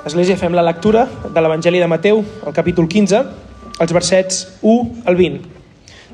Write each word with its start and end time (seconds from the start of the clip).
Església, 0.00 0.38
fem 0.40 0.54
la 0.56 0.62
lectura 0.64 1.02
de 1.28 1.40
l'Evangeli 1.44 1.76
de 1.78 1.86
Mateu, 1.86 2.22
el 2.48 2.54
capítol 2.56 2.86
15, 2.88 3.18
els 3.84 3.90
versets 3.92 4.36
1 4.64 5.02
al 5.04 5.16
20. 5.18 5.40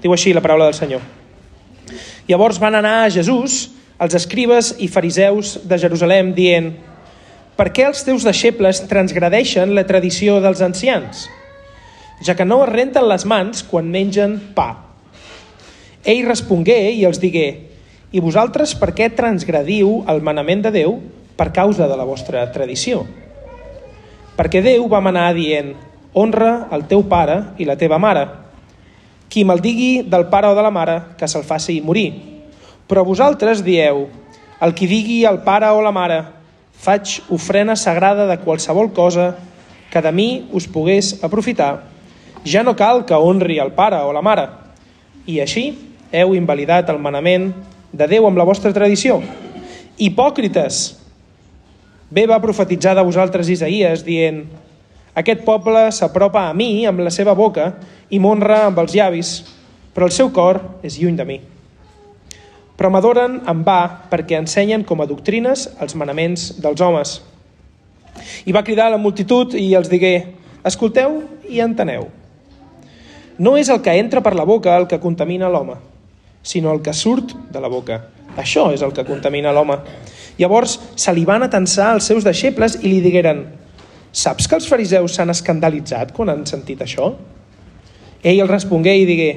Diu 0.02 0.10
així 0.10 0.32
la 0.34 0.40
paraula 0.42 0.64
del 0.66 0.74
Senyor. 0.74 1.04
Llavors 2.26 2.58
van 2.58 2.74
anar 2.74 3.04
a 3.04 3.12
Jesús 3.14 3.68
els 4.02 4.16
escribes 4.18 4.72
i 4.82 4.88
fariseus 4.90 5.52
de 5.70 5.78
Jerusalem 5.78 6.32
dient 6.34 6.72
«Per 7.54 7.68
què 7.70 7.84
els 7.86 8.02
teus 8.02 8.26
deixebles 8.26 8.80
transgradeixen 8.90 9.70
la 9.76 9.86
tradició 9.86 10.40
dels 10.42 10.64
ancians, 10.66 11.28
ja 12.26 12.34
que 12.34 12.44
no 12.48 12.58
es 12.64 12.72
renten 12.72 13.06
les 13.06 13.22
mans 13.22 13.62
quan 13.70 13.86
mengen 13.86 14.34
pa?» 14.56 14.72
Ell 16.02 16.24
respongué 16.26 16.90
i 16.90 17.06
els 17.06 17.22
digué 17.22 17.46
«I 18.10 18.18
vosaltres 18.18 18.74
per 18.74 18.90
què 18.98 19.12
transgradiu 19.14 20.02
el 20.10 20.24
manament 20.26 20.66
de 20.66 20.74
Déu 20.74 20.98
per 21.38 21.52
causa 21.54 21.86
de 21.86 22.00
la 22.02 22.08
vostra 22.08 22.42
tradició?» 22.50 23.04
Perquè 24.36 24.60
Déu 24.60 24.84
va 24.92 25.00
manar 25.00 25.30
dient 25.32 25.72
honra 26.16 26.68
el 26.72 26.84
teu 26.88 27.02
pare 27.08 27.38
i 27.56 27.64
la 27.68 27.76
teva 27.80 27.96
mare. 28.00 28.26
Qui 29.32 29.44
maldigui 29.44 30.04
del 30.04 30.26
pare 30.32 30.48
o 30.52 30.56
de 30.56 30.64
la 30.64 30.72
mare, 30.72 30.96
que 31.16 31.28
se'l 31.28 31.44
faci 31.44 31.80
morir. 31.80 32.10
Però 32.88 33.04
vosaltres 33.04 33.64
dieu, 33.64 34.06
el 34.60 34.74
qui 34.76 34.88
digui 34.88 35.24
al 35.28 35.42
pare 35.44 35.68
o 35.72 35.80
la 35.84 35.92
mare, 35.92 36.20
faig 36.76 37.18
ofrena 37.32 37.76
sagrada 37.76 38.26
de 38.28 38.38
qualsevol 38.44 38.92
cosa 38.92 39.34
que 39.90 40.02
de 40.04 40.12
mi 40.12 40.28
us 40.52 40.68
pogués 40.68 41.16
aprofitar, 41.24 41.82
ja 42.44 42.62
no 42.62 42.76
cal 42.76 43.04
que 43.08 43.16
honri 43.16 43.58
el 43.58 43.72
pare 43.72 44.00
o 44.04 44.12
la 44.12 44.22
mare. 44.22 44.46
I 45.26 45.40
així 45.40 45.66
heu 46.12 46.36
invalidat 46.36 46.92
el 46.92 47.00
manament 47.02 47.50
de 47.92 48.06
Déu 48.06 48.28
amb 48.28 48.38
la 48.38 48.44
vostra 48.44 48.72
tradició. 48.76 49.20
Hipòcrites! 49.96 51.05
Bé 52.06 52.22
va 52.30 52.38
profetitzar 52.38 52.94
de 52.94 53.02
vosaltres 53.02 53.48
Isaías, 53.50 54.04
dient 54.06 54.44
Aquest 55.16 55.40
poble 55.42 55.88
s'apropa 55.90 56.44
a 56.46 56.54
mi 56.54 56.84
amb 56.86 57.00
la 57.02 57.10
seva 57.10 57.32
boca 57.34 57.70
i 58.12 58.20
m'honra 58.22 58.66
amb 58.68 58.78
els 58.82 58.92
llavis, 58.94 59.30
però 59.94 60.06
el 60.06 60.12
seu 60.14 60.28
cor 60.30 60.60
és 60.86 61.00
lluny 61.00 61.16
de 61.16 61.24
mi. 61.26 61.38
Però 62.76 62.90
m'adoren 62.92 63.40
en 63.48 63.62
va 63.64 63.80
perquè 64.10 64.36
ensenyen 64.38 64.84
com 64.84 65.00
a 65.00 65.08
doctrines 65.08 65.64
els 65.80 65.96
manaments 65.96 66.50
dels 66.60 66.84
homes. 66.84 67.16
I 68.44 68.52
va 68.52 68.62
cridar 68.62 68.86
a 68.86 68.94
la 68.94 69.00
multitud 69.02 69.56
i 69.56 69.72
els 69.74 69.88
digué 69.90 70.12
Escolteu 70.68 71.22
i 71.48 71.62
enteneu. 71.64 72.06
No 73.38 73.56
és 73.56 73.72
el 73.72 73.80
que 73.82 73.96
entra 73.98 74.22
per 74.22 74.36
la 74.36 74.46
boca 74.46 74.76
el 74.76 74.86
que 74.86 75.00
contamina 75.00 75.50
l'home, 75.50 75.74
sinó 76.42 76.70
el 76.76 76.84
que 76.84 76.94
surt 76.94 77.34
de 77.50 77.60
la 77.60 77.72
boca. 77.72 78.04
Això 78.36 78.68
és 78.74 78.84
el 78.84 78.92
que 78.92 79.04
contamina 79.08 79.50
l'home. 79.56 79.80
Llavors 80.36 80.76
se 81.00 81.12
li 81.16 81.24
van 81.24 81.46
atensar 81.46 81.94
els 81.96 82.08
seus 82.10 82.24
deixebles 82.24 82.76
i 82.82 82.90
li 82.90 83.00
digueren 83.00 83.46
«Saps 84.16 84.48
que 84.48 84.56
els 84.58 84.68
fariseus 84.68 85.16
s'han 85.16 85.32
escandalitzat 85.32 86.12
quan 86.16 86.32
han 86.32 86.44
sentit 86.48 86.82
això?» 86.84 87.14
Ell 88.22 88.42
el 88.44 88.50
respongué 88.50 88.96
i 89.00 89.06
digué 89.08 89.30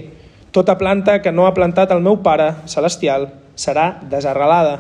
«Tota 0.52 0.76
planta 0.80 1.20
que 1.24 1.32
no 1.32 1.46
ha 1.48 1.56
plantat 1.56 1.92
el 1.96 2.04
meu 2.04 2.20
pare 2.26 2.52
celestial 2.68 3.30
serà 3.56 3.94
desarrelada. 4.12 4.80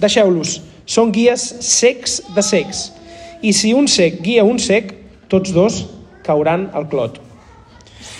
Deixeu-los, 0.00 0.60
són 0.84 1.12
guies 1.12 1.44
secs 1.64 2.20
de 2.36 2.44
secs, 2.44 2.90
i 3.40 3.52
si 3.56 3.72
un 3.76 3.88
sec 3.88 4.20
guia 4.24 4.44
un 4.44 4.58
sec, 4.60 4.92
tots 5.28 5.56
dos 5.56 5.84
cauran 6.26 6.70
al 6.74 6.90
clot». 6.92 7.22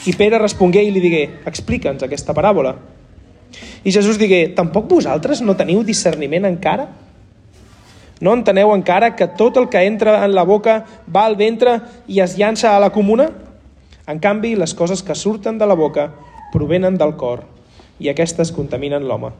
I 0.06 0.14
Pere 0.16 0.38
respongué 0.38 0.84
i 0.86 0.92
li 0.94 1.02
digué 1.02 1.24
«Explica'ns 1.44 2.04
aquesta 2.06 2.32
paràbola». 2.32 2.76
I 3.84 3.92
Jesús 3.92 4.16
digué 4.18 4.46
«Tampoc 4.54 4.88
vosaltres 4.88 5.42
no 5.42 5.56
teniu 5.58 5.84
discerniment 5.84 6.48
encara?» 6.48 6.86
No 8.20 8.32
enteneu 8.32 8.72
encara 8.72 9.12
que 9.16 9.28
tot 9.28 9.58
el 9.60 9.68
que 9.68 9.82
entra 9.84 10.22
en 10.24 10.32
la 10.34 10.46
boca 10.48 10.78
va 11.12 11.26
al 11.28 11.36
ventre 11.36 11.80
i 12.08 12.22
es 12.24 12.38
llança 12.40 12.72
a 12.72 12.80
la 12.80 12.90
comuna? 12.94 13.28
En 14.08 14.20
canvi, 14.22 14.54
les 14.56 14.72
coses 14.74 15.02
que 15.02 15.14
surten 15.14 15.58
de 15.58 15.66
la 15.66 15.76
boca 15.76 16.08
provenen 16.52 16.96
del 16.96 17.16
cor 17.20 17.42
i 18.00 18.08
aquestes 18.08 18.52
contaminen 18.56 19.04
l'home. 19.08 19.32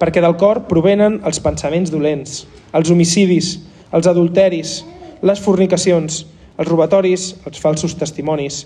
Perquè 0.00 0.22
del 0.24 0.38
cor 0.40 0.62
provenen 0.68 1.18
els 1.28 1.40
pensaments 1.44 1.92
dolents, 1.92 2.46
els 2.72 2.92
homicidis, 2.92 3.58
els 3.92 4.08
adulteris, 4.08 4.78
les 5.20 5.42
fornicacions, 5.44 6.22
els 6.56 6.68
robatoris, 6.68 7.34
els 7.44 7.60
falsos 7.60 7.96
testimonis, 8.00 8.62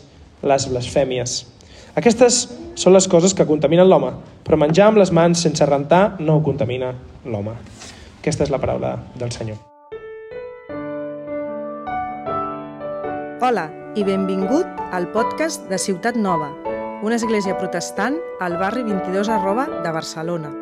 les 0.46 0.68
blasfèmies. 0.70 1.40
Aquestes 1.98 2.44
són 2.78 2.94
les 2.94 3.08
coses 3.10 3.34
que 3.34 3.46
contaminen 3.46 3.90
l'home, 3.90 4.12
però 4.46 4.58
menjar 4.60 4.90
amb 4.90 5.02
les 5.02 5.14
mans 5.14 5.42
sense 5.46 5.66
rentar 5.66 6.20
no 6.20 6.40
contamina 6.46 6.92
l'home. 7.24 7.58
Aquesta 8.24 8.46
és 8.46 8.48
la 8.48 8.56
paraula 8.56 8.94
del 9.20 9.28
Senyor. 9.34 9.58
Hola 13.44 13.66
i 14.00 14.04
benvingut 14.06 14.78
al 14.96 15.10
podcast 15.12 15.66
de 15.68 15.76
Ciutat 15.76 16.16
Nova, 16.16 16.48
una 17.04 17.18
església 17.20 17.58
protestant 17.60 18.16
al 18.40 18.56
barri 18.56 18.80
22 18.86 19.28
arroba 19.28 19.66
de 19.68 19.92
Barcelona. 19.92 20.54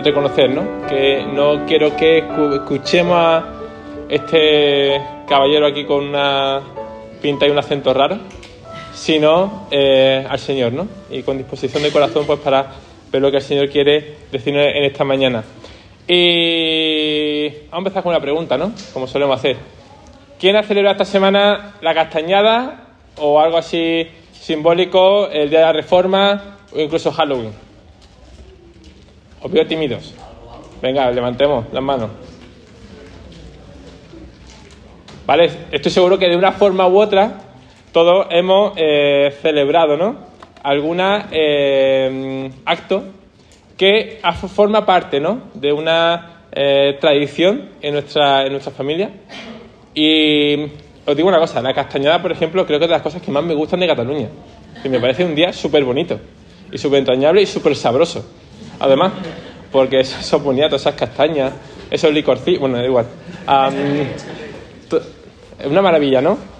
reconocer, 0.00 0.48
¿no? 0.48 0.62
Que 0.88 1.26
no 1.26 1.66
quiero 1.66 1.94
que 1.96 2.18
escuchemos 2.54 3.16
a 3.18 3.44
este 4.08 4.98
caballero 5.28 5.66
aquí 5.66 5.84
con 5.84 6.08
una 6.08 6.62
pinta 7.20 7.46
y 7.46 7.50
un 7.50 7.58
acento 7.58 7.92
raro, 7.92 8.16
sino 8.94 9.66
eh, 9.70 10.26
al 10.28 10.38
Señor, 10.38 10.72
¿no? 10.72 10.88
Y 11.10 11.22
con 11.22 11.38
disposición 11.38 11.82
de 11.82 11.90
corazón, 11.90 12.26
pues 12.26 12.40
para 12.40 12.74
ver 13.10 13.22
lo 13.22 13.30
que 13.30 13.38
el 13.38 13.42
Señor 13.42 13.68
quiere 13.68 14.16
decirnos 14.30 14.64
en 14.66 14.84
esta 14.84 15.04
mañana. 15.04 15.44
Y 16.06 17.48
vamos 17.70 17.72
a 17.72 17.78
empezar 17.78 18.02
con 18.02 18.10
una 18.10 18.20
pregunta, 18.20 18.56
¿no? 18.58 18.72
Como 18.92 19.06
solemos 19.06 19.38
hacer. 19.38 19.56
¿Quién 20.38 20.56
ha 20.56 20.62
celebrado 20.62 20.92
esta 20.92 21.04
semana 21.04 21.74
la 21.82 21.94
castañada 21.94 22.88
o 23.18 23.40
algo 23.40 23.58
así 23.58 24.08
simbólico, 24.32 25.28
el 25.28 25.50
Día 25.50 25.60
de 25.60 25.64
la 25.66 25.72
Reforma 25.72 26.58
o 26.72 26.80
incluso 26.80 27.12
Halloween? 27.12 27.52
Os 29.42 29.50
veo 29.50 29.66
tímidos. 29.66 30.14
Venga, 30.82 31.10
levantemos 31.10 31.66
las 31.72 31.82
manos. 31.82 32.10
Vale, 35.26 35.50
estoy 35.70 35.92
seguro 35.92 36.18
que 36.18 36.28
de 36.28 36.36
una 36.36 36.52
forma 36.52 36.88
u 36.88 36.98
otra 36.98 37.49
todos 37.92 38.26
hemos 38.30 38.72
eh, 38.76 39.34
celebrado, 39.42 39.96
¿no? 39.96 40.16
Algún 40.62 40.98
eh, 41.00 42.50
acto 42.64 43.04
que 43.76 44.20
forma 44.54 44.84
parte, 44.84 45.20
¿no? 45.20 45.44
De 45.54 45.72
una 45.72 46.44
eh, 46.52 46.98
tradición 47.00 47.70
en 47.80 47.94
nuestra, 47.94 48.44
en 48.44 48.52
nuestra 48.52 48.72
familia. 48.72 49.10
Y 49.94 50.64
os 51.06 51.16
digo 51.16 51.28
una 51.28 51.38
cosa, 51.38 51.62
la 51.62 51.72
castañada, 51.72 52.20
por 52.20 52.30
ejemplo, 52.30 52.66
creo 52.66 52.78
que 52.78 52.84
es 52.84 52.90
de 52.90 52.94
las 52.94 53.02
cosas 53.02 53.22
que 53.22 53.30
más 53.30 53.42
me 53.42 53.54
gustan 53.54 53.80
de 53.80 53.86
Cataluña. 53.86 54.28
Y 54.84 54.88
me 54.88 55.00
parece 55.00 55.24
un 55.24 55.34
día 55.34 55.52
súper 55.52 55.84
bonito, 55.84 56.20
y 56.70 56.78
súper 56.78 57.00
entrañable 57.00 57.42
y 57.42 57.46
súper 57.46 57.74
sabroso. 57.74 58.24
Además, 58.78 59.12
porque 59.72 60.00
esos 60.00 60.42
boniatos, 60.42 60.82
esas 60.82 60.94
castañas, 60.94 61.52
esos 61.90 62.12
licorcillos, 62.12 62.60
bueno, 62.60 62.76
da 62.76 62.84
igual. 62.84 63.06
Es 65.58 65.66
una 65.66 65.82
maravilla, 65.82 66.20
¿no? 66.20 66.59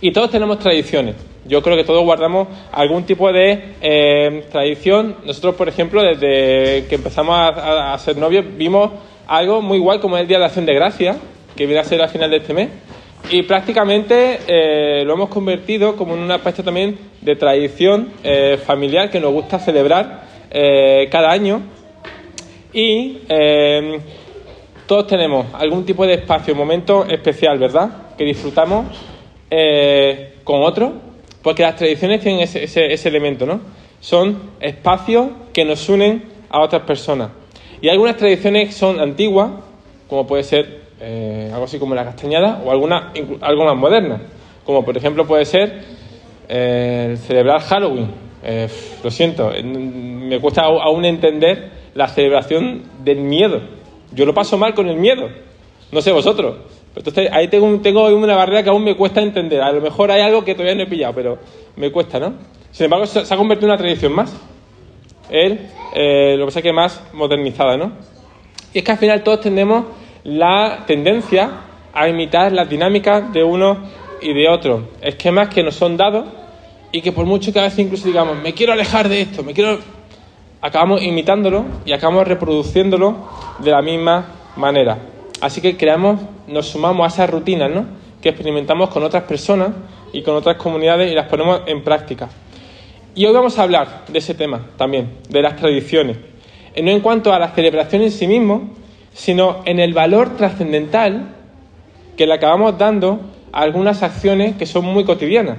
Y 0.00 0.12
todos 0.12 0.30
tenemos 0.30 0.58
tradiciones. 0.58 1.14
Yo 1.46 1.62
creo 1.62 1.76
que 1.76 1.84
todos 1.84 2.04
guardamos 2.04 2.48
algún 2.72 3.04
tipo 3.04 3.32
de 3.32 3.76
eh, 3.80 4.44
tradición. 4.50 5.16
Nosotros, 5.24 5.54
por 5.54 5.68
ejemplo, 5.68 6.02
desde 6.02 6.86
que 6.88 6.96
empezamos 6.96 7.34
a, 7.38 7.96
ser 7.98 8.16
novios, 8.16 8.44
vimos 8.56 8.90
algo 9.26 9.62
muy 9.62 9.78
guay 9.78 9.98
como 9.98 10.18
el 10.18 10.26
Día 10.26 10.38
de 10.38 10.44
Acción 10.44 10.66
de 10.66 10.74
Gracia, 10.74 11.16
que 11.54 11.66
viene 11.66 11.80
a 11.80 11.84
ser 11.84 12.02
al 12.02 12.08
final 12.08 12.30
de 12.30 12.36
este 12.38 12.52
mes. 12.52 12.68
Y 13.30 13.42
prácticamente 13.42 14.40
eh, 14.46 15.04
lo 15.04 15.14
hemos 15.14 15.28
convertido 15.28 15.96
como 15.96 16.14
en 16.14 16.20
un 16.20 16.30
aspecto 16.30 16.62
también 16.62 16.98
de 17.20 17.34
tradición 17.36 18.10
eh, 18.22 18.58
familiar 18.64 19.10
que 19.10 19.20
nos 19.20 19.32
gusta 19.32 19.58
celebrar 19.58 20.26
cada 21.10 21.30
año. 21.30 21.60
Y 22.72 23.18
todos 24.86 25.06
tenemos 25.06 25.46
algún 25.52 25.84
tipo 25.84 26.06
de 26.06 26.14
espacio, 26.14 26.54
momento 26.54 27.04
especial, 27.04 27.58
¿verdad? 27.58 28.14
Que 28.16 28.24
disfrutamos 28.24 28.86
eh, 29.50 30.34
con 30.44 30.62
otros, 30.62 30.92
porque 31.42 31.62
las 31.62 31.76
tradiciones 31.76 32.20
tienen 32.20 32.40
ese, 32.40 32.64
ese, 32.64 32.92
ese, 32.92 33.08
elemento, 33.08 33.46
¿no? 33.46 33.60
Son 34.00 34.50
espacios 34.60 35.28
que 35.52 35.64
nos 35.64 35.88
unen 35.88 36.24
a 36.50 36.60
otras 36.60 36.82
personas. 36.82 37.30
Y 37.80 37.88
algunas 37.88 38.16
tradiciones 38.16 38.74
son 38.74 39.00
antiguas, 39.00 39.50
como 40.08 40.26
puede 40.26 40.42
ser 40.42 40.86
eh, 41.00 41.50
algo 41.52 41.66
así 41.66 41.78
como 41.78 41.94
la 41.94 42.04
castañada, 42.04 42.62
o 42.64 42.70
alguna, 42.70 43.12
algo 43.40 43.64
más 43.64 43.76
moderna, 43.76 44.22
como 44.64 44.84
por 44.84 44.96
ejemplo 44.96 45.26
puede 45.26 45.44
ser 45.44 45.82
eh, 46.48 47.16
celebrar 47.26 47.60
Halloween. 47.60 48.10
Eh, 48.42 48.68
lo 49.02 49.10
siento, 49.10 49.52
me 49.62 50.40
cuesta 50.40 50.62
aún 50.62 51.04
entender 51.04 51.70
la 51.94 52.08
celebración 52.08 52.82
del 53.04 53.18
miedo. 53.18 53.60
Yo 54.12 54.24
lo 54.24 54.32
paso 54.34 54.56
mal 54.56 54.74
con 54.74 54.88
el 54.88 54.96
miedo. 54.96 55.28
No 55.92 56.00
sé 56.00 56.12
vosotros. 56.12 56.56
Entonces 56.96 57.28
ahí 57.30 57.48
tengo, 57.48 57.66
una 57.66 58.34
barrera 58.34 58.62
que 58.62 58.70
aún 58.70 58.82
me 58.82 58.96
cuesta 58.96 59.20
entender. 59.20 59.60
A 59.60 59.70
lo 59.70 59.80
mejor 59.80 60.10
hay 60.10 60.22
algo 60.22 60.44
que 60.44 60.54
todavía 60.54 60.74
no 60.74 60.82
he 60.82 60.86
pillado, 60.86 61.14
pero 61.14 61.38
me 61.76 61.92
cuesta, 61.92 62.18
¿no? 62.18 62.34
Sin 62.72 62.84
embargo, 62.84 63.06
se 63.06 63.20
ha 63.20 63.36
convertido 63.36 63.68
en 63.68 63.72
una 63.72 63.78
tradición 63.78 64.12
más. 64.12 64.34
el, 65.30 65.60
eh, 65.94 66.34
lo 66.36 66.44
que 66.44 66.46
pasa 66.46 66.62
que 66.62 66.72
más 66.72 67.02
modernizada, 67.12 67.76
¿no? 67.76 67.92
Y 68.72 68.78
es 68.78 68.84
que 68.84 68.92
al 68.92 68.98
final 68.98 69.22
todos 69.22 69.40
tenemos 69.40 69.84
la 70.24 70.84
tendencia 70.86 71.50
a 71.92 72.08
imitar 72.08 72.52
las 72.52 72.68
dinámicas 72.68 73.32
de 73.32 73.44
uno 73.44 73.78
y 74.20 74.34
de 74.34 74.48
otro, 74.48 74.88
esquemas 75.00 75.48
que 75.48 75.62
nos 75.62 75.74
son 75.74 75.96
dados 75.96 76.26
y 76.92 77.00
que 77.00 77.12
por 77.12 77.26
mucho 77.26 77.52
que 77.52 77.58
a 77.58 77.62
veces 77.62 77.78
incluso 77.80 78.08
digamos, 78.08 78.36
me 78.42 78.52
quiero 78.52 78.72
alejar 78.72 79.08
de 79.08 79.22
esto, 79.22 79.42
me 79.42 79.52
quiero... 79.52 79.78
acabamos 80.60 81.02
imitándolo 81.02 81.64
y 81.84 81.92
acabamos 81.92 82.26
reproduciéndolo 82.26 83.16
de 83.58 83.70
la 83.70 83.82
misma 83.82 84.26
manera. 84.56 84.98
Así 85.40 85.60
que 85.60 85.76
creamos, 85.76 86.20
nos 86.48 86.68
sumamos 86.68 87.04
a 87.04 87.14
esas 87.14 87.30
rutinas, 87.30 87.70
¿no? 87.70 87.84
Que 88.20 88.30
experimentamos 88.30 88.90
con 88.90 89.02
otras 89.02 89.24
personas 89.24 89.70
y 90.12 90.22
con 90.22 90.34
otras 90.34 90.56
comunidades 90.56 91.10
y 91.10 91.14
las 91.14 91.28
ponemos 91.28 91.62
en 91.66 91.82
práctica. 91.82 92.28
Y 93.14 93.24
hoy 93.26 93.32
vamos 93.32 93.58
a 93.58 93.62
hablar 93.62 94.04
de 94.08 94.18
ese 94.18 94.34
tema 94.34 94.66
también, 94.76 95.10
de 95.28 95.42
las 95.42 95.56
tradiciones. 95.56 96.18
No 96.82 96.90
en 96.90 97.00
cuanto 97.00 97.32
a 97.32 97.38
la 97.38 97.48
celebración 97.48 98.02
en 98.02 98.10
sí 98.10 98.26
mismo, 98.26 98.70
sino 99.14 99.62
en 99.64 99.80
el 99.80 99.94
valor 99.94 100.36
trascendental 100.36 101.34
que 102.16 102.26
le 102.26 102.34
acabamos 102.34 102.76
dando 102.76 103.20
a 103.52 103.62
algunas 103.62 104.02
acciones 104.02 104.56
que 104.56 104.66
son 104.66 104.84
muy 104.84 105.04
cotidianas, 105.04 105.56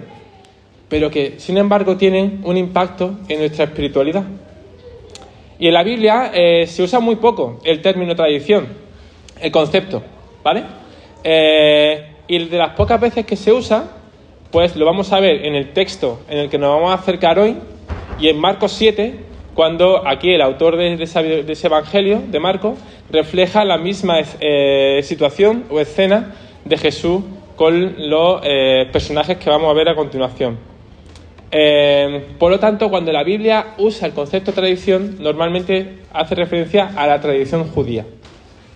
pero 0.89 1.09
que 1.09 1.39
sin 1.39 1.57
embargo 1.57 1.97
tienen 1.97 2.41
un 2.43 2.57
impacto 2.57 3.15
en 3.27 3.39
nuestra 3.39 3.65
espiritualidad. 3.65 4.23
Y 5.59 5.67
en 5.67 5.73
la 5.73 5.83
Biblia 5.83 6.31
eh, 6.33 6.67
se 6.67 6.83
usa 6.83 6.99
muy 6.99 7.15
poco 7.15 7.59
el 7.63 7.81
término 7.81 8.15
tradición, 8.15 8.67
el 9.41 9.51
concepto, 9.51 10.03
¿vale? 10.43 10.63
Eh, 11.23 12.15
y 12.27 12.45
de 12.45 12.57
las 12.57 12.71
pocas 12.71 12.99
veces 12.99 13.25
que 13.25 13.35
se 13.35 13.51
usa, 13.51 13.85
pues 14.51 14.75
lo 14.75 14.85
vamos 14.85 15.11
a 15.11 15.19
ver 15.19 15.45
en 15.45 15.55
el 15.55 15.73
texto 15.73 16.21
en 16.29 16.37
el 16.37 16.49
que 16.49 16.57
nos 16.57 16.69
vamos 16.75 16.91
a 16.91 16.95
acercar 16.95 17.39
hoy 17.39 17.57
y 18.19 18.29
en 18.29 18.39
Marcos 18.39 18.71
7, 18.73 19.19
cuando 19.53 20.07
aquí 20.07 20.31
el 20.31 20.41
autor 20.41 20.77
de, 20.77 20.93
ese, 21.01 21.67
Evangelio, 21.67 22.21
de 22.27 22.39
Marcos, 22.39 22.79
refleja 23.11 23.63
la 23.63 23.77
misma 23.77 24.19
eh, 24.39 25.01
situación 25.03 25.65
o 25.69 25.79
escena 25.79 26.33
de 26.65 26.77
Jesús 26.77 27.23
con 27.55 28.09
los 28.09 28.41
eh, 28.43 28.87
personajes 28.91 29.37
que 29.37 29.49
vamos 29.49 29.69
a 29.69 29.73
ver 29.73 29.89
a 29.89 29.95
continuación. 29.95 30.57
Eh, 31.51 32.27
por 32.37 32.51
lo 32.51 32.59
tanto, 32.59 32.89
cuando 32.89 33.11
la 33.11 33.23
Biblia 33.23 33.75
usa 33.77 34.07
el 34.07 34.13
concepto 34.13 34.51
tradición, 34.51 35.17
normalmente 35.19 35.99
hace 36.11 36.35
referencia 36.35 36.91
a 36.95 37.07
la 37.07 37.21
tradición 37.21 37.67
judía. 37.69 38.05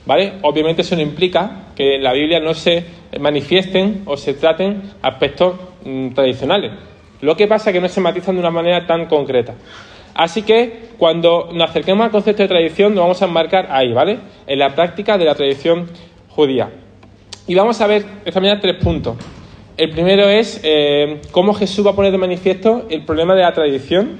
¿Vale? 0.05 0.33
Obviamente 0.41 0.81
eso 0.81 0.95
no 0.95 1.01
implica 1.01 1.67
que 1.75 1.95
en 1.95 2.03
la 2.03 2.13
Biblia 2.13 2.39
no 2.39 2.53
se 2.53 2.83
manifiesten 3.19 4.01
o 4.05 4.17
se 4.17 4.33
traten 4.33 4.81
aspectos 5.01 5.55
mm, 5.85 6.09
tradicionales. 6.09 6.71
Lo 7.21 7.37
que 7.37 7.47
pasa 7.47 7.69
es 7.69 7.75
que 7.75 7.81
no 7.81 7.87
se 7.87 8.01
matizan 8.01 8.35
de 8.35 8.41
una 8.41 8.49
manera 8.49 8.87
tan 8.87 9.05
concreta. 9.05 9.53
Así 10.13 10.41
que 10.41 10.89
cuando 10.97 11.49
nos 11.53 11.69
acerquemos 11.69 12.05
al 12.05 12.11
concepto 12.11 12.43
de 12.43 12.49
tradición, 12.49 12.95
nos 12.95 13.03
vamos 13.03 13.21
a 13.21 13.25
enmarcar 13.25 13.67
ahí, 13.69 13.93
¿vale? 13.93 14.19
En 14.47 14.59
la 14.59 14.73
práctica 14.75 15.17
de 15.17 15.25
la 15.25 15.35
tradición 15.35 15.87
judía. 16.29 16.69
Y 17.47 17.55
vamos 17.55 17.79
a 17.79 17.87
ver 17.87 18.05
esta 18.25 18.39
mañana 18.39 18.59
tres 18.59 18.75
puntos. 18.83 19.17
El 19.77 19.91
primero 19.91 20.27
es 20.27 20.59
eh, 20.63 21.21
cómo 21.31 21.53
Jesús 21.53 21.85
va 21.85 21.91
a 21.91 21.95
poner 21.95 22.11
de 22.11 22.17
manifiesto 22.17 22.85
el 22.89 23.05
problema 23.05 23.35
de 23.35 23.41
la 23.41 23.53
tradición, 23.53 24.17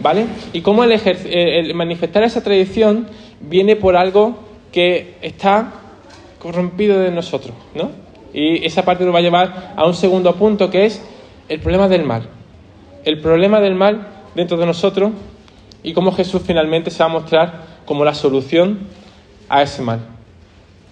¿vale? 0.00 0.26
Y 0.52 0.60
cómo 0.60 0.84
el, 0.84 0.92
el 0.92 1.74
manifestar 1.74 2.22
esa 2.24 2.42
tradición 2.42 3.08
viene 3.40 3.76
por 3.76 3.96
algo 3.96 4.45
que 4.76 5.14
está 5.22 5.72
corrompido 6.38 7.00
de 7.00 7.10
nosotros, 7.10 7.54
¿no? 7.74 7.92
Y 8.34 8.62
esa 8.66 8.84
parte 8.84 9.06
nos 9.06 9.14
va 9.14 9.20
a 9.20 9.22
llevar 9.22 9.72
a 9.74 9.86
un 9.86 9.94
segundo 9.94 10.34
punto 10.34 10.68
que 10.68 10.84
es 10.84 11.02
el 11.48 11.60
problema 11.60 11.88
del 11.88 12.04
mal. 12.04 12.28
El 13.02 13.22
problema 13.22 13.58
del 13.60 13.74
mal 13.74 14.06
dentro 14.34 14.58
de 14.58 14.66
nosotros 14.66 15.12
y 15.82 15.94
cómo 15.94 16.12
Jesús 16.12 16.42
finalmente 16.46 16.90
se 16.90 16.98
va 16.98 17.06
a 17.06 17.08
mostrar 17.08 17.62
como 17.86 18.04
la 18.04 18.12
solución 18.12 18.80
a 19.48 19.62
ese 19.62 19.80
mal. 19.80 20.00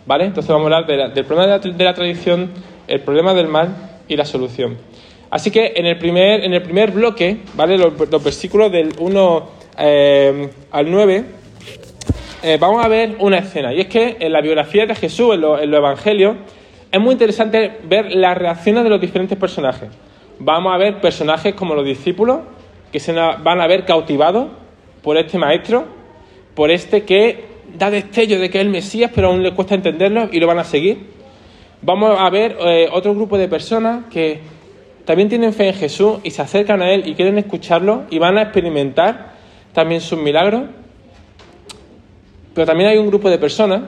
¿Vale? 0.07 0.25
Entonces 0.25 0.51
vamos 0.51 0.73
a 0.73 0.77
hablar 0.79 1.13
del 1.13 1.27
problema 1.27 1.59
de 1.59 1.85
la, 1.85 1.93
tradición, 1.93 2.53
el 2.89 3.03
problema 3.03 3.35
del 3.35 3.49
mal 3.49 4.01
y 4.09 4.17
la 4.17 4.25
solución. 4.25 4.79
Así 5.29 5.51
que 5.51 5.75
en 5.77 5.85
el 5.85 5.99
primer, 5.99 6.43
en 6.43 6.55
el 6.55 6.63
primer 6.63 6.91
bloque, 6.91 7.41
¿vale? 7.55 7.77
Los, 7.77 8.25
versículos 8.25 8.73
del 8.73 8.95
1 8.99 9.49
eh, 9.77 10.51
al 10.71 10.91
9, 10.91 11.44
eh, 12.45 12.59
vamos 12.61 12.85
a 12.85 12.89
ver 12.89 13.17
una 13.21 13.39
escena. 13.39 13.73
Y 13.73 13.81
es 13.81 13.87
que 13.87 14.19
en 14.21 14.31
la 14.31 14.43
biografía 14.43 14.85
de 14.85 14.95
Jesús, 14.95 15.35
en 15.35 15.41
los 15.41 15.63
Evangelios, 15.63 16.37
es 16.93 17.01
muy 17.01 17.13
interesante 17.13 17.79
ver 17.85 18.15
las 18.15 18.37
reacciones 18.37 18.85
de 18.85 18.91
los 18.91 19.01
diferentes 19.01 19.39
personajes. 19.39 19.89
Vamos 20.39 20.75
a 20.75 20.77
ver 20.77 21.01
personajes 21.01 21.55
como 21.55 21.75
los 21.75 21.87
discípulos, 21.87 22.41
que 22.93 23.01
se 23.01 23.13
van 23.13 23.63
a 23.63 23.67
ver 23.67 23.87
cautivados 23.87 24.49
por 25.03 25.17
este 25.17 25.39
maestro, 25.39 25.87
por 26.55 26.71
este 26.71 27.05
que 27.05 27.47
da 27.79 27.91
destello 27.91 28.39
de 28.39 28.51
que 28.51 28.59
es 28.59 28.65
el 28.67 28.71
Mesías, 28.71 29.11
pero 29.15 29.29
aún 29.29 29.43
le 29.43 29.55
cuesta 29.55 29.75
entenderlo 29.75 30.29
y 30.31 30.39
lo 30.39 30.47
van 30.47 30.59
a 30.59 30.65
seguir. 30.65 30.99
Vamos 31.81 32.15
a 32.19 32.29
ver 32.29 32.59
eh, 32.61 32.89
otro 32.93 33.15
grupo 33.15 33.39
de 33.39 33.49
personas 33.49 34.05
que 34.11 34.41
también 35.07 35.31
tienen 35.31 35.55
fe 35.55 35.69
en 35.69 35.75
Jesús 35.75 36.19
y 36.23 36.31
se 36.31 36.43
acercan 36.43 36.83
a 36.83 36.93
Él 36.93 37.09
y 37.09 37.15
quieren 37.15 37.39
escucharlo 37.39 38.03
y 38.11 38.19
van 38.19 38.37
a 38.37 38.43
experimentar 38.43 39.33
también 39.73 40.03
sus 40.03 40.19
milagros. 40.19 40.65
Pero 42.55 42.67
también 42.67 42.91
hay 42.91 42.99
un 42.99 43.09
grupo 43.09 43.29
de 43.29 43.39
personas 43.39 43.83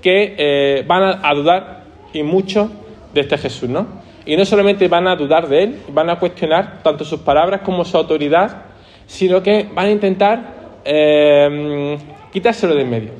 que 0.00 0.34
eh, 0.38 0.84
van 0.86 1.20
a 1.22 1.34
dudar 1.34 1.84
y 2.12 2.22
mucho 2.22 2.70
de 3.12 3.20
este 3.20 3.38
Jesús, 3.38 3.68
¿no? 3.68 3.86
Y 4.24 4.36
no 4.36 4.44
solamente 4.44 4.88
van 4.88 5.06
a 5.06 5.14
dudar 5.14 5.48
de 5.48 5.62
él, 5.62 5.82
van 5.88 6.10
a 6.10 6.18
cuestionar 6.18 6.82
tanto 6.82 7.04
sus 7.04 7.20
palabras 7.20 7.60
como 7.60 7.84
su 7.84 7.96
autoridad, 7.96 8.64
sino 9.06 9.42
que 9.42 9.68
van 9.72 9.86
a 9.86 9.90
intentar 9.90 10.54
eh, 10.84 11.96
quitárselo 12.32 12.74
de 12.74 12.82
en 12.82 12.90
medio. 12.90 13.10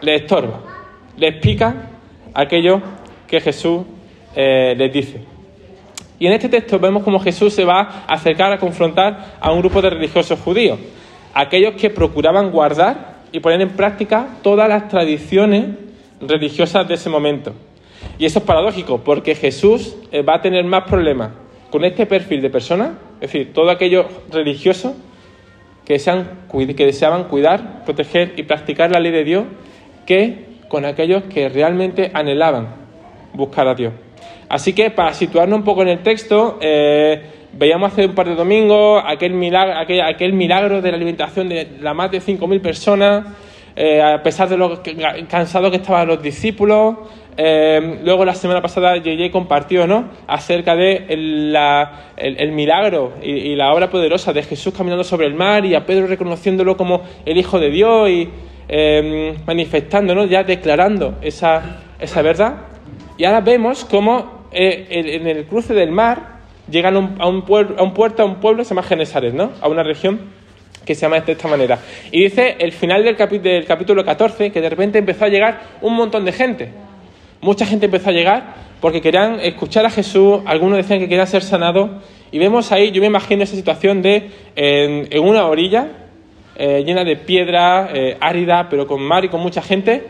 Le 0.00 0.14
estorba, 0.14 0.60
le 1.16 1.28
explica 1.28 1.74
aquello 2.34 2.80
que 3.26 3.40
Jesús 3.40 3.82
eh, 4.36 4.74
les 4.76 4.92
dice. 4.92 5.20
Y 6.20 6.26
en 6.26 6.32
este 6.32 6.48
texto 6.48 6.78
vemos 6.78 7.02
cómo 7.02 7.18
Jesús 7.20 7.52
se 7.52 7.64
va 7.64 8.04
a 8.06 8.14
acercar 8.14 8.52
a 8.52 8.58
confrontar 8.58 9.36
a 9.40 9.52
un 9.52 9.60
grupo 9.60 9.80
de 9.82 9.90
religiosos 9.90 10.38
judíos, 10.40 10.78
aquellos 11.34 11.74
que 11.74 11.90
procuraban 11.90 12.50
guardar 12.50 13.17
y 13.32 13.40
poner 13.40 13.60
en 13.60 13.70
práctica 13.70 14.28
todas 14.42 14.68
las 14.68 14.88
tradiciones 14.88 15.66
religiosas 16.20 16.86
de 16.88 16.94
ese 16.94 17.10
momento. 17.10 17.52
Y 18.18 18.26
eso 18.26 18.40
es 18.40 18.44
paradójico, 18.44 18.98
porque 18.98 19.34
Jesús 19.34 19.96
eh, 20.10 20.22
va 20.22 20.36
a 20.36 20.42
tener 20.42 20.64
más 20.64 20.84
problemas 20.84 21.30
con 21.70 21.84
este 21.84 22.06
perfil 22.06 22.40
de 22.40 22.50
personas, 22.50 22.90
es 23.20 23.32
decir, 23.32 23.52
todo 23.52 23.70
aquello 23.70 24.06
religioso 24.30 24.96
que, 25.84 25.98
que 26.76 26.86
deseaban 26.86 27.24
cuidar, 27.24 27.84
proteger 27.84 28.34
y 28.36 28.42
practicar 28.42 28.90
la 28.90 29.00
ley 29.00 29.12
de 29.12 29.24
Dios, 29.24 29.44
que 30.06 30.46
con 30.68 30.84
aquellos 30.84 31.24
que 31.24 31.48
realmente 31.48 32.10
anhelaban 32.14 32.68
buscar 33.34 33.68
a 33.68 33.74
Dios. 33.74 33.92
Así 34.48 34.72
que 34.72 34.90
para 34.90 35.12
situarnos 35.12 35.58
un 35.58 35.64
poco 35.64 35.82
en 35.82 35.88
el 35.88 36.02
texto, 36.02 36.58
eh, 36.60 37.37
veíamos 37.52 37.92
hace 37.92 38.06
un 38.06 38.14
par 38.14 38.28
de 38.28 38.34
domingos 38.34 39.02
aquel 39.06 39.32
milagro, 39.32 39.74
aquel, 39.78 40.32
milagro 40.32 40.82
de 40.82 40.90
la 40.90 40.96
alimentación 40.96 41.48
de 41.48 41.68
la 41.80 41.94
más 41.94 42.10
de 42.10 42.20
5.000 42.20 42.60
personas, 42.60 43.26
eh, 43.76 44.02
a 44.02 44.22
pesar 44.22 44.48
de 44.48 44.56
lo 44.56 44.82
cansados 45.28 45.70
que 45.70 45.76
estaban 45.76 46.08
los 46.08 46.22
discípulos, 46.22 46.96
eh, 47.36 48.00
luego 48.02 48.24
la 48.24 48.34
semana 48.34 48.60
pasada 48.60 48.96
JJ 48.96 49.30
compartió 49.30 49.86
¿no? 49.86 50.06
acerca 50.26 50.74
de 50.74 51.06
el, 51.08 52.52
milagro 52.52 53.12
y, 53.22 53.54
la 53.54 53.72
obra 53.72 53.88
poderosa 53.88 54.32
de 54.32 54.42
Jesús 54.42 54.74
caminando 54.74 55.04
sobre 55.04 55.26
el 55.26 55.34
mar 55.34 55.64
y 55.64 55.76
a 55.76 55.86
Pedro 55.86 56.08
reconociéndolo 56.08 56.76
como 56.76 57.02
el 57.24 57.36
Hijo 57.36 57.60
de 57.60 57.70
Dios 57.70 58.10
y 58.10 58.28
eh, 58.68 59.36
manifestando, 59.46 60.24
ya 60.24 60.42
declarando 60.42 61.14
esa, 61.22 61.80
esa, 62.00 62.22
verdad. 62.22 62.56
Y 63.16 63.24
ahora 63.24 63.40
vemos 63.40 63.84
cómo 63.84 64.48
en 64.50 65.26
el 65.26 65.44
cruce 65.44 65.74
del 65.74 65.92
mar 65.92 66.37
llegan 66.70 66.96
a 66.96 66.98
un, 66.98 67.16
a 67.18 67.28
un, 67.28 67.44
a 67.78 67.82
un 67.82 67.94
puerto, 67.94 68.22
a 68.22 68.26
un 68.26 68.36
pueblo, 68.36 68.64
se 68.64 68.70
llama 68.70 68.82
Genesaret, 68.82 69.34
¿no? 69.34 69.52
a 69.60 69.68
una 69.68 69.82
región 69.82 70.20
que 70.84 70.94
se 70.94 71.02
llama 71.02 71.20
de 71.20 71.32
esta 71.32 71.48
manera. 71.48 71.78
Y 72.10 72.22
dice 72.22 72.56
el 72.58 72.72
final 72.72 73.04
del, 73.04 73.16
del 73.42 73.64
capítulo 73.66 74.04
14 74.04 74.50
que 74.50 74.60
de 74.60 74.70
repente 74.70 74.98
empezó 74.98 75.26
a 75.26 75.28
llegar 75.28 75.60
un 75.82 75.94
montón 75.94 76.24
de 76.24 76.32
gente 76.32 76.72
Mucha 77.40 77.66
gente 77.66 77.86
empezó 77.86 78.10
a 78.10 78.12
llegar 78.12 78.54
porque 78.80 79.00
querían 79.00 79.38
escuchar 79.40 79.86
a 79.86 79.90
Jesús, 79.90 80.40
algunos 80.44 80.76
decían 80.76 80.98
que 80.98 81.08
querían 81.08 81.26
ser 81.26 81.42
sanados, 81.42 81.90
y 82.32 82.38
vemos 82.38 82.72
ahí, 82.72 82.90
yo 82.90 83.00
me 83.00 83.06
imagino 83.06 83.42
esa 83.42 83.56
situación 83.56 84.02
de 84.02 84.30
en, 84.56 85.08
una 85.20 85.46
orilla 85.46 85.88
eh, 86.56 86.82
llena 86.84 87.04
de 87.04 87.16
piedra, 87.16 87.90
eh, 87.94 88.16
árida, 88.20 88.68
pero 88.68 88.86
con 88.86 89.00
mar 89.02 89.24
y 89.24 89.28
con 89.28 89.40
mucha 89.40 89.62
gente, 89.62 90.04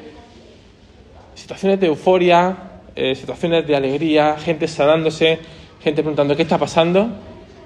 situaciones 1.35 1.81
de 1.81 1.87
euforia, 1.87 2.57
eh, 2.97 3.15
situaciones 3.15 3.67
de 3.67 3.77
alegría, 3.77 4.37
gente 4.39 4.67
sanándose, 4.67 5.39
gente 5.81 6.03
preguntando 6.03 6.37
qué 6.37 6.43
está 6.43 6.59
pasando, 6.59 7.09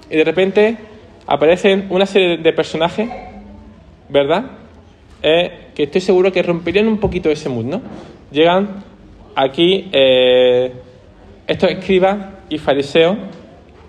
y 0.09 0.17
de 0.17 0.23
repente 0.23 0.77
aparecen 1.25 1.87
una 1.89 2.05
serie 2.05 2.37
de 2.37 2.53
personajes, 2.53 3.09
¿verdad? 4.09 4.45
que 5.21 5.83
estoy 5.83 6.01
seguro 6.01 6.33
que 6.33 6.43
romperían 6.43 6.87
un 6.87 6.97
poquito 6.97 7.29
ese 7.29 7.47
mood, 7.47 7.63
¿no? 7.63 7.81
Llegan 8.29 8.83
aquí 9.35 9.89
eh, 9.93 10.73
estos 11.47 11.71
escribas 11.71 12.17
y 12.49 12.57
fariseos, 12.57 13.15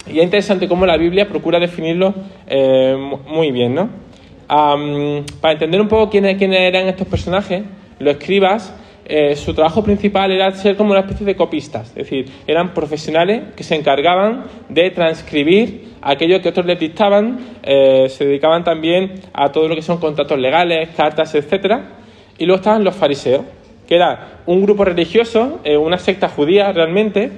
y 0.06 0.18
es 0.18 0.24
interesante 0.24 0.68
cómo 0.68 0.86
la 0.86 0.96
Biblia 0.96 1.28
procura 1.28 1.58
definirlo 1.58 2.14
eh, 2.46 2.96
muy 3.26 3.50
bien, 3.50 3.74
¿no? 3.74 4.04
am, 4.48 5.24
para 5.40 5.52
entender 5.52 5.80
un 5.80 5.88
poco 5.88 6.10
quiénes, 6.10 6.36
quiénes 6.36 6.60
eran 6.60 6.86
estos 6.86 7.06
personajes, 7.06 7.62
los 7.98 8.16
escribas, 8.16 8.74
eh, 9.06 9.36
su 9.36 9.52
trabajo 9.54 9.82
principal 9.84 10.30
era 10.32 10.50
ser 10.52 10.76
como 10.76 10.92
una 10.92 11.00
especie 11.00 11.26
de 11.26 11.36
copistas, 11.36 11.88
es 11.88 11.94
decir, 11.94 12.26
eran 12.46 12.72
profesionales 12.72 13.42
que 13.56 13.62
se 13.62 13.74
encargaban 13.74 14.44
de 14.68 14.90
transcribir 14.90 15.88
aquello 16.02 16.40
que 16.40 16.48
otros 16.48 16.66
les 16.66 16.78
dictaban, 16.78 17.38
eh, 17.62 18.08
se 18.08 18.24
dedicaban 18.26 18.64
también 18.64 19.20
a 19.32 19.50
todo 19.52 19.68
lo 19.68 19.74
que 19.74 19.82
son 19.82 19.98
contratos 19.98 20.38
legales, 20.38 20.90
cartas, 20.96 21.34
etcétera, 21.34 21.96
y 22.38 22.46
luego 22.46 22.60
estaban 22.60 22.82
los 22.84 22.94
fariseos, 22.94 23.42
que 23.86 23.96
era 23.96 24.40
un 24.46 24.62
grupo 24.62 24.84
religioso, 24.84 25.60
eh, 25.64 25.76
una 25.76 25.98
secta 25.98 26.28
judía 26.28 26.72
realmente, 26.72 27.30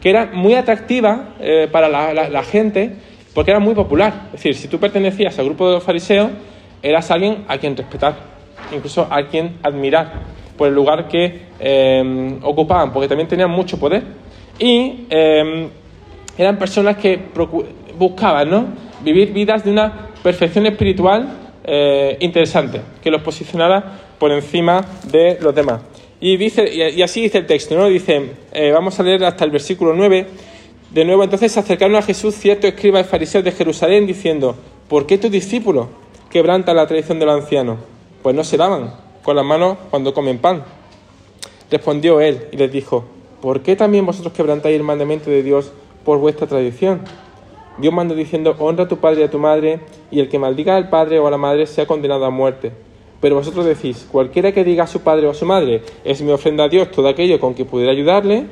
que 0.00 0.10
era 0.10 0.26
muy 0.32 0.54
atractiva 0.54 1.30
eh, 1.40 1.66
para 1.72 1.88
la, 1.88 2.12
la- 2.12 2.28
la 2.28 2.42
gente 2.42 2.92
porque 3.34 3.50
era 3.50 3.58
muy 3.60 3.74
popular. 3.74 4.26
Es 4.26 4.32
decir, 4.32 4.54
si 4.54 4.68
tú 4.68 4.78
pertenecías 4.78 5.38
al 5.38 5.46
grupo 5.46 5.66
de 5.66 5.74
los 5.74 5.82
fariseos, 5.82 6.30
eras 6.82 7.10
alguien 7.10 7.44
a 7.48 7.56
quien 7.58 7.74
respetar, 7.76 8.14
incluso 8.72 9.08
a 9.10 9.26
quien 9.26 9.56
admirar 9.62 10.12
por 10.56 10.68
el 10.68 10.74
lugar 10.74 11.08
que 11.08 11.40
eh, 11.58 12.38
ocupaban, 12.42 12.92
porque 12.92 13.08
también 13.08 13.28
tenían 13.28 13.50
mucho 13.50 13.78
poder. 13.78 14.02
Y 14.58 15.06
eh, 15.10 15.68
eran 16.38 16.58
personas 16.58 16.96
que 16.96 17.18
buscaban 17.98 18.50
¿no? 18.50 18.66
vivir 19.02 19.32
vidas 19.32 19.64
de 19.64 19.70
una 19.70 20.10
perfección 20.22 20.66
espiritual 20.66 21.28
eh, 21.64 22.16
interesante, 22.20 22.80
que 23.02 23.10
los 23.10 23.22
posicionara 23.22 24.00
por 24.18 24.32
encima 24.32 24.84
de 25.10 25.38
los 25.40 25.54
demás. 25.54 25.80
Y, 26.20 26.36
dice, 26.36 26.68
y, 26.72 26.98
y 26.98 27.02
así 27.02 27.22
dice 27.22 27.38
el 27.38 27.46
texto, 27.46 27.76
¿no? 27.76 27.86
Dice, 27.86 28.30
eh, 28.52 28.70
vamos 28.70 28.98
a 28.98 29.02
leer 29.02 29.24
hasta 29.24 29.44
el 29.44 29.50
versículo 29.50 29.92
9. 29.94 30.26
De 30.90 31.04
nuevo, 31.04 31.24
entonces 31.24 31.52
se 31.52 31.60
acercaron 31.60 31.96
a 31.96 32.02
Jesús 32.02 32.34
ciertos 32.34 32.70
escribas 32.70 33.06
y 33.06 33.08
fariseos 33.08 33.44
de 33.44 33.52
Jerusalén 33.52 34.06
diciendo, 34.06 34.56
¿por 34.88 35.06
qué 35.06 35.18
tus 35.18 35.30
discípulos 35.30 35.88
quebrantan 36.30 36.76
la 36.76 36.86
tradición 36.86 37.18
de 37.18 37.26
los 37.26 37.42
ancianos? 37.42 37.78
Pues 38.22 38.34
no 38.34 38.44
se 38.44 38.56
lavan 38.56 39.03
con 39.24 39.34
las 39.34 39.44
manos 39.44 39.78
cuando 39.90 40.14
comen 40.14 40.38
pan. 40.38 40.62
Respondió 41.70 42.20
él 42.20 42.46
y 42.52 42.56
les 42.56 42.70
dijo, 42.70 43.04
¿por 43.40 43.62
qué 43.62 43.74
también 43.74 44.06
vosotros 44.06 44.34
quebrantáis 44.34 44.76
el 44.76 44.84
mandamiento 44.84 45.30
de 45.30 45.42
Dios 45.42 45.72
por 46.04 46.18
vuestra 46.18 46.46
tradición? 46.46 47.00
Dios 47.78 47.92
mandó 47.92 48.14
diciendo, 48.14 48.54
honra 48.58 48.84
a 48.84 48.88
tu 48.88 48.98
padre 48.98 49.22
y 49.22 49.24
a 49.24 49.30
tu 49.30 49.38
madre, 49.38 49.80
y 50.10 50.20
el 50.20 50.28
que 50.28 50.38
maldiga 50.38 50.76
al 50.76 50.90
padre 50.90 51.18
o 51.18 51.26
a 51.26 51.30
la 51.30 51.38
madre 51.38 51.66
sea 51.66 51.86
condenado 51.86 52.24
a 52.24 52.30
muerte. 52.30 52.70
Pero 53.20 53.36
vosotros 53.36 53.64
decís, 53.64 54.06
cualquiera 54.12 54.52
que 54.52 54.62
diga 54.62 54.84
a 54.84 54.86
su 54.86 55.00
padre 55.00 55.26
o 55.26 55.30
a 55.30 55.34
su 55.34 55.46
madre, 55.46 55.82
es 56.04 56.20
mi 56.20 56.30
ofrenda 56.30 56.64
a 56.64 56.68
Dios 56.68 56.90
todo 56.90 57.08
aquello 57.08 57.40
con 57.40 57.54
que 57.54 57.64
pudiera 57.64 57.90
ayudarle, 57.90 58.46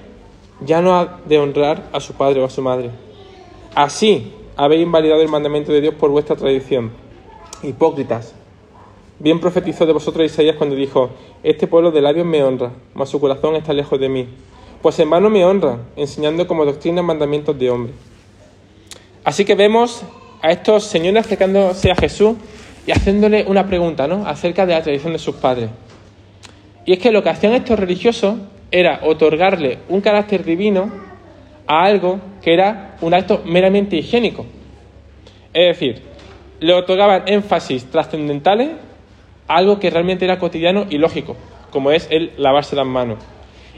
ya 0.65 0.81
no 0.81 0.97
ha 0.97 1.21
de 1.27 1.39
honrar 1.39 1.91
a 1.93 2.01
su 2.01 2.15
padre 2.15 2.41
o 2.41 2.47
a 2.47 2.51
su 2.51 2.63
madre. 2.63 2.91
Así 3.75 4.33
habéis 4.57 4.83
invalidado 4.83 5.21
el 5.21 5.29
mandamiento 5.29 5.71
de 5.71 5.83
Dios 5.83 5.95
por 5.95 6.11
vuestra 6.11 6.35
tradición. 6.35 6.91
Hipócritas, 7.63 8.35
Bien 9.23 9.39
profetizó 9.39 9.87
de 9.87 9.93
vosotros 9.93 10.27
Isaías 10.27 10.57
cuando 10.57 10.75
dijo, 10.75 11.11
Este 11.45 11.69
pueblo 11.69 11.93
de 11.93 12.01
labios 12.01 12.27
me 12.27 12.43
honra, 12.43 12.73
mas 12.93 13.09
su 13.09 13.21
corazón 13.21 13.55
está 13.55 13.73
lejos 13.73 14.01
de 14.01 14.09
mí. 14.09 14.27
Pues 14.83 14.99
en 14.99 15.09
vano 15.09 15.31
me 15.31 15.45
honra, 15.45 15.79
enseñando 15.95 16.45
como 16.49 16.65
doctrina 16.65 17.03
mandamientos 17.03 17.57
de 17.57 17.71
hombre. 17.71 17.93
Así 19.23 19.45
que 19.45 19.55
vemos 19.55 20.03
a 20.41 20.51
estos 20.51 20.83
señores 20.83 21.25
acercándose 21.25 21.93
a 21.93 21.95
Jesús 21.95 22.35
y 22.85 22.91
haciéndole 22.91 23.45
una 23.47 23.65
pregunta, 23.65 24.09
¿no? 24.09 24.27
Acerca 24.27 24.67
de 24.67 24.73
la 24.73 24.83
tradición 24.83 25.13
de 25.13 25.21
sus 25.21 25.37
padres. 25.37 25.71
Y 26.85 26.95
es 26.95 26.99
que 26.99 27.13
lo 27.13 27.23
que 27.23 27.29
hacían 27.29 27.53
estos 27.53 27.79
religiosos 27.79 28.35
era 28.73 29.03
otorgarle 29.05 29.79
un 29.89 30.01
carácter 30.01 30.43
divino 30.45 30.91
a 31.69 31.85
algo 31.85 32.19
que 32.43 32.55
era 32.55 32.97
un 33.01 33.15
acto 33.15 33.43
meramente 33.45 33.95
higiénico. 33.95 34.47
Es 35.55 35.79
decir, 35.79 36.03
le 36.59 36.75
otorgaban 36.75 37.23
énfasis 37.27 37.85
trascendentales 37.85 38.71
algo 39.57 39.79
que 39.79 39.91
realmente 39.91 40.25
era 40.25 40.39
cotidiano 40.39 40.87
y 40.89 40.99
lógico, 40.99 41.37
como 41.71 41.91
es 41.91 42.09
el 42.11 42.33
lavarse 42.37 42.77
las 42.77 42.87
manos. 42.87 43.19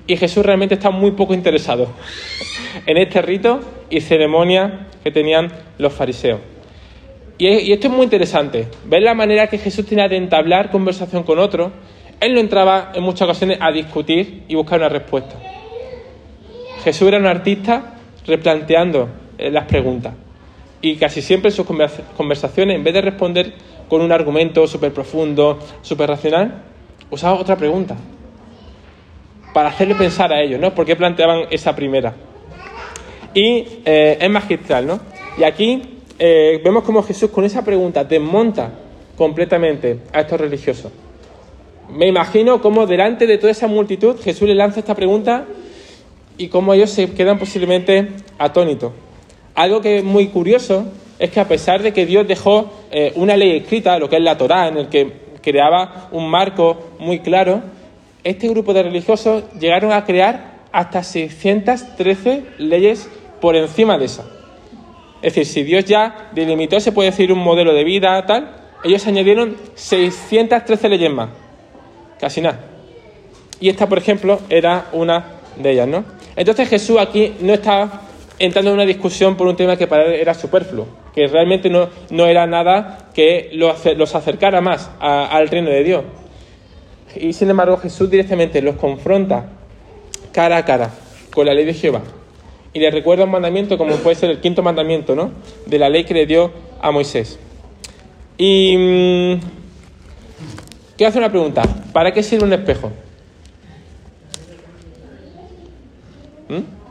Y 0.07 0.16
Jesús 0.16 0.45
realmente 0.45 0.75
está 0.75 0.90
muy 0.90 1.12
poco 1.12 1.35
interesado 1.35 1.88
en 2.87 2.97
este 2.97 3.23
rito 3.23 3.61
y 3.90 4.00
ceremonia 4.00 4.88
que 5.02 5.11
tenían 5.11 5.50
los 5.78 5.93
fariseos. 5.93 6.40
Y, 7.37 7.73
esto 7.73 7.88
es 7.88 7.93
muy 7.93 8.04
interesante, 8.04 8.69
ver 8.85 9.02
la 9.02 9.14
manera 9.14 9.49
que 9.49 9.59
Jesús 9.59 9.87
tenía 9.87 10.09
de 10.09 10.16
entablar 10.16 10.71
conversación 10.71 11.25
con 11.25 11.38
otro. 11.38 11.73
Él 12.21 12.33
no 12.33 12.40
entraba 12.40 12.93
en 12.95 13.02
muchas 13.02 13.23
ocasiones 13.23 13.59
a 13.61 13.73
discutir 13.73 14.45
y 14.47 14.54
buscar 14.54 14.78
una 14.78 14.88
respuesta. 14.88 15.35
Jesús 16.85 17.09
era 17.09 17.19
un 17.19 17.26
artista 17.26 17.97
replanteando 18.26 19.09
eh, 19.37 19.50
las 19.50 19.64
preguntas. 19.64 20.14
Y 20.84 20.96
casi 20.96 21.22
siempre 21.22 21.48
en 21.48 21.56
sus 21.56 21.64
conversa- 21.64 22.02
conversaciones, 22.14 22.76
en 22.76 22.84
vez 22.84 22.92
de 22.92 23.00
responder 23.00 23.54
con 23.88 24.02
un 24.02 24.12
argumento 24.12 24.66
súper 24.66 24.92
profundo, 24.92 25.58
súper 25.80 26.10
racional, 26.10 26.62
usaba 27.10 27.40
otra 27.40 27.56
pregunta. 27.56 27.96
Para 29.54 29.70
hacerle 29.70 29.94
pensar 29.94 30.30
a 30.30 30.42
ellos, 30.42 30.60
¿no? 30.60 30.74
¿Por 30.74 30.84
qué 30.84 30.94
planteaban 30.94 31.44
esa 31.50 31.74
primera? 31.74 32.14
Y 33.32 33.64
eh, 33.82 34.18
es 34.20 34.28
magistral, 34.28 34.86
¿no? 34.86 35.00
Y 35.38 35.44
aquí 35.44 36.00
eh, 36.18 36.60
vemos 36.62 36.84
como 36.84 37.02
Jesús 37.02 37.30
con 37.30 37.46
esa 37.46 37.64
pregunta 37.64 38.04
desmonta 38.04 38.70
completamente 39.16 40.00
a 40.12 40.20
estos 40.20 40.38
religiosos. 40.38 40.92
Me 41.88 42.08
imagino 42.08 42.60
cómo 42.60 42.86
delante 42.86 43.26
de 43.26 43.38
toda 43.38 43.52
esa 43.52 43.68
multitud 43.68 44.20
Jesús 44.22 44.46
le 44.46 44.54
lanza 44.54 44.80
esta 44.80 44.94
pregunta 44.94 45.46
y 46.36 46.48
cómo 46.48 46.74
ellos 46.74 46.90
se 46.90 47.10
quedan 47.14 47.38
posiblemente 47.38 48.10
atónitos. 48.38 48.92
Algo 49.54 49.80
que 49.80 49.99
es 49.99 50.04
muy 50.04 50.28
curioso 50.28 50.87
es 51.18 51.30
que 51.30 51.40
a 51.40 51.49
pesar 51.49 51.82
de 51.82 51.92
que 51.92 52.06
Dios 52.06 52.26
dejó 52.26 52.73
eh, 52.90 53.12
una 53.16 53.37
ley 53.37 53.56
escrita, 53.56 53.99
lo 53.99 54.08
que 54.08 54.16
es 54.16 54.23
la 54.23 54.37
Torá, 54.37 54.68
en 54.68 54.78
el 54.78 54.88
que 54.88 55.12
creaba 55.40 56.08
un 56.11 56.28
marco 56.28 56.96
muy 56.99 57.20
claro, 57.20 57.62
este 58.25 58.49
grupo 58.49 58.73
de 58.73 58.82
religiosos 58.82 59.44
llegaron 59.58 59.92
a 59.92 60.04
crear 60.04 60.54
hasta 60.73 61.02
613 61.02 62.44
leyes 62.58 63.08
por 63.40 63.54
encima 63.54 63.96
de 63.96 64.06
esa. 64.06 64.25
Es 65.23 65.34
decir, 65.34 65.46
si 65.46 65.62
Dios 65.62 65.84
ya 65.84 66.30
delimitó, 66.32 66.80
se 66.80 66.92
puede 66.92 67.11
decir, 67.11 67.32
un 67.32 67.38
modelo 67.38 67.73
de 67.73 67.84
vida, 67.84 68.25
tal, 68.26 68.56
ellos 68.82 69.06
añadieron 69.06 69.56
613 69.75 70.88
leyes 70.88 71.11
más. 71.11 71.30
Casi 72.18 72.40
nada. 72.40 72.61
Y 73.61 73.68
esta, 73.68 73.88
por 73.88 73.99
ejemplo, 73.99 74.40
era 74.49 74.88
una 74.92 75.37
de 75.56 75.70
ellas, 75.70 75.88
¿no? 75.88 76.04
Entonces 76.37 76.68
Jesús 76.68 76.99
aquí 76.99 77.34
no 77.40 77.54
está 77.54 78.02
entrando 78.38 78.70
en 78.70 78.74
una 78.74 78.86
discusión 78.86 79.36
por 79.36 79.46
un 79.46 79.56
tema 79.56 79.76
que 79.76 79.86
para 79.86 80.04
él 80.04 80.14
era 80.14 80.34
superfluo, 80.34 80.86
que 81.14 81.26
realmente 81.26 81.70
no, 81.70 81.88
no 82.10 82.26
era 82.26 82.46
nada 82.46 83.10
que 83.14 83.50
los 83.52 84.14
acercara 84.14 84.60
más 84.60 84.90
al 85.00 85.48
reino 85.48 85.70
de 85.70 85.84
Dios. 85.84 86.04
Y 87.16 87.32
sin 87.32 87.50
embargo 87.50 87.76
Jesús 87.76 88.10
directamente 88.10 88.60
los 88.60 88.76
confronta 88.76 89.46
cara 90.32 90.56
a 90.56 90.64
cara 90.64 90.90
con 91.32 91.46
la 91.46 91.54
ley 91.54 91.64
de 91.64 91.74
Jehová. 91.74 92.02
Y 92.72 92.80
les 92.80 92.92
recuerda 92.92 93.24
un 93.24 93.30
mandamiento 93.30 93.78
como 93.78 93.94
puede 93.96 94.16
ser 94.16 94.30
el 94.30 94.40
quinto 94.40 94.62
mandamiento, 94.62 95.14
¿no? 95.14 95.30
De 95.66 95.78
la 95.78 95.88
ley 95.88 96.04
que 96.04 96.14
le 96.14 96.26
dio 96.26 96.50
a 96.80 96.90
Moisés. 96.90 97.38
Y 98.36 98.76
mm, 98.76 99.40
quiero 100.96 101.08
hacer 101.08 101.22
una 101.22 101.30
pregunta. 101.30 101.62
¿Para 101.92 102.12
qué 102.12 102.20
sirve 102.24 102.44
un 102.44 102.52
espejo? 102.52 102.90
¿Mm? 106.48 106.83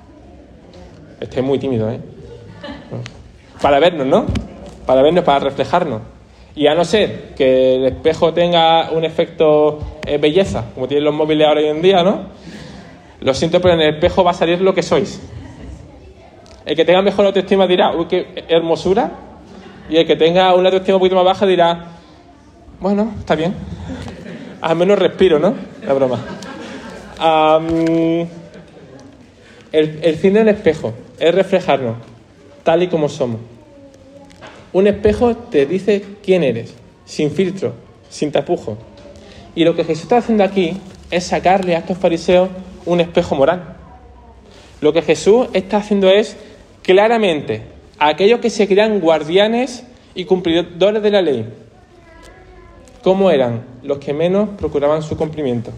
Este 1.23 1.39
es 1.39 1.45
muy 1.45 1.57
tímido, 1.57 1.89
¿eh? 1.89 2.01
Para 3.61 3.79
vernos, 3.79 4.05
¿no? 4.05 4.25
Para 4.85 5.01
vernos, 5.01 5.23
para 5.23 5.39
reflejarnos. 5.39 6.01
Y 6.53 6.67
a 6.67 6.75
no 6.75 6.83
ser 6.83 7.33
que 7.33 7.77
el 7.77 7.85
espejo 7.85 8.33
tenga 8.33 8.91
un 8.91 9.05
efecto 9.05 9.79
eh, 10.05 10.17
belleza, 10.17 10.65
como 10.75 10.85
tienen 10.89 11.05
los 11.05 11.13
móviles 11.13 11.47
ahora 11.47 11.61
hoy 11.61 11.67
en 11.67 11.81
día, 11.81 12.03
¿no? 12.03 12.25
Lo 13.21 13.33
siento, 13.33 13.61
pero 13.61 13.75
en 13.75 13.79
el 13.79 13.93
espejo 13.93 14.25
va 14.25 14.31
a 14.31 14.33
salir 14.33 14.59
lo 14.59 14.73
que 14.73 14.83
sois. 14.83 15.21
El 16.65 16.75
que 16.75 16.83
tenga 16.83 17.01
mejor 17.01 17.25
autoestima 17.25 17.67
dirá, 17.67 17.95
uy, 17.95 18.07
qué 18.07 18.43
hermosura. 18.49 19.11
Y 19.89 19.95
el 19.95 20.05
que 20.05 20.17
tenga 20.17 20.53
una 20.55 20.67
autoestima 20.67 20.97
un 20.97 20.99
poquito 20.99 21.15
más 21.15 21.23
baja 21.23 21.45
dirá, 21.45 21.85
bueno, 22.81 23.13
está 23.17 23.35
bien. 23.35 23.55
Al 24.59 24.75
menos 24.75 24.99
respiro, 24.99 25.39
¿no? 25.39 25.53
La 25.87 25.93
broma. 25.93 26.19
El, 29.71 29.99
el 30.03 30.15
fin 30.15 30.33
del 30.33 30.49
espejo 30.49 30.93
es 31.19 31.33
reflejarnos 31.33 31.97
tal 32.63 32.83
y 32.83 32.87
como 32.87 33.09
somos. 33.09 33.39
Un 34.71 34.87
espejo 34.87 35.35
te 35.35 35.65
dice 35.65 36.03
quién 36.23 36.43
eres, 36.43 36.73
sin 37.05 37.31
filtro, 37.31 37.73
sin 38.09 38.31
tapujos. 38.31 38.77
Y 39.55 39.63
lo 39.63 39.75
que 39.75 39.83
Jesús 39.83 40.03
está 40.03 40.17
haciendo 40.17 40.43
aquí 40.43 40.77
es 41.11 41.25
sacarle 41.25 41.75
a 41.75 41.79
estos 41.79 41.97
fariseos 41.97 42.49
un 42.85 43.01
espejo 43.01 43.35
moral. 43.35 43.75
Lo 44.81 44.91
que 44.93 45.01
Jesús 45.01 45.47
está 45.53 45.77
haciendo 45.77 46.09
es 46.09 46.35
claramente 46.81 47.61
a 47.99 48.09
aquellos 48.09 48.39
que 48.39 48.49
se 48.49 48.67
crean 48.67 48.99
guardianes 48.99 49.83
y 50.15 50.25
cumplidores 50.25 51.01
de 51.01 51.11
la 51.11 51.21
ley, 51.21 51.45
¿cómo 53.03 53.31
eran 53.31 53.63
los 53.83 53.99
que 53.99 54.13
menos 54.13 54.49
procuraban 54.57 55.01
su 55.01 55.17
cumplimiento? 55.17 55.71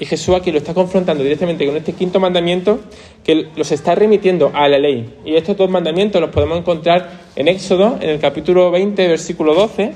Y 0.00 0.06
Jesús 0.06 0.34
aquí 0.36 0.52
lo 0.52 0.58
está 0.58 0.74
confrontando 0.74 1.24
directamente 1.24 1.66
con 1.66 1.76
este 1.76 1.92
quinto 1.92 2.20
mandamiento 2.20 2.80
que 3.24 3.48
los 3.56 3.72
está 3.72 3.96
remitiendo 3.96 4.52
a 4.54 4.68
la 4.68 4.78
ley. 4.78 5.12
Y 5.24 5.34
estos 5.34 5.56
dos 5.56 5.68
mandamientos 5.68 6.20
los 6.20 6.30
podemos 6.30 6.58
encontrar 6.58 7.10
en 7.34 7.48
Éxodo, 7.48 7.98
en 8.00 8.10
el 8.10 8.20
capítulo 8.20 8.70
20, 8.70 9.08
versículo 9.08 9.54
12, 9.54 9.92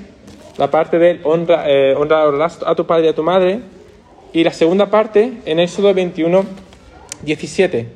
la 0.58 0.70
parte 0.70 0.98
de 0.98 1.20
honra, 1.22 1.64
eh, 1.68 1.94
a 2.66 2.74
tu 2.74 2.86
padre 2.86 3.06
y 3.06 3.08
a 3.08 3.14
tu 3.14 3.22
madre, 3.22 3.60
y 4.32 4.42
la 4.42 4.52
segunda 4.52 4.90
parte 4.90 5.34
en 5.44 5.60
Éxodo 5.60 5.94
21, 5.94 6.44
17. 7.22 7.86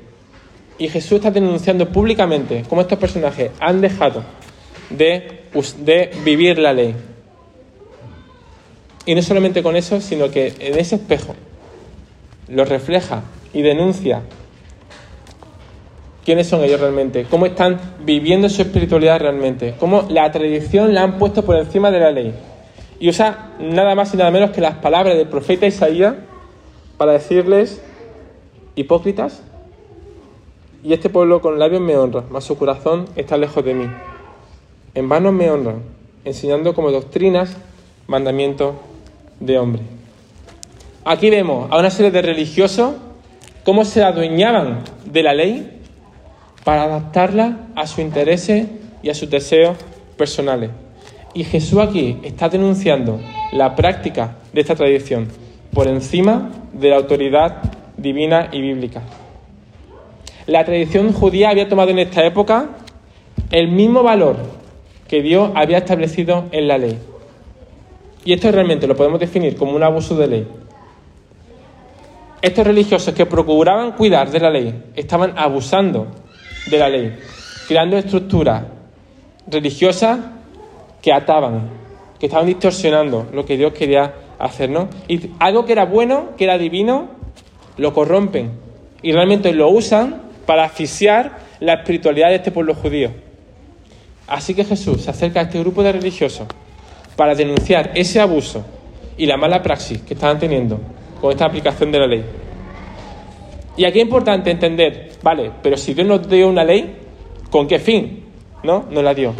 Y 0.78 0.88
Jesús 0.88 1.16
está 1.16 1.32
denunciando 1.32 1.88
públicamente 1.88 2.64
cómo 2.68 2.82
estos 2.82 2.98
personajes 2.98 3.50
han 3.58 3.80
dejado 3.80 4.22
de, 4.90 5.40
de 5.78 6.10
vivir 6.24 6.58
la 6.58 6.72
ley. 6.72 6.94
Y 9.06 9.14
no 9.14 9.22
solamente 9.22 9.62
con 9.62 9.74
eso, 9.74 10.00
sino 10.00 10.30
que 10.30 10.52
en 10.60 10.78
ese 10.78 10.96
espejo 10.96 11.34
lo 12.48 12.64
refleja 12.64 13.22
y 13.52 13.62
denuncia 13.62 14.22
quiénes 16.24 16.48
son 16.48 16.64
ellos 16.64 16.80
realmente, 16.80 17.24
cómo 17.30 17.46
están 17.46 17.78
viviendo 18.04 18.48
su 18.48 18.60
espiritualidad 18.62 19.20
realmente, 19.20 19.76
cómo 19.78 20.06
la 20.08 20.30
tradición 20.32 20.92
la 20.92 21.04
han 21.04 21.18
puesto 21.18 21.44
por 21.44 21.56
encima 21.56 21.92
de 21.92 22.00
la 22.00 22.10
ley. 22.10 22.34
Y 22.98 23.08
usa 23.08 23.52
nada 23.60 23.94
más 23.94 24.12
y 24.12 24.16
nada 24.16 24.32
menos 24.32 24.50
que 24.50 24.60
las 24.60 24.74
palabras 24.76 25.16
del 25.16 25.28
profeta 25.28 25.66
Isaías 25.66 26.16
para 26.96 27.12
decirles, 27.12 27.80
hipócritas, 28.74 29.42
y 30.82 30.92
este 30.92 31.10
pueblo 31.10 31.40
con 31.40 31.58
labios 31.58 31.80
me 31.80 31.96
honra, 31.96 32.24
mas 32.28 32.44
su 32.44 32.58
corazón 32.58 33.06
está 33.14 33.36
lejos 33.36 33.64
de 33.64 33.74
mí. 33.74 33.88
En 34.94 35.08
vano 35.08 35.30
me 35.30 35.48
honran, 35.48 35.82
enseñando 36.24 36.74
como 36.74 36.90
doctrinas 36.90 37.56
mandamientos 38.08 38.74
de 39.38 39.58
hombre. 39.58 39.95
Aquí 41.08 41.30
vemos 41.30 41.70
a 41.70 41.78
una 41.78 41.90
serie 41.90 42.10
de 42.10 42.20
religiosos 42.20 42.94
cómo 43.62 43.84
se 43.84 44.02
adueñaban 44.02 44.80
de 45.04 45.22
la 45.22 45.34
ley 45.34 45.78
para 46.64 46.82
adaptarla 46.82 47.68
a 47.76 47.86
sus 47.86 48.00
intereses 48.00 48.66
y 49.04 49.10
a 49.10 49.14
sus 49.14 49.30
deseos 49.30 49.76
personales. 50.16 50.70
Y 51.32 51.44
Jesús 51.44 51.78
aquí 51.78 52.18
está 52.24 52.48
denunciando 52.48 53.20
la 53.52 53.76
práctica 53.76 54.38
de 54.52 54.62
esta 54.62 54.74
tradición 54.74 55.28
por 55.72 55.86
encima 55.86 56.50
de 56.72 56.90
la 56.90 56.96
autoridad 56.96 57.62
divina 57.96 58.48
y 58.50 58.60
bíblica. 58.60 59.02
La 60.48 60.64
tradición 60.64 61.12
judía 61.12 61.50
había 61.50 61.68
tomado 61.68 61.90
en 61.90 62.00
esta 62.00 62.26
época 62.26 62.70
el 63.52 63.68
mismo 63.68 64.02
valor 64.02 64.38
que 65.06 65.22
Dios 65.22 65.52
había 65.54 65.78
establecido 65.78 66.46
en 66.50 66.66
la 66.66 66.78
ley. 66.78 66.98
Y 68.24 68.32
esto 68.32 68.50
realmente 68.50 68.88
lo 68.88 68.96
podemos 68.96 69.20
definir 69.20 69.54
como 69.54 69.76
un 69.76 69.84
abuso 69.84 70.16
de 70.16 70.26
ley. 70.26 70.65
Estos 72.46 72.64
religiosos 72.64 73.12
que 73.12 73.26
procuraban 73.26 73.90
cuidar 73.90 74.30
de 74.30 74.38
la 74.38 74.50
ley 74.50 74.72
estaban 74.94 75.32
abusando 75.36 76.06
de 76.70 76.78
la 76.78 76.88
ley, 76.88 77.18
creando 77.66 77.98
estructuras 77.98 78.62
religiosas 79.48 80.20
que 81.02 81.12
ataban, 81.12 81.68
que 82.20 82.26
estaban 82.26 82.46
distorsionando 82.46 83.26
lo 83.32 83.44
que 83.44 83.56
Dios 83.56 83.72
quería 83.72 84.14
hacer, 84.38 84.70
¿no? 84.70 84.88
Y 85.08 85.30
algo 85.40 85.64
que 85.64 85.72
era 85.72 85.86
bueno, 85.86 86.36
que 86.36 86.44
era 86.44 86.56
divino, 86.56 87.08
lo 87.78 87.92
corrompen 87.92 88.52
y 89.02 89.10
realmente 89.10 89.52
lo 89.52 89.68
usan 89.68 90.22
para 90.46 90.66
asfixiar 90.66 91.38
la 91.58 91.74
espiritualidad 91.74 92.28
de 92.28 92.36
este 92.36 92.52
pueblo 92.52 92.76
judío. 92.76 93.10
Así 94.28 94.54
que 94.54 94.64
Jesús 94.64 95.02
se 95.02 95.10
acerca 95.10 95.40
a 95.40 95.42
este 95.42 95.58
grupo 95.58 95.82
de 95.82 95.90
religiosos 95.90 96.46
para 97.16 97.34
denunciar 97.34 97.90
ese 97.96 98.20
abuso 98.20 98.64
y 99.18 99.26
la 99.26 99.36
mala 99.36 99.64
praxis 99.64 100.02
que 100.02 100.14
estaban 100.14 100.38
teniendo 100.38 100.78
con 101.20 101.30
esta 101.30 101.46
aplicación 101.46 101.92
de 101.92 101.98
la 101.98 102.06
ley. 102.06 102.24
Y 103.76 103.84
aquí 103.84 103.98
es 103.98 104.04
importante 104.04 104.50
entender, 104.50 105.12
vale, 105.22 105.50
pero 105.62 105.76
si 105.76 105.94
Dios 105.94 106.06
nos 106.06 106.28
dio 106.28 106.48
una 106.48 106.64
ley, 106.64 106.96
¿con 107.50 107.66
qué 107.66 107.78
fin? 107.78 108.24
¿No? 108.62 108.84
Nos 108.90 109.04
la 109.04 109.14
dio. 109.14 109.34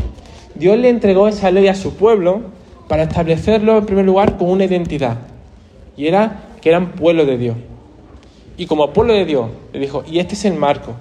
Dios 0.54 0.78
le 0.78 0.88
entregó 0.88 1.28
esa 1.28 1.50
ley 1.50 1.68
a 1.68 1.75
su 1.75 1.95
pueblo 1.95 2.42
para 2.88 3.04
establecerlo 3.04 3.78
en 3.78 3.87
primer 3.87 4.04
lugar 4.04 4.37
con 4.37 4.50
una 4.50 4.64
identidad. 4.64 5.18
Y 5.96 6.07
era 6.07 6.44
que 6.61 6.68
eran 6.68 6.92
pueblo 6.92 7.24
de 7.24 7.38
Dios. 7.38 7.57
Y 8.59 8.66
como 8.66 8.92
pueblo 8.92 9.12
de 9.12 9.24
Dios, 9.24 9.48
le 9.72 9.81
dijo, 9.81 10.05
y 10.07 10.18
este 10.18 10.35
es 10.35 10.44
el 10.44 10.55
marco 10.55 10.94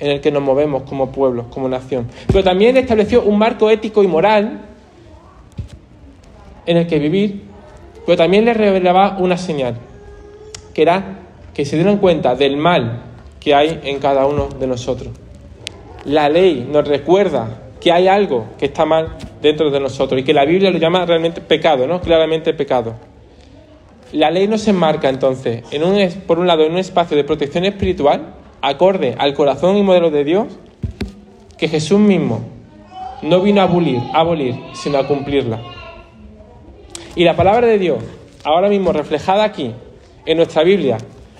en 0.00 0.10
el 0.10 0.20
que 0.20 0.30
nos 0.30 0.42
movemos 0.42 0.82
como 0.84 1.10
pueblo, 1.10 1.46
como 1.50 1.68
nación. 1.68 2.06
Pero 2.28 2.44
también 2.44 2.76
estableció 2.76 3.22
un 3.22 3.38
marco 3.38 3.70
ético 3.70 4.02
y 4.02 4.06
moral 4.06 4.62
en 6.66 6.76
el 6.76 6.86
que 6.86 6.98
vivir, 6.98 7.42
pero 8.04 8.16
también 8.16 8.44
le 8.44 8.54
revelaba 8.54 9.16
una 9.18 9.36
señal, 9.36 9.76
que 10.78 10.82
era 10.82 11.18
que 11.54 11.64
se 11.64 11.74
dieran 11.74 11.98
cuenta 11.98 12.36
del 12.36 12.56
mal 12.56 13.02
que 13.40 13.52
hay 13.52 13.80
en 13.82 13.98
cada 13.98 14.26
uno 14.26 14.46
de 14.46 14.68
nosotros. 14.68 15.08
La 16.04 16.28
ley 16.28 16.68
nos 16.70 16.86
recuerda 16.86 17.62
que 17.80 17.90
hay 17.90 18.06
algo 18.06 18.50
que 18.56 18.66
está 18.66 18.84
mal 18.84 19.16
dentro 19.42 19.72
de 19.72 19.80
nosotros 19.80 20.20
y 20.20 20.22
que 20.22 20.32
la 20.32 20.44
Biblia 20.44 20.70
lo 20.70 20.78
llama 20.78 21.04
realmente 21.04 21.40
pecado, 21.40 21.88
¿no? 21.88 22.00
Claramente 22.00 22.54
pecado. 22.54 22.94
La 24.12 24.30
ley 24.30 24.46
nos 24.46 24.68
enmarca 24.68 25.08
entonces, 25.08 25.64
en 25.72 25.82
un, 25.82 25.98
por 26.28 26.38
un 26.38 26.46
lado, 26.46 26.62
en 26.62 26.70
un 26.70 26.78
espacio 26.78 27.16
de 27.16 27.24
protección 27.24 27.64
espiritual, 27.64 28.36
acorde 28.62 29.16
al 29.18 29.34
corazón 29.34 29.76
y 29.78 29.82
modelo 29.82 30.12
de 30.12 30.22
Dios, 30.22 30.46
que 31.56 31.66
Jesús 31.66 31.98
mismo 31.98 32.42
no 33.22 33.40
vino 33.40 33.62
a 33.62 33.64
abolir, 33.64 33.98
a 34.14 34.20
abolir, 34.20 34.54
sino 34.74 34.98
a 34.98 35.08
cumplirla. 35.08 35.60
Y 37.16 37.24
la 37.24 37.34
palabra 37.34 37.66
de 37.66 37.80
Dios, 37.80 37.98
ahora 38.44 38.68
mismo 38.68 38.92
reflejada 38.92 39.42
aquí, 39.42 39.74
en 40.28 40.36
nuestra 40.36 40.62
Biblia, 40.62 40.98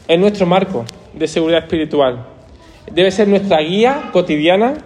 en 0.09 0.23
nuestro 0.23 0.47
marco 0.47 0.87
de 1.13 1.29
seguridad 1.29 1.65
espiritual, 1.65 2.25
debe 2.91 3.11
ser 3.11 3.29
nuestra 3.29 3.61
guía 3.61 4.09
cotidiana 4.15 4.79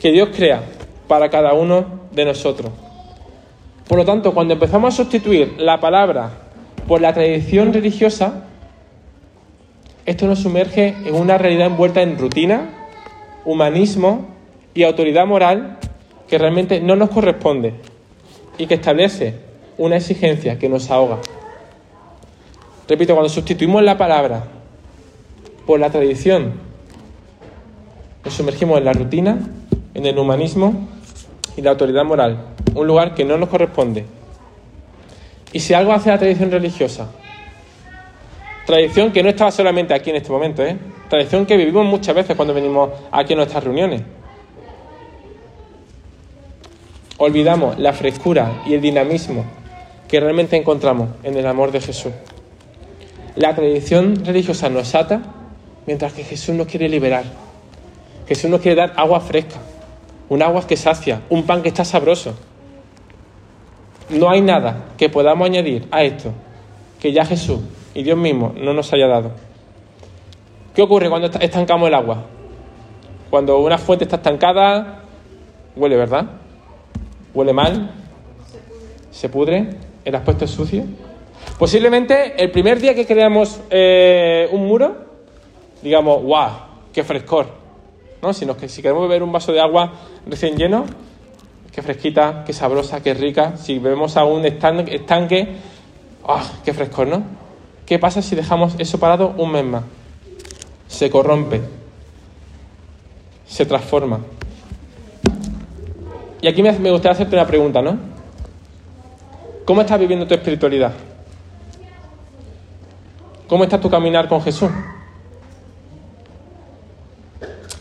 que 0.00 0.12
Dios 0.12 0.28
crea 0.32 0.62
para 1.08 1.28
cada 1.28 1.52
uno 1.52 2.06
de 2.12 2.24
nosotros. 2.24 2.70
Por 3.88 3.98
lo 3.98 4.04
tanto, 4.04 4.32
cuando 4.32 4.54
empezamos 4.54 4.94
a 4.94 4.96
sustituir 4.96 5.56
la 5.58 5.80
palabra 5.80 6.30
por 6.86 7.00
la 7.00 7.12
tradición 7.12 7.72
religiosa, 7.72 8.44
esto 10.04 10.28
nos 10.28 10.38
sumerge 10.38 10.94
en 11.04 11.16
una 11.16 11.36
realidad 11.36 11.66
envuelta 11.66 12.02
en 12.02 12.16
rutina, 12.18 12.70
humanismo 13.44 14.28
y 14.72 14.84
autoridad 14.84 15.26
moral 15.26 15.78
que 16.28 16.38
realmente 16.38 16.80
no 16.80 16.94
nos 16.94 17.10
corresponde 17.10 17.74
y 18.56 18.68
que 18.68 18.74
establece 18.74 19.34
una 19.78 19.96
exigencia 19.96 20.60
que 20.60 20.68
nos 20.68 20.92
ahoga. 20.92 21.18
Repito, 22.88 23.14
cuando 23.14 23.28
sustituimos 23.28 23.82
la 23.82 23.98
palabra 23.98 24.44
por 25.66 25.80
la 25.80 25.90
tradición, 25.90 26.52
nos 28.24 28.34
sumergimos 28.34 28.78
en 28.78 28.84
la 28.84 28.92
rutina, 28.92 29.38
en 29.94 30.06
el 30.06 30.18
humanismo 30.18 30.88
y 31.56 31.62
la 31.62 31.70
autoridad 31.70 32.04
moral, 32.04 32.38
un 32.74 32.86
lugar 32.86 33.14
que 33.14 33.24
no 33.24 33.38
nos 33.38 33.48
corresponde. 33.48 34.04
Y 35.52 35.60
si 35.60 35.74
algo 35.74 35.92
hace 35.92 36.10
la 36.10 36.18
tradición 36.18 36.50
religiosa, 36.50 37.08
tradición 38.66 39.10
que 39.10 39.22
no 39.22 39.30
estaba 39.30 39.50
solamente 39.50 39.94
aquí 39.94 40.10
en 40.10 40.16
este 40.16 40.30
momento, 40.30 40.64
¿eh? 40.64 40.76
tradición 41.08 41.46
que 41.46 41.56
vivimos 41.56 41.86
muchas 41.86 42.14
veces 42.14 42.36
cuando 42.36 42.54
venimos 42.54 42.90
aquí 43.10 43.32
a 43.32 43.36
nuestras 43.36 43.64
reuniones. 43.64 44.02
Olvidamos 47.18 47.78
la 47.78 47.92
frescura 47.92 48.62
y 48.66 48.74
el 48.74 48.80
dinamismo 48.80 49.44
que 50.06 50.20
realmente 50.20 50.56
encontramos 50.56 51.08
en 51.22 51.36
el 51.36 51.46
amor 51.46 51.72
de 51.72 51.80
Jesús. 51.80 52.12
La 53.36 53.54
tradición 53.54 54.24
religiosa 54.24 54.70
nos 54.70 54.94
ata, 54.94 55.20
mientras 55.86 56.14
que 56.14 56.24
Jesús 56.24 56.54
nos 56.54 56.66
quiere 56.66 56.88
liberar. 56.88 57.24
Jesús 58.26 58.50
nos 58.50 58.60
quiere 58.60 58.76
dar 58.80 58.94
agua 58.96 59.20
fresca, 59.20 59.60
un 60.28 60.42
agua 60.42 60.66
que 60.66 60.76
sacia, 60.76 61.20
un 61.28 61.44
pan 61.44 61.62
que 61.62 61.68
está 61.68 61.84
sabroso. 61.84 62.34
No 64.08 64.30
hay 64.30 64.40
nada 64.40 64.86
que 64.96 65.08
podamos 65.08 65.46
añadir 65.46 65.86
a 65.90 66.02
esto 66.02 66.32
que 66.98 67.12
ya 67.12 67.24
Jesús 67.24 67.60
y 67.94 68.02
Dios 68.02 68.16
mismo 68.16 68.54
no 68.56 68.72
nos 68.72 68.92
haya 68.92 69.06
dado. 69.06 69.32
¿Qué 70.74 70.82
ocurre 70.82 71.10
cuando 71.10 71.28
estancamos 71.38 71.88
el 71.88 71.94
agua? 71.94 72.24
Cuando 73.30 73.58
una 73.58 73.76
fuente 73.76 74.04
está 74.04 74.16
estancada, 74.16 75.02
huele, 75.74 75.96
¿verdad? 75.96 76.26
Huele 77.34 77.52
mal, 77.52 77.90
se 79.10 79.28
pudre 79.28 79.70
el 80.06 80.14
aspecto 80.14 80.44
es 80.44 80.50
sucio. 80.52 80.84
Posiblemente 81.58 82.42
el 82.42 82.50
primer 82.50 82.80
día 82.80 82.94
que 82.94 83.06
creamos 83.06 83.60
eh, 83.70 84.46
un 84.52 84.66
muro, 84.66 84.94
digamos, 85.82 86.22
¡guau! 86.22 86.50
¡Qué 86.92 87.02
frescor! 87.02 87.46
¿No? 88.20 88.34
Si, 88.34 88.44
nos, 88.44 88.58
si 88.58 88.82
queremos 88.82 89.08
beber 89.08 89.22
un 89.22 89.32
vaso 89.32 89.52
de 89.52 89.60
agua 89.60 89.92
recién 90.26 90.56
lleno, 90.56 90.84
qué 91.72 91.80
fresquita, 91.80 92.44
qué 92.44 92.52
sabrosa, 92.52 93.02
qué 93.02 93.14
rica. 93.14 93.56
Si 93.56 93.78
bebemos 93.78 94.18
a 94.18 94.24
un 94.24 94.44
estanque, 94.44 95.56
¡ah! 96.28 96.44
¡Qué 96.62 96.74
frescor, 96.74 97.06
¿no? 97.06 97.22
¿Qué 97.86 97.98
pasa 97.98 98.20
si 98.20 98.36
dejamos 98.36 98.74
eso 98.78 99.00
parado 99.00 99.32
un 99.38 99.52
mes 99.52 99.64
más? 99.64 99.84
Se 100.88 101.08
corrompe, 101.08 101.62
se 103.46 103.64
transforma. 103.64 104.20
Y 106.42 106.48
aquí 106.48 106.62
me 106.62 106.90
gustaría 106.90 107.12
hacerte 107.12 107.34
una 107.34 107.46
pregunta, 107.46 107.80
¿no? 107.80 107.98
¿Cómo 109.64 109.80
estás 109.80 109.98
viviendo 109.98 110.26
tu 110.26 110.34
espiritualidad? 110.34 110.92
¿Cómo 113.48 113.62
está 113.62 113.80
tu 113.80 113.88
caminar 113.88 114.28
con 114.28 114.42
Jesús? 114.42 114.70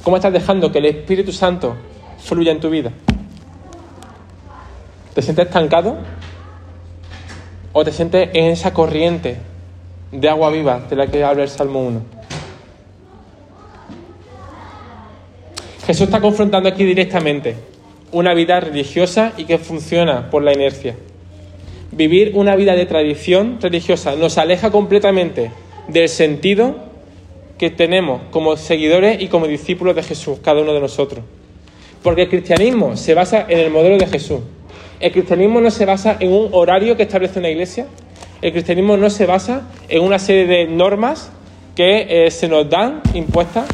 ¿Cómo 0.04 0.18
estás 0.18 0.32
dejando 0.32 0.72
que 0.72 0.78
el 0.78 0.86
Espíritu 0.86 1.32
Santo 1.32 1.76
fluya 2.20 2.52
en 2.52 2.60
tu 2.60 2.70
vida? 2.70 2.92
¿Te 5.16 5.22
sientes 5.24 5.48
estancado? 5.48 5.98
¿O 7.74 7.84
te 7.84 7.92
sientes 7.92 8.30
en 8.34 8.46
esa 8.46 8.74
corriente 8.74 9.38
de 10.12 10.30
agua 10.30 10.52
viva 10.52 10.82
de 10.88 10.96
la 10.96 11.08
que 11.08 11.24
habla 11.24 11.42
el 11.44 11.50
Salmo 11.50 11.82
1? 11.82 12.02
Jesús 15.88 16.04
está 16.04 16.22
confrontando 16.22 16.70
aquí 16.70 16.84
directamente 16.84 17.56
una 18.12 18.36
vida 18.36 18.60
religiosa 18.60 19.34
y 19.38 19.46
que 19.46 19.58
funciona 19.58 20.30
por 20.30 20.44
la 20.44 20.54
inercia. 20.54 20.96
Vivir 21.96 22.34
una 22.36 22.58
vida 22.58 22.76
de 22.76 22.86
tradición 22.86 23.58
religiosa 23.62 24.18
nos 24.18 24.38
aleja 24.38 24.70
completamente 24.70 25.52
del 25.88 26.10
sentido 26.10 26.76
que 27.58 27.70
tenemos 27.70 28.22
como 28.32 28.58
seguidores 28.58 29.22
y 29.22 29.30
como 29.30 29.48
discípulos 29.48 29.96
de 29.96 30.04
Jesús, 30.04 30.40
cada 30.44 30.62
uno 30.62 30.74
de 30.74 30.82
nosotros. 30.82 31.24
Porque 32.04 32.24
el 32.24 32.30
cristianismo 32.30 32.98
se 32.98 33.14
basa 33.14 33.46
en 33.48 33.60
el 33.60 33.72
modelo 33.72 33.98
de 33.98 34.08
Jesús. 34.08 34.42
El 35.00 35.14
cristianismo 35.14 35.62
no 35.62 35.72
se 35.72 35.86
basa 35.86 36.18
en 36.20 36.34
un 36.34 36.50
horario 36.52 36.98
que 36.98 37.04
establece 37.04 37.40
una 37.40 37.50
iglesia. 37.50 37.88
El 38.42 38.52
cristianismo 38.52 38.98
no 38.98 39.10
se 39.10 39.26
basa 39.26 39.70
en 39.88 40.04
una 40.04 40.20
serie 40.20 40.48
de 40.48 40.68
normas 40.68 41.32
que 41.78 42.26
eh, 42.26 42.30
se 42.30 42.50
nos 42.50 42.70
dan 42.70 43.04
impuestas. 43.14 43.68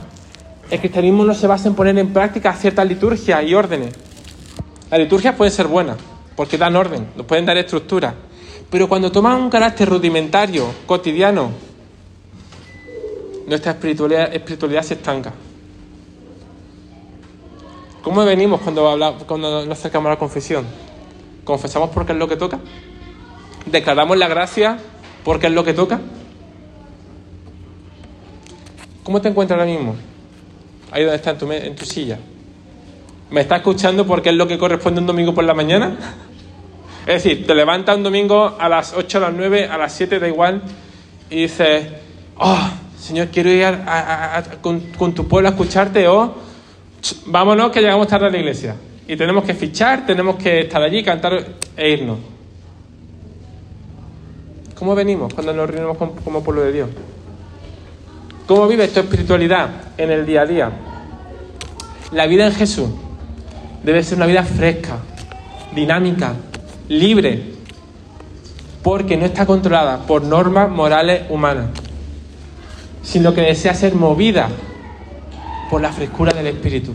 El 0.69 0.79
cristianismo 0.79 1.25
no 1.25 1.33
se 1.33 1.47
basa 1.47 1.69
en 1.69 1.73
poner 1.73 1.97
en 1.97 2.13
práctica 2.13 2.53
ciertas 2.53 2.87
liturgias 2.87 3.43
y 3.43 3.55
órdenes. 3.55 3.95
Las 4.91 4.99
liturgias 4.99 5.33
pueden 5.35 5.51
ser 5.51 5.65
buenas, 5.65 5.97
porque 6.41 6.57
dan 6.57 6.75
orden, 6.75 7.05
nos 7.15 7.27
pueden 7.27 7.45
dar 7.45 7.55
estructura. 7.55 8.15
Pero 8.71 8.89
cuando 8.89 9.11
toman 9.11 9.39
un 9.39 9.47
carácter 9.51 9.87
rudimentario, 9.87 10.65
cotidiano, 10.87 11.51
nuestra 13.45 13.73
espiritualidad, 13.73 14.81
se 14.81 14.95
estanca. 14.95 15.33
¿Cómo 18.01 18.25
venimos 18.25 18.59
cuando, 18.61 18.89
hablamos, 18.89 19.23
cuando 19.25 19.63
nos 19.67 19.77
acercamos 19.77 20.07
a 20.07 20.13
la 20.13 20.17
confesión? 20.17 20.65
¿Confesamos 21.43 21.91
porque 21.91 22.13
es 22.13 22.17
lo 22.17 22.27
que 22.27 22.37
toca? 22.37 22.59
¿Declaramos 23.67 24.17
la 24.17 24.27
gracia 24.27 24.79
porque 25.23 25.45
es 25.45 25.53
lo 25.53 25.63
que 25.63 25.75
toca? 25.75 26.01
¿Cómo 29.03 29.21
te 29.21 29.29
encuentras 29.29 29.59
ahora 29.59 29.71
mismo? 29.71 29.95
Ahí 30.89 31.03
donde 31.03 31.17
está 31.17 31.29
en 31.29 31.37
tu, 31.37 31.51
en 31.51 31.75
tu 31.75 31.85
silla. 31.85 32.17
¿Me 33.29 33.41
estás 33.41 33.59
escuchando 33.59 34.07
porque 34.07 34.29
es 34.29 34.35
lo 34.35 34.47
que 34.47 34.57
corresponde 34.57 35.01
un 35.01 35.07
domingo 35.07 35.35
por 35.35 35.43
la 35.43 35.53
mañana? 35.53 35.95
Es 37.01 37.23
decir, 37.23 37.47
te 37.47 37.55
levantas 37.55 37.97
un 37.97 38.03
domingo 38.03 38.55
a 38.59 38.69
las 38.69 38.93
8, 38.93 39.17
a 39.17 39.21
las 39.21 39.33
9, 39.33 39.67
a 39.67 39.77
las 39.77 39.93
7, 39.93 40.19
da 40.19 40.27
igual, 40.27 40.61
y 41.29 41.43
dices, 41.43 41.87
oh, 42.37 42.69
Señor, 42.99 43.29
quiero 43.29 43.49
ir 43.49 43.79
con, 44.61 45.13
tu 45.13 45.27
pueblo 45.27 45.49
a 45.49 45.51
escucharte, 45.51 46.07
o 46.07 46.35
vámonos 47.25 47.71
que 47.71 47.81
llegamos 47.81 48.07
tarde 48.07 48.27
a 48.27 48.29
la 48.29 48.37
iglesia. 48.37 48.75
Y 49.07 49.15
tenemos 49.15 49.43
que 49.43 49.55
fichar, 49.55 50.05
tenemos 50.05 50.35
que 50.35 50.61
estar 50.61 50.81
allí, 50.81 51.03
cantar 51.03 51.43
e 51.75 51.89
irnos. 51.89 52.19
¿Cómo 54.75 54.93
venimos 54.95 55.33
cuando 55.33 55.53
nos 55.53 55.69
reunimos 55.69 55.97
como 56.23 56.43
pueblo 56.43 56.63
de 56.63 56.71
Dios? 56.71 56.89
¿Cómo 58.47 58.67
vives 58.67 58.93
tu 58.93 58.99
espiritualidad 58.99 59.69
en 59.97 60.11
el 60.11 60.25
día 60.25 60.41
a 60.41 60.45
día? 60.45 60.71
La 62.11 62.27
vida 62.27 62.45
en 62.45 62.53
Jesús 62.53 62.89
debe 63.83 64.03
ser 64.03 64.17
una 64.17 64.25
vida 64.25 64.43
fresca, 64.43 64.97
dinámica, 65.73 66.35
libre, 66.91 67.41
porque 68.83 69.15
no 69.15 69.25
está 69.25 69.45
controlada 69.45 70.05
por 70.05 70.23
normas 70.23 70.69
morales 70.69 71.23
humanas, 71.29 71.69
sino 73.01 73.33
que 73.33 73.39
desea 73.39 73.73
ser 73.73 73.95
movida 73.95 74.49
por 75.69 75.81
la 75.81 75.93
frescura 75.93 76.33
del 76.33 76.47
Espíritu, 76.47 76.93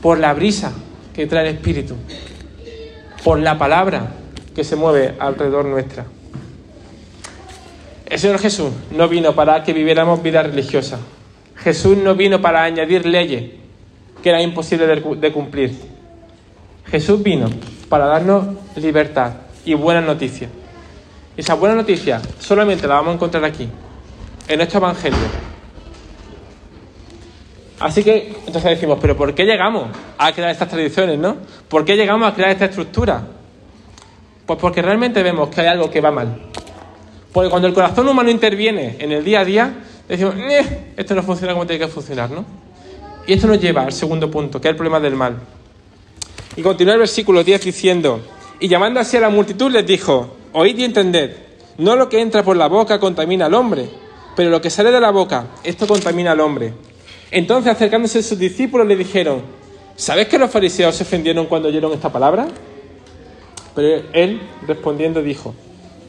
por 0.00 0.18
la 0.18 0.34
brisa 0.34 0.72
que 1.14 1.28
trae 1.28 1.48
el 1.48 1.54
Espíritu, 1.54 1.94
por 3.22 3.38
la 3.38 3.56
palabra 3.56 4.14
que 4.52 4.64
se 4.64 4.74
mueve 4.74 5.14
alrededor 5.16 5.64
nuestra. 5.64 6.04
El 8.06 8.18
Señor 8.18 8.40
Jesús 8.40 8.72
no 8.90 9.08
vino 9.08 9.32
para 9.36 9.62
que 9.62 9.72
viviéramos 9.72 10.22
vida 10.24 10.42
religiosa. 10.42 10.98
Jesús 11.54 11.96
no 11.98 12.16
vino 12.16 12.42
para 12.42 12.64
añadir 12.64 13.06
leyes 13.06 13.52
que 14.24 14.28
eran 14.28 14.42
imposibles 14.42 15.02
de 15.20 15.32
cumplir. 15.32 15.72
Jesús 16.90 17.22
vino 17.22 17.48
para 17.92 18.06
darnos 18.06 18.46
libertad 18.76 19.32
y 19.66 19.74
buenas 19.74 20.02
noticias. 20.02 20.50
Esa 21.36 21.52
buena 21.52 21.74
noticia 21.74 22.22
solamente 22.38 22.88
la 22.88 22.94
vamos 22.94 23.10
a 23.10 23.14
encontrar 23.16 23.44
aquí, 23.44 23.68
en 24.48 24.56
nuestro 24.56 24.78
Evangelio. 24.78 25.18
Así 27.80 28.02
que 28.02 28.34
entonces 28.46 28.64
decimos, 28.64 28.96
pero 28.98 29.14
¿por 29.14 29.34
qué 29.34 29.44
llegamos 29.44 29.88
a 30.16 30.32
crear 30.32 30.48
estas 30.48 30.70
tradiciones, 30.70 31.18
no? 31.18 31.36
¿Por 31.68 31.84
qué 31.84 31.94
llegamos 31.94 32.32
a 32.32 32.34
crear 32.34 32.52
esta 32.52 32.64
estructura? 32.64 33.26
Pues 34.46 34.58
porque 34.58 34.80
realmente 34.80 35.22
vemos 35.22 35.50
que 35.50 35.60
hay 35.60 35.66
algo 35.66 35.90
que 35.90 36.00
va 36.00 36.10
mal. 36.10 36.34
Porque 37.30 37.50
cuando 37.50 37.68
el 37.68 37.74
corazón 37.74 38.08
humano 38.08 38.30
interviene 38.30 38.96
en 39.00 39.12
el 39.12 39.22
día 39.22 39.40
a 39.40 39.44
día, 39.44 39.74
decimos, 40.08 40.34
eh, 40.38 40.94
esto 40.96 41.14
no 41.14 41.22
funciona 41.22 41.52
como 41.52 41.66
tiene 41.66 41.84
que 41.84 41.92
funcionar, 41.92 42.30
¿no? 42.30 42.42
Y 43.26 43.34
esto 43.34 43.46
nos 43.48 43.60
lleva 43.60 43.82
al 43.82 43.92
segundo 43.92 44.30
punto, 44.30 44.62
que 44.62 44.68
es 44.68 44.70
el 44.70 44.76
problema 44.76 44.98
del 44.98 45.14
mal. 45.14 45.36
Y 46.56 46.62
continúa 46.62 46.94
el 46.94 47.00
versículo 47.00 47.42
10 47.42 47.64
diciendo, 47.64 48.20
y 48.60 48.68
llamando 48.68 49.00
así 49.00 49.16
a 49.16 49.20
la 49.20 49.30
multitud 49.30 49.70
les 49.70 49.86
dijo, 49.86 50.36
oíd 50.52 50.78
y 50.78 50.84
entended, 50.84 51.36
no 51.78 51.96
lo 51.96 52.08
que 52.08 52.20
entra 52.20 52.42
por 52.42 52.56
la 52.56 52.68
boca 52.68 53.00
contamina 53.00 53.46
al 53.46 53.54
hombre, 53.54 53.88
pero 54.36 54.50
lo 54.50 54.60
que 54.60 54.70
sale 54.70 54.90
de 54.90 55.00
la 55.00 55.10
boca, 55.10 55.46
esto 55.64 55.86
contamina 55.86 56.32
al 56.32 56.40
hombre. 56.40 56.72
Entonces 57.30 57.72
acercándose 57.72 58.18
a 58.18 58.22
sus 58.22 58.38
discípulos 58.38 58.86
le 58.86 58.96
dijeron, 58.96 59.42
¿sabes 59.96 60.28
que 60.28 60.38
los 60.38 60.50
fariseos 60.50 60.94
se 60.94 61.04
ofendieron 61.04 61.46
cuando 61.46 61.68
oyeron 61.68 61.92
esta 61.92 62.12
palabra? 62.12 62.46
Pero 63.74 64.04
él 64.12 64.40
respondiendo 64.66 65.22
dijo, 65.22 65.54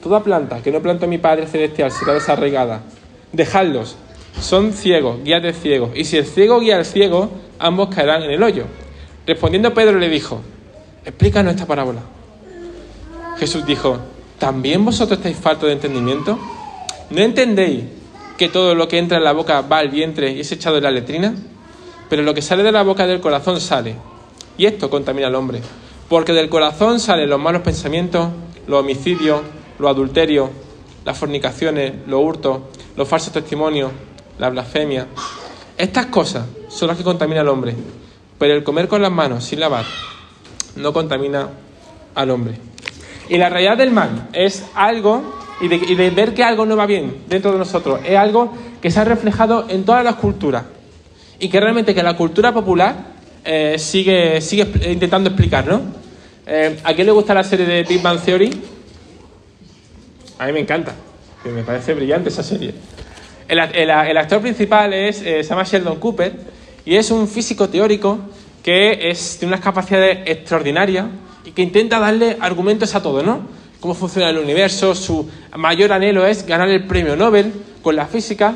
Toda 0.04 0.22
planta 0.22 0.62
que 0.62 0.70
no 0.70 0.82
plantó 0.82 1.08
mi 1.08 1.18
Padre 1.18 1.48
Celestial 1.48 1.90
será 1.90 2.14
desarraigada. 2.14 2.82
Dejadlos, 3.32 3.96
son 4.42 4.74
ciegos, 4.74 5.24
guías 5.24 5.42
de 5.42 5.54
ciegos. 5.54 5.92
Y 5.96 6.04
si 6.04 6.18
el 6.18 6.26
ciego 6.26 6.60
guía 6.60 6.76
al 6.76 6.84
ciego, 6.84 7.30
ambos 7.58 7.88
caerán 7.96 8.24
en 8.24 8.32
el 8.32 8.44
hoyo. 8.44 8.66
Respondiendo 9.26 9.74
Pedro 9.74 10.00
le 10.00 10.10
dijo, 10.10 10.42
explícanos 11.06 11.54
esta 11.54 11.66
parábola. 11.66 12.02
Jesús 13.38 13.66
dijo, 13.66 14.00
¿también 14.38 14.84
vosotros 14.84 15.20
estáis 15.20 15.38
faltos 15.38 15.68
de 15.68 15.74
entendimiento? 15.74 16.38
¿No 17.10 17.22
entendéis 17.22 17.86
que 18.38 18.50
todo 18.50 18.76
lo 18.76 18.88
que 18.88 18.98
entra 18.98 19.18
en 19.18 19.24
la 19.24 19.32
boca 19.32 19.62
va 19.62 19.78
al 19.78 19.90
vientre 19.90 20.32
y 20.32 20.42
es 20.42 20.52
echado 20.52 20.78
en 20.78 20.84
la 20.84 20.92
letrina? 20.92 21.36
Pero 22.10 22.22
lo 22.24 22.34
que 22.34 22.42
sale 22.42 22.64
de 22.64 22.72
la 22.72 22.84
boca 22.84 23.08
del 23.08 23.22
corazón 23.22 23.62
sale. 23.62 23.96
Y 24.58 24.66
esto 24.66 24.90
contamina 24.90 25.28
al 25.28 25.36
hombre. 25.36 25.62
Porque 26.10 26.34
del 26.34 26.50
corazón 26.50 27.00
salen 27.00 27.30
los 27.30 27.40
malos 27.40 27.62
pensamientos, 27.62 28.30
los 28.68 28.82
homicidios, 28.82 29.42
los 29.80 29.90
adulterios, 29.90 30.50
las 31.06 31.18
fornicaciones, 31.18 31.94
los 32.08 32.22
hurtos, 32.22 32.60
los 32.96 33.08
falsos 33.08 33.34
testimonios, 33.34 33.92
la 34.38 34.50
blasfemia. 34.50 35.08
Estas 35.78 36.08
cosas 36.08 36.46
son 36.68 36.90
las 36.90 36.98
que 36.98 37.04
contaminan 37.04 37.42
al 37.42 37.50
hombre, 37.50 37.76
pero 38.38 38.54
el 38.54 38.64
comer 38.64 38.88
con 38.88 39.02
las 39.02 39.12
manos 39.12 39.44
sin 39.44 39.60
lavar 39.60 39.86
no 40.76 40.94
contamina 40.94 41.50
al 42.16 42.30
hombre. 42.32 42.56
Y 43.30 43.38
la 43.38 43.50
realidad 43.50 43.78
del 43.78 43.92
mal 43.92 44.30
es 44.34 44.66
algo, 44.76 45.40
y 45.62 45.68
de, 45.68 46.10
ver 46.10 46.34
que 46.34 46.44
algo 46.44 46.66
no 46.66 46.76
va 46.76 46.86
bien 46.86 47.24
dentro 47.28 47.52
de 47.52 47.58
nosotros, 47.58 48.02
es 48.06 48.18
algo 48.18 48.54
que 48.82 48.92
se 48.92 49.00
ha 49.00 49.06
reflejado 49.06 49.66
en 49.70 49.86
todas 49.86 50.04
las 50.04 50.16
culturas. 50.16 50.64
Y 51.40 51.50
que 51.50 51.60
realmente 51.60 51.96
que 51.96 52.04
la 52.04 52.16
cultura 52.16 52.54
popular 52.54 52.96
eh, 53.44 53.76
sigue, 53.78 54.42
sigue 54.42 54.68
intentando 54.92 55.30
explicar, 55.30 55.66
¿no? 55.68 55.82
Eh, 56.46 56.80
¿A 56.84 56.94
quién 56.94 57.08
le 57.08 57.14
gusta 57.14 57.34
la 57.34 57.44
serie 57.44 57.66
de 57.66 57.84
Big 57.84 58.02
Bang 58.02 58.20
Theory? 58.20 58.50
A 60.40 60.48
mí 60.48 60.54
me 60.54 60.60
encanta, 60.60 60.94
me 61.46 61.64
parece 61.64 61.94
brillante 61.94 62.30
esa 62.30 62.44
serie. 62.44 62.74
El, 63.48 63.60
actor 64.18 64.42
principal 64.42 64.94
es, 64.94 65.22
eh, 65.22 65.44
se 65.44 65.50
llama 65.50 65.64
Sheldon 65.64 66.00
Cooper 66.00 66.53
y 66.86 66.96
es 66.96 67.12
un 67.12 67.28
físico 67.28 67.70
teórico 67.70 68.20
que 68.62 69.10
es, 69.10 69.38
tiene 69.38 69.54
unas 69.54 69.64
capacidades 69.64 70.20
extraordinarias 70.26 71.08
y 71.46 71.52
que 71.52 71.62
intenta 71.62 72.00
darle 72.00 72.38
argumentos 72.40 72.96
a 72.96 73.02
todo, 73.02 73.24
¿no? 73.24 73.42
Cómo 73.80 73.94
funciona 73.94 74.30
el 74.30 74.38
universo, 74.38 74.96
su 74.96 75.30
mayor 75.58 75.92
anhelo 75.92 76.26
es 76.26 76.46
ganar 76.46 76.70
el 76.70 76.88
premio 76.88 77.16
Nobel 77.16 77.54
con 77.82 77.96
la 77.96 78.06
física. 78.06 78.56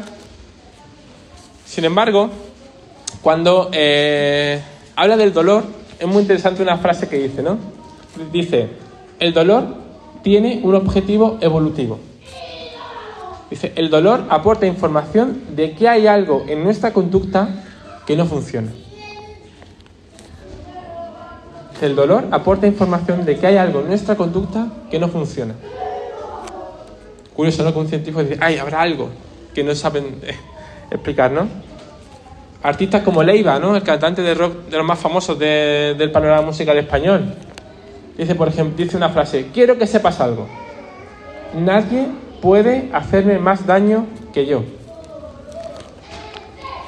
Sin 1.66 1.84
embargo, 1.84 2.30
cuando 3.22 3.70
eh, 3.74 4.62
habla 4.96 5.18
del 5.18 5.34
dolor, 5.34 5.66
es 6.00 6.08
muy 6.08 6.22
interesante 6.22 6.62
una 6.62 6.78
frase 6.78 7.10
que 7.10 7.18
dice, 7.18 7.44
¿no? 7.44 7.58
Dice, 8.32 8.70
el 9.20 9.34
dolor 9.34 9.76
tiene 10.24 10.62
un 10.64 10.76
objetivo 10.76 11.38
evolutivo. 11.42 12.00
Dice, 13.50 13.74
el 13.76 13.90
dolor 13.90 14.26
aporta 14.30 14.66
información 14.66 15.44
de 15.56 15.74
que 15.74 15.90
hay 15.90 16.08
algo 16.08 16.46
en 16.48 16.64
nuestra 16.64 16.94
conducta 16.94 17.67
que 18.08 18.16
no 18.16 18.26
funciona. 18.26 18.72
El 21.82 21.96
dolor 21.96 22.26
aporta 22.32 22.66
información 22.66 23.26
de 23.26 23.38
que 23.38 23.46
hay 23.46 23.58
algo 23.58 23.82
en 23.82 23.90
nuestra 23.90 24.16
conducta 24.16 24.70
que 24.90 24.98
no 24.98 25.10
funciona. 25.10 25.54
Curioso, 27.36 27.64
¿no? 27.64 27.74
Que 27.74 27.80
un 27.80 27.88
científico 27.88 28.24
dice, 28.24 28.38
ay, 28.42 28.58
habrá 28.58 28.82
algo 28.82 29.10
que 29.54 29.64
no 29.64 29.76
saben 29.76 30.20
eh, 30.24 30.36
explicar, 30.90 31.32
¿no? 31.32 31.48
Artistas 32.64 33.04
como 33.04 33.22
Leiva, 33.22 33.60
¿no? 33.60 33.76
El 33.76 33.84
cantante 33.84 34.24
de 34.24 34.34
rock 34.34 34.70
de 34.70 34.78
los 34.78 34.86
más 34.86 34.98
famosos 34.98 35.38
del 35.38 36.12
panorama 36.12 36.42
musical 36.48 36.78
español. 36.78 37.36
Dice, 38.18 38.34
por 38.34 38.48
ejemplo, 38.48 38.84
dice 38.84 38.98
una 38.98 39.10
frase, 39.10 39.50
quiero 39.54 39.78
que 39.78 39.86
sepas 39.86 40.20
algo. 40.20 40.48
nadie 41.54 42.08
puede 42.42 42.90
hacerme 42.94 43.38
más 43.38 43.68
daño 43.68 44.08
que 44.34 44.48
yo. 44.48 44.64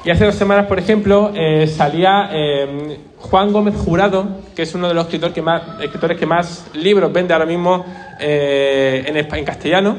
Y 0.02 0.10
hace 0.10 0.24
dos 0.24 0.34
semanas, 0.34 0.66
por 0.66 0.78
ejemplo, 0.78 1.30
eh, 1.34 1.66
salía 1.66 2.30
eh, 2.32 2.98
Juan 3.18 3.52
Gómez 3.52 3.74
Jurado, 3.76 4.40
que 4.56 4.62
es 4.62 4.74
uno 4.74 4.88
de 4.88 4.94
los 4.94 5.04
escritores 5.04 5.34
que 6.18 6.26
más, 6.26 6.64
libros 6.72 7.12
vende 7.12 7.34
ahora 7.34 7.44
mismo 7.44 7.84
eh, 8.18 9.04
en, 9.06 9.16
en 9.16 9.44
castellano, 9.44 9.98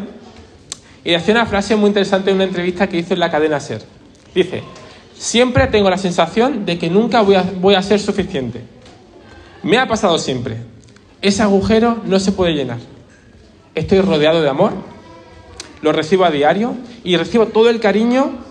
y 1.04 1.14
hacía 1.14 1.36
una 1.36 1.46
frase 1.46 1.76
muy 1.76 1.90
interesante 1.90 2.32
en 2.32 2.38
una 2.38 2.46
entrevista 2.46 2.90
que 2.90 2.98
hizo 2.98 3.14
en 3.14 3.20
la 3.20 3.30
cadena 3.30 3.60
SER. 3.60 3.84
Dice, 4.34 4.64
siempre 5.14 5.68
tengo 5.68 5.88
la 5.88 6.00
sensación 6.00 6.66
de 6.66 6.80
que 6.80 6.90
nunca 6.90 7.22
voy 7.22 7.76
a 7.76 7.82
ser 7.84 8.00
suficiente. 8.00 8.62
Me 9.62 9.78
ha 9.78 9.88
pasado 9.88 10.18
siempre. 10.18 10.58
Ese 11.22 11.44
agujero 11.44 11.98
no 12.06 12.20
se 12.20 12.32
puede 12.32 12.54
llenar. 12.54 12.80
Estoy 13.76 14.02
rodeado 14.02 14.42
de 14.42 14.50
amor, 14.50 14.74
lo 15.84 15.92
recibo 15.92 16.26
a 16.26 16.32
diario 16.32 16.76
y 17.04 17.18
recibo 17.18 17.48
todo 17.48 17.70
el 17.70 17.80
cariño 17.80 18.51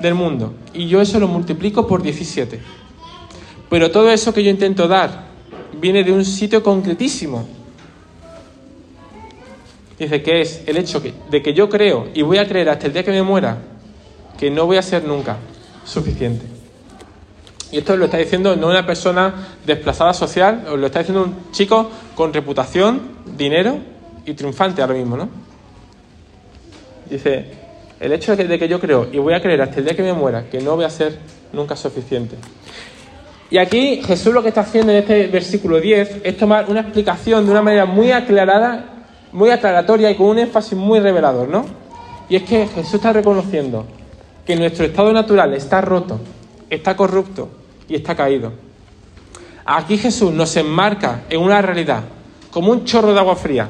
del 0.00 0.14
mundo. 0.14 0.54
Y 0.72 0.88
yo 0.88 1.00
eso 1.00 1.18
lo 1.18 1.28
multiplico 1.28 1.86
por 1.86 2.02
17. 2.02 2.60
Pero 3.68 3.90
todo 3.90 4.10
eso 4.10 4.32
que 4.32 4.42
yo 4.42 4.50
intento 4.50 4.88
dar 4.88 5.28
viene 5.80 6.04
de 6.04 6.12
un 6.12 6.24
sitio 6.24 6.62
concretísimo. 6.62 7.46
Dice 9.98 10.22
que 10.22 10.40
es 10.40 10.62
el 10.66 10.76
hecho 10.76 11.02
de 11.30 11.42
que 11.42 11.52
yo 11.52 11.68
creo 11.68 12.08
y 12.14 12.22
voy 12.22 12.38
a 12.38 12.46
creer 12.46 12.68
hasta 12.68 12.86
el 12.86 12.92
día 12.92 13.04
que 13.04 13.10
me 13.10 13.22
muera 13.22 13.58
que 14.38 14.50
no 14.50 14.66
voy 14.66 14.76
a 14.76 14.82
ser 14.82 15.04
nunca 15.04 15.36
suficiente. 15.84 16.46
Y 17.70 17.78
esto 17.78 17.96
lo 17.96 18.06
está 18.06 18.16
diciendo 18.16 18.56
no 18.56 18.68
una 18.68 18.86
persona 18.86 19.58
desplazada 19.66 20.14
social, 20.14 20.64
lo 20.76 20.86
está 20.86 21.00
diciendo 21.00 21.24
un 21.24 21.52
chico 21.52 21.90
con 22.14 22.32
reputación, 22.32 23.00
dinero 23.36 23.78
y 24.24 24.32
triunfante 24.34 24.80
ahora 24.80 24.94
mismo, 24.94 25.16
¿no? 25.16 25.28
Dice, 27.10 27.57
el 28.00 28.12
hecho 28.12 28.36
de 28.36 28.58
que 28.58 28.68
yo 28.68 28.80
creo 28.80 29.08
y 29.12 29.18
voy 29.18 29.34
a 29.34 29.40
creer 29.40 29.62
hasta 29.62 29.78
el 29.78 29.84
día 29.84 29.96
que 29.96 30.02
me 30.02 30.12
muera 30.12 30.48
que 30.50 30.60
no 30.60 30.76
voy 30.76 30.84
a 30.84 30.90
ser 30.90 31.18
nunca 31.52 31.76
suficiente. 31.76 32.36
Y 33.50 33.58
aquí 33.58 34.02
Jesús 34.04 34.32
lo 34.32 34.42
que 34.42 34.48
está 34.48 34.60
haciendo 34.60 34.92
en 34.92 34.98
este 34.98 35.26
versículo 35.26 35.80
10 35.80 36.22
es 36.22 36.36
tomar 36.36 36.68
una 36.68 36.80
explicación 36.80 37.46
de 37.46 37.50
una 37.50 37.62
manera 37.62 37.86
muy 37.86 38.10
aclarada, 38.10 38.84
muy 39.32 39.50
aclaratoria 39.50 40.10
y 40.10 40.16
con 40.16 40.26
un 40.26 40.38
énfasis 40.38 40.76
muy 40.76 41.00
revelador, 41.00 41.48
¿no? 41.48 41.64
Y 42.28 42.36
es 42.36 42.42
que 42.42 42.66
Jesús 42.66 42.94
está 42.94 43.12
reconociendo 43.12 43.86
que 44.44 44.54
nuestro 44.54 44.84
estado 44.84 45.12
natural 45.12 45.54
está 45.54 45.80
roto, 45.80 46.20
está 46.68 46.94
corrupto 46.94 47.48
y 47.88 47.94
está 47.94 48.14
caído. 48.14 48.52
Aquí 49.64 49.98
Jesús 49.98 50.32
nos 50.32 50.56
enmarca 50.56 51.22
en 51.28 51.40
una 51.40 51.60
realidad, 51.60 52.02
como 52.50 52.72
un 52.72 52.84
chorro 52.84 53.12
de 53.12 53.20
agua 53.20 53.36
fría, 53.36 53.68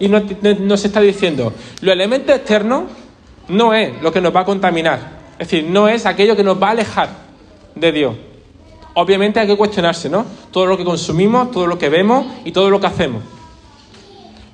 y 0.00 0.08
nos, 0.08 0.84
está 0.84 1.00
diciendo, 1.00 1.52
los 1.80 1.92
elementos 1.92 2.34
externos 2.34 2.84
no 3.48 3.74
es 3.74 4.00
lo 4.02 4.12
que 4.12 4.20
nos 4.20 4.34
va 4.34 4.40
a 4.40 4.44
contaminar. 4.44 5.18
Es 5.38 5.48
decir, 5.50 5.64
no 5.68 5.88
es 5.88 6.06
aquello 6.06 6.36
que 6.36 6.44
nos 6.44 6.60
va 6.60 6.68
a 6.68 6.70
alejar 6.72 7.08
de 7.74 7.92
Dios. 7.92 8.14
Obviamente 8.94 9.38
hay 9.38 9.46
que 9.46 9.56
cuestionarse, 9.56 10.10
¿no? 10.10 10.26
Todo 10.50 10.66
lo 10.66 10.76
que 10.76 10.84
consumimos, 10.84 11.50
todo 11.50 11.66
lo 11.66 11.78
que 11.78 11.88
vemos 11.88 12.26
y 12.44 12.52
todo 12.52 12.68
lo 12.68 12.80
que 12.80 12.86
hacemos. 12.88 13.22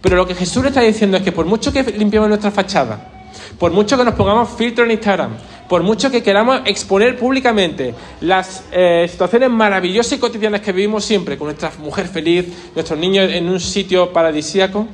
Pero 0.02 0.16
lo 0.16 0.26
que 0.26 0.34
Jesús 0.34 0.62
le 0.62 0.68
está 0.68 0.82
diciendo 0.82 1.16
es 1.16 1.22
que 1.22 1.32
por 1.32 1.46
mucho 1.46 1.72
que 1.72 1.82
limpiemos 1.82 2.28
nuestra 2.28 2.50
fachada, 2.50 3.10
por 3.58 3.72
mucho 3.72 3.96
que 3.96 4.04
nos 4.04 4.14
pongamos 4.14 4.50
filtro 4.50 4.84
en 4.84 4.90
Instagram, 4.90 5.30
por 5.66 5.82
mucho 5.82 6.10
que 6.10 6.22
queramos 6.22 6.60
exponer 6.66 7.18
públicamente 7.18 7.94
las 8.20 8.64
eh, 8.70 9.06
situaciones 9.10 9.48
maravillosas 9.48 10.12
y 10.12 10.18
cotidianas 10.18 10.60
que 10.60 10.72
vivimos 10.72 11.06
siempre, 11.06 11.38
con 11.38 11.46
nuestra 11.46 11.72
mujer 11.78 12.06
feliz, 12.06 12.46
nuestros 12.74 12.98
niños 12.98 13.32
en 13.32 13.48
un 13.48 13.58
sitio 13.58 14.12
paradisíaco, 14.12 14.86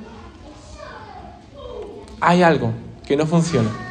hay 2.20 2.42
algo 2.44 2.72
que 3.04 3.16
no 3.16 3.26
funciona. 3.26 3.89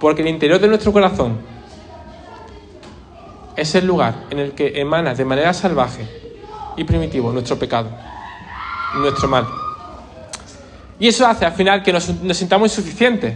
Porque 0.00 0.22
el 0.22 0.28
interior 0.28 0.58
de 0.58 0.66
nuestro 0.66 0.92
corazón 0.92 1.38
es 3.54 3.74
el 3.74 3.86
lugar 3.86 4.24
en 4.30 4.38
el 4.38 4.52
que 4.52 4.80
emana 4.80 5.14
de 5.14 5.24
manera 5.26 5.52
salvaje 5.52 6.08
y 6.76 6.84
primitivo 6.84 7.30
nuestro 7.30 7.58
pecado, 7.58 7.90
nuestro 8.96 9.28
mal. 9.28 9.46
Y 10.98 11.08
eso 11.08 11.26
hace 11.26 11.44
al 11.44 11.52
final 11.52 11.82
que 11.82 11.92
nos, 11.92 12.10
sintamos 12.32 12.70
insuficientes 12.76 13.34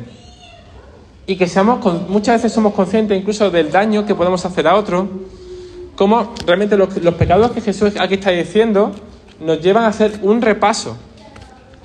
y 1.27 1.37
que 1.37 1.47
seamos, 1.47 2.09
muchas 2.09 2.37
veces 2.37 2.53
somos 2.53 2.73
conscientes 2.73 3.19
incluso 3.19 3.51
del 3.51 3.71
daño 3.71 4.07
que 4.07 4.15
podemos 4.15 4.45
hacer 4.47 4.67
a 4.67 4.75
otros, 4.77 5.07
como 5.95 6.35
realmente 6.47 6.77
los, 6.79 6.97
los 6.97 7.15
pecados 7.15 7.51
que 7.53 7.61
Jesús 7.61 7.93
aquí 8.01 8.15
está 8.15 8.31
diciendo 8.31 8.93
nos 9.41 9.61
llevan 9.61 9.85
a 9.85 9.89
hacer 9.89 10.19
un 10.23 10.41
repaso 10.41 10.97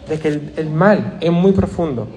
de 0.07 0.19
que 0.19 0.29
el, 0.29 0.53
el 0.55 0.69
mal 0.69 1.17
es 1.19 1.31
muy 1.31 1.51
profundo 1.51 2.07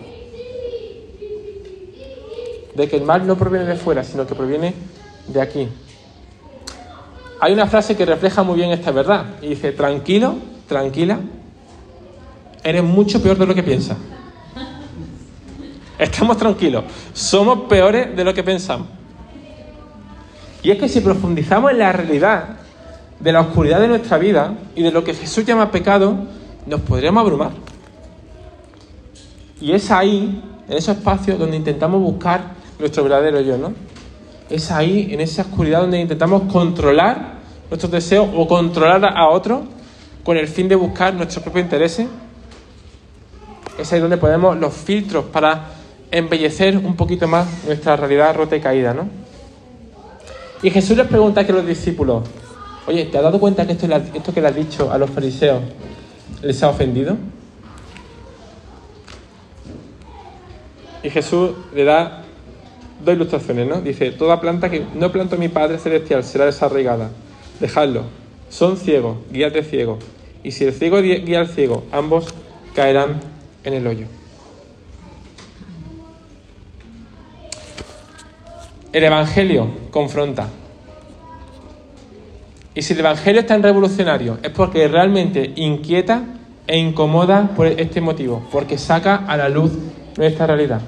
de 2.75 2.89
que 2.89 2.97
el 2.97 3.03
mal 3.03 3.27
no 3.27 3.37
proviene 3.37 3.67
de 3.67 3.77
fuera, 3.77 4.05
sino 4.05 4.27
que 4.27 4.35
proviene 4.35 4.75
de 5.29 5.41
aquí. 5.41 5.69
Hay 7.41 7.53
una 7.53 7.67
frase 7.67 7.97
que 7.97 8.07
refleja 8.07 8.43
muy 8.43 8.57
bien 8.57 8.71
esta 8.71 8.91
verdad 8.93 9.27
y 9.43 9.49
dice, 9.49 9.73
tranquilo, 9.73 10.37
tranquila, 10.69 11.21
eres 12.63 12.83
mucho 12.83 13.23
peor 13.23 13.37
de 13.37 13.47
lo 13.47 13.55
que 13.55 13.63
piensas. 13.63 13.97
Estamos 15.99 16.37
tranquilos, 16.37 16.85
somos 17.13 17.69
peores 17.69 18.15
de 18.17 18.25
lo 18.25 18.33
que 18.33 18.43
pensamos. 18.43 18.87
Y 20.63 20.71
es 20.71 20.79
que 20.79 20.89
si 20.89 21.01
profundizamos 21.01 21.73
en 21.73 21.79
la 21.79 21.93
realidad 21.93 22.59
de 23.19 23.33
la 23.33 23.41
oscuridad 23.41 23.81
de 23.81 23.89
nuestra 23.89 24.19
vida 24.19 24.55
y 24.75 24.83
de 24.83 24.93
lo 24.93 25.03
que 25.03 25.13
Jesús 25.13 25.45
llama 25.45 25.71
pecado, 25.71 26.17
nos 26.67 26.81
podríamos 26.83 27.21
abrumar. 27.23 27.51
Y 29.61 29.73
es 29.73 29.91
ahí, 29.91 30.43
en 30.69 30.77
esos 30.77 30.97
espacios, 30.97 31.39
donde 31.39 31.57
intentamos 31.57 32.01
buscar 32.01 32.62
nuestro 32.79 33.03
verdadero 33.05 33.41
yo, 33.41 33.57
¿no? 33.59 33.73
Es 34.51 34.71
ahí, 34.71 35.09
en 35.11 35.21
esa 35.21 35.43
oscuridad, 35.43 35.81
donde 35.81 36.01
intentamos 36.01 36.51
controlar 36.53 37.35
nuestros 37.71 37.91
deseos 37.91 38.29
o 38.35 38.47
controlar 38.47 39.05
a 39.05 39.29
otro 39.29 39.65
con 40.23 40.37
el 40.37 40.47
fin 40.47 40.69
de 40.69 40.75
buscar 40.75 41.15
nuestros 41.15 41.43
propios 41.43 41.65
intereses. 41.65 42.07
Es 43.79 43.93
ahí 43.93 44.01
donde 44.01 44.19
ponemos 44.19 44.57
los 44.59 44.75
filtros 44.75 45.25
para 45.27 45.71
embellecer 46.11 46.77
un 46.77 46.95
poquito 46.95 47.27
más 47.27 47.47
nuestra 47.67 47.97
realidad 47.97 48.37
rota 48.37 48.55
y 48.55 48.61
caída, 48.61 48.93
¿no? 48.93 49.09
Y 50.63 50.71
Jesús 50.71 50.97
les 50.97 51.07
pregunta 51.07 51.41
a 51.41 51.45
los 51.45 51.67
discípulos, 51.67 52.23
oye, 52.87 53.07
¿te 53.07 53.17
has 53.17 53.25
dado 53.25 53.41
cuenta 53.41 53.67
que 53.67 53.73
esto, 53.73 53.87
esto 54.15 54.35
que 54.35 54.41
le 54.41 54.49
has 54.49 54.55
dicho 54.55 54.93
a 54.93 54.99
los 54.99 55.11
fariseos 55.11 55.63
les 56.43 56.63
ha 56.63 56.69
ofendido? 56.69 57.17
Y 61.03 61.11
Jesús 61.11 61.51
le 61.75 61.85
da 61.85 62.22
dos 63.05 63.15
ilustraciones, 63.15 63.67
¿no? 63.67 63.81
Dice, 63.81 64.11
toda 64.13 64.41
planta 64.41 64.71
que 64.71 64.85
no 64.95 65.11
planto 65.13 65.37
mi 65.37 65.49
Padre 65.49 65.79
Celestial 65.79 66.25
será 66.25 66.47
desarraigada. 66.47 67.11
Dejadlo. 67.61 68.05
Son 68.49 68.77
ciegos, 68.77 69.17
guíate 69.31 69.63
ciego. 69.63 69.99
Y 70.43 70.51
si 70.53 70.65
el 70.65 70.73
ciego 70.73 71.01
guía 71.01 71.41
al 71.41 71.49
ciego, 71.49 71.85
ambos 71.93 72.35
caerán 72.75 73.21
en 73.65 73.75
el 73.75 73.87
hoyo. 73.87 74.07
El 78.93 79.05
Evangelio 79.05 79.69
confronta. 79.91 80.49
Y 82.75 82.83
si 82.83 82.93
el 82.93 83.01
Evangelio 83.01 83.41
es 83.41 83.47
tan 83.47 83.63
revolucionario, 83.63 84.39
es 84.43 84.51
porque 84.51 84.87
realmente 84.89 85.53
inquieta 85.57 86.25
e 86.67 86.79
incomoda 86.79 87.51
por 87.57 87.67
este 87.67 88.01
motivo, 88.01 88.47
porque 88.53 88.79
saca 88.79 89.17
a 89.17 89.37
la 89.37 89.49
luz 89.49 89.73
nuestra 90.17 90.47
realidad. 90.47 90.81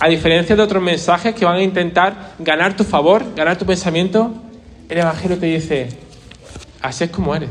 A 0.00 0.08
diferencia 0.08 0.54
de 0.54 0.62
otros 0.62 0.82
mensajes 0.82 1.34
que 1.34 1.44
van 1.44 1.56
a 1.56 1.62
intentar 1.62 2.34
ganar 2.38 2.76
tu 2.76 2.84
favor, 2.84 3.34
ganar 3.34 3.56
tu 3.56 3.64
pensamiento, 3.64 4.34
el 4.88 4.98
Evangelio 4.98 5.38
te 5.38 5.46
dice, 5.46 5.88
así 6.82 7.04
es 7.04 7.10
como 7.10 7.34
eres. 7.34 7.48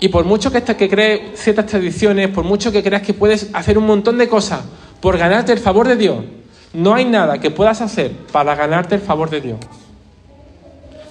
Y 0.00 0.08
por 0.08 0.24
mucho 0.24 0.50
que, 0.50 0.62
que 0.62 0.88
crees 0.88 1.38
ciertas 1.38 1.66
tradiciones, 1.66 2.28
por 2.28 2.44
mucho 2.44 2.72
que 2.72 2.82
creas 2.82 3.02
que 3.02 3.12
puedes 3.12 3.50
hacer 3.52 3.76
un 3.76 3.86
montón 3.86 4.16
de 4.16 4.28
cosas 4.28 4.60
por 5.00 5.18
ganarte 5.18 5.52
el 5.52 5.58
favor 5.58 5.86
de 5.86 5.96
Dios, 5.96 6.24
no 6.72 6.94
hay 6.94 7.04
nada 7.04 7.38
que 7.38 7.50
puedas 7.50 7.80
hacer 7.82 8.12
para 8.32 8.54
ganarte 8.54 8.94
el 8.94 9.00
favor 9.00 9.28
de 9.28 9.40
Dios. 9.40 9.58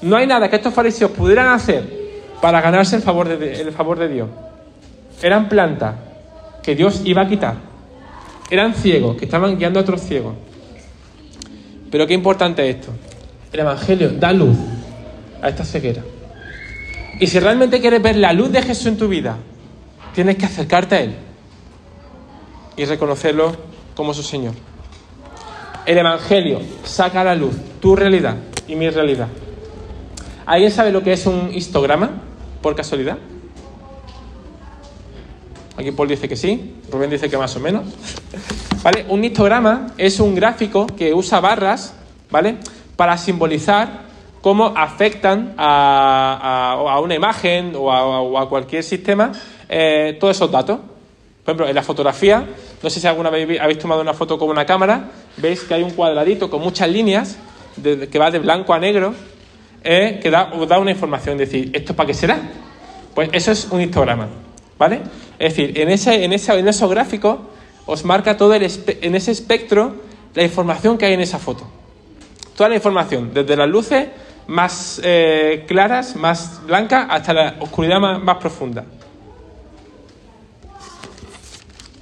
No 0.01 0.15
hay 0.15 0.25
nada 0.25 0.49
que 0.49 0.55
estos 0.55 0.73
fariseos 0.73 1.11
pudieran 1.11 1.49
hacer 1.49 1.83
para 2.41 2.61
ganarse 2.61 2.95
el 2.95 3.01
favor 3.01 3.27
de, 3.27 3.61
el 3.61 3.71
favor 3.71 3.99
de 3.99 4.07
Dios. 4.07 4.29
Eran 5.21 5.47
plantas 5.47 5.95
que 6.63 6.75
Dios 6.75 7.01
iba 7.05 7.23
a 7.23 7.27
quitar 7.27 7.66
eran 8.49 8.73
ciegos, 8.73 9.17
que 9.17 9.25
estaban 9.25 9.57
guiando 9.57 9.79
a 9.79 9.83
otros 9.83 10.01
ciegos. 10.01 10.35
Pero 11.91 12.07
qué 12.07 12.13
importante 12.13 12.69
es 12.69 12.77
esto. 12.77 12.91
El 13.51 13.61
Evangelio 13.61 14.09
da 14.11 14.31
luz 14.33 14.57
a 15.41 15.49
esta 15.49 15.63
ceguera. 15.63 16.03
Y 17.19 17.27
si 17.27 17.39
realmente 17.39 17.79
quieres 17.79 18.01
ver 18.01 18.17
la 18.17 18.33
luz 18.33 18.51
de 18.51 18.61
Jesús 18.61 18.87
en 18.87 18.97
tu 18.97 19.07
vida, 19.07 19.37
tienes 20.13 20.37
que 20.37 20.45
acercarte 20.45 20.95
a 20.95 21.01
Él 21.01 21.15
y 22.75 22.85
reconocerlo 22.85 23.55
como 23.95 24.13
su 24.13 24.23
Señor. 24.23 24.53
El 25.85 25.97
Evangelio 25.97 26.59
saca 26.83 27.21
a 27.21 27.23
la 27.23 27.35
luz 27.35 27.55
tu 27.79 27.95
realidad 27.95 28.35
y 28.67 28.75
mi 28.75 28.89
realidad. 28.89 29.29
¿Alguien 30.45 30.71
sabe 30.71 30.91
lo 30.91 31.01
que 31.01 31.13
es 31.13 31.25
un 31.25 31.51
histograma? 31.53 32.21
Por 32.61 32.75
casualidad. 32.75 33.17
Aquí 35.77 35.91
Paul 35.91 36.07
dice 36.07 36.27
que 36.27 36.35
sí, 36.35 36.75
Rubén 36.91 37.11
dice 37.11 37.29
que 37.29 37.37
más 37.37 37.55
o 37.55 37.59
menos. 37.59 37.85
¿Vale? 38.81 39.05
Un 39.09 39.23
histograma 39.23 39.93
es 39.97 40.19
un 40.19 40.33
gráfico 40.33 40.87
que 40.87 41.13
usa 41.13 41.39
barras, 41.39 41.93
¿vale? 42.31 42.57
Para 42.95 43.15
simbolizar 43.15 44.07
cómo 44.41 44.73
afectan 44.75 45.53
a, 45.55 46.99
una 47.03 47.13
imagen 47.13 47.73
o 47.75 48.37
a, 48.37 48.49
cualquier 48.49 48.83
sistema 48.83 49.31
eh, 49.69 50.17
todos 50.19 50.35
esos 50.35 50.51
datos. 50.51 50.79
Por 51.43 51.53
ejemplo, 51.53 51.67
en 51.67 51.75
la 51.75 51.83
fotografía, 51.83 52.43
no 52.81 52.89
sé 52.89 52.99
si 52.99 53.05
alguna 53.05 53.29
vez 53.29 53.59
habéis 53.59 53.77
tomado 53.77 54.01
una 54.01 54.13
foto 54.13 54.37
con 54.39 54.49
una 54.49 54.65
cámara, 54.65 55.11
veis 55.37 55.61
que 55.61 55.75
hay 55.75 55.83
un 55.83 55.91
cuadradito 55.91 56.49
con 56.49 56.61
muchas 56.61 56.89
líneas 56.89 57.37
que 57.81 58.19
va 58.19 58.31
de 58.31 58.39
blanco 58.39 58.73
a 58.73 58.79
negro, 58.79 59.13
eh, 59.83 60.19
que 60.21 60.31
da, 60.31 60.51
os 60.53 60.67
da 60.67 60.79
una 60.79 60.91
información, 60.91 61.39
es 61.39 61.49
decir, 61.49 61.69
¿esto 61.71 61.95
para 61.95 62.07
qué 62.07 62.13
será? 62.15 62.39
Pues 63.13 63.29
eso 63.31 63.51
es 63.51 63.67
un 63.69 63.79
histograma, 63.79 64.27
¿vale? 64.77 65.01
Es 65.39 65.55
decir, 65.55 65.79
en, 65.79 65.89
ese, 65.89 66.23
en, 66.23 66.33
ese, 66.33 66.57
en 66.57 66.67
esos 66.67 66.89
gráficos 66.89 67.39
os 67.85 68.03
marca 68.03 68.37
todo 68.37 68.53
el 68.53 68.69
en 69.01 69.15
ese 69.15 69.31
espectro 69.31 69.95
la 70.33 70.43
información 70.43 70.97
que 70.97 71.05
hay 71.05 71.13
en 71.13 71.21
esa 71.21 71.39
foto. 71.39 71.65
Toda 72.55 72.69
la 72.69 72.75
información, 72.75 73.31
desde 73.33 73.55
las 73.55 73.69
luces 73.69 74.07
más 74.47 74.99
eh, 75.03 75.65
claras, 75.67 76.15
más 76.15 76.61
blancas, 76.65 77.07
hasta 77.09 77.33
la 77.33 77.55
oscuridad 77.59 77.99
más 77.99 78.37
profunda. 78.37 78.85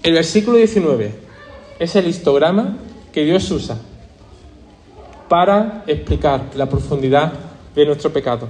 El 0.03 0.13
versículo 0.13 0.57
19 0.57 1.13
es 1.79 1.95
el 1.95 2.07
histograma 2.07 2.77
que 3.11 3.23
Dios 3.23 3.49
usa 3.51 3.77
para 5.27 5.83
explicar 5.87 6.41
la 6.55 6.67
profundidad 6.67 7.33
de 7.73 7.85
nuestro 7.85 8.13
pecado. 8.13 8.47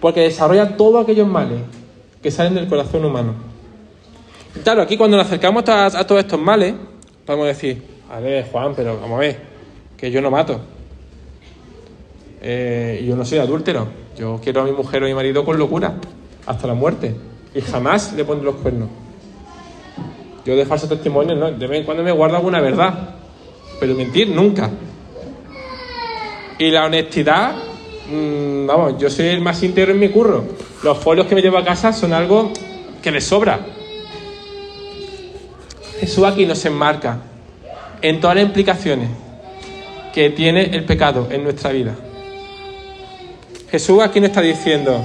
Porque 0.00 0.20
desarrolla 0.20 0.76
todos 0.76 1.02
aquellos 1.02 1.26
males 1.26 1.60
que 2.22 2.30
salen 2.30 2.54
del 2.54 2.68
corazón 2.68 3.04
humano. 3.04 3.34
claro, 4.62 4.82
aquí 4.82 4.96
cuando 4.96 5.16
nos 5.16 5.26
acercamos 5.26 5.64
a, 5.68 6.06
todos 6.06 6.20
estos 6.20 6.40
males, 6.40 6.74
podemos 7.24 7.46
decir, 7.46 7.82
a 8.10 8.20
ver, 8.20 8.48
Juan, 8.50 8.74
pero 8.74 8.98
vamos 9.00 9.16
a 9.16 9.20
ver, 9.20 9.40
que 9.96 10.10
yo 10.10 10.20
no 10.20 10.30
mato. 10.30 10.60
Eh, 12.40 13.04
yo 13.06 13.16
no 13.16 13.24
soy 13.24 13.38
adúltero. 13.38 13.88
Yo 14.16 14.40
quiero 14.42 14.62
a 14.62 14.64
mi 14.64 14.72
mujer 14.72 15.02
o 15.02 15.06
a 15.06 15.08
mi 15.08 15.14
marido 15.14 15.44
con 15.44 15.58
locura, 15.58 15.94
hasta 16.46 16.66
la 16.66 16.74
muerte. 16.74 17.14
Y 17.54 17.60
jamás 17.60 18.12
le 18.12 18.24
pondré 18.24 18.44
los 18.46 18.56
cuernos. 18.56 18.88
Yo 20.44 20.54
de 20.54 20.64
falso 20.64 20.88
testimonio, 20.88 21.34
¿no? 21.34 21.50
de 21.50 21.66
vez 21.66 21.80
en 21.80 21.84
cuando 21.84 22.04
me 22.04 22.12
guardo 22.12 22.36
alguna 22.36 22.60
verdad, 22.60 23.16
pero 23.80 23.94
mentir 23.94 24.30
nunca. 24.30 24.70
Y 26.58 26.70
la 26.70 26.86
honestidad, 26.86 27.56
mm, 28.10 28.66
vamos, 28.66 28.98
yo 28.98 29.10
soy 29.10 29.26
el 29.26 29.40
más 29.40 29.62
íntegro 29.62 29.92
en 29.92 30.00
mi 30.00 30.08
curro. 30.08 30.44
Los 30.82 30.98
folios 30.98 31.26
que 31.26 31.34
me 31.34 31.42
llevo 31.42 31.58
a 31.58 31.64
casa 31.64 31.92
son 31.92 32.12
algo 32.12 32.52
que 33.02 33.10
me 33.10 33.20
sobra. 33.20 33.60
Jesús 36.00 36.24
aquí 36.24 36.44
nos 36.46 36.64
enmarca 36.64 37.18
en 38.02 38.20
todas 38.20 38.36
las 38.36 38.44
implicaciones 38.44 39.08
que 40.12 40.30
tiene 40.30 40.64
el 40.64 40.84
pecado 40.84 41.28
en 41.30 41.42
nuestra 41.42 41.72
vida. 41.72 41.94
Jesús 43.70 44.00
aquí 44.02 44.20
nos 44.20 44.30
está 44.30 44.40
diciendo, 44.42 45.04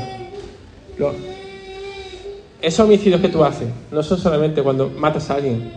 esos 2.61 2.85
homicidios 2.85 3.21
que 3.21 3.29
tú 3.29 3.43
haces 3.43 3.67
no 3.91 4.03
son 4.03 4.17
solamente 4.17 4.61
cuando 4.61 4.89
matas 4.89 5.29
a 5.29 5.35
alguien, 5.35 5.71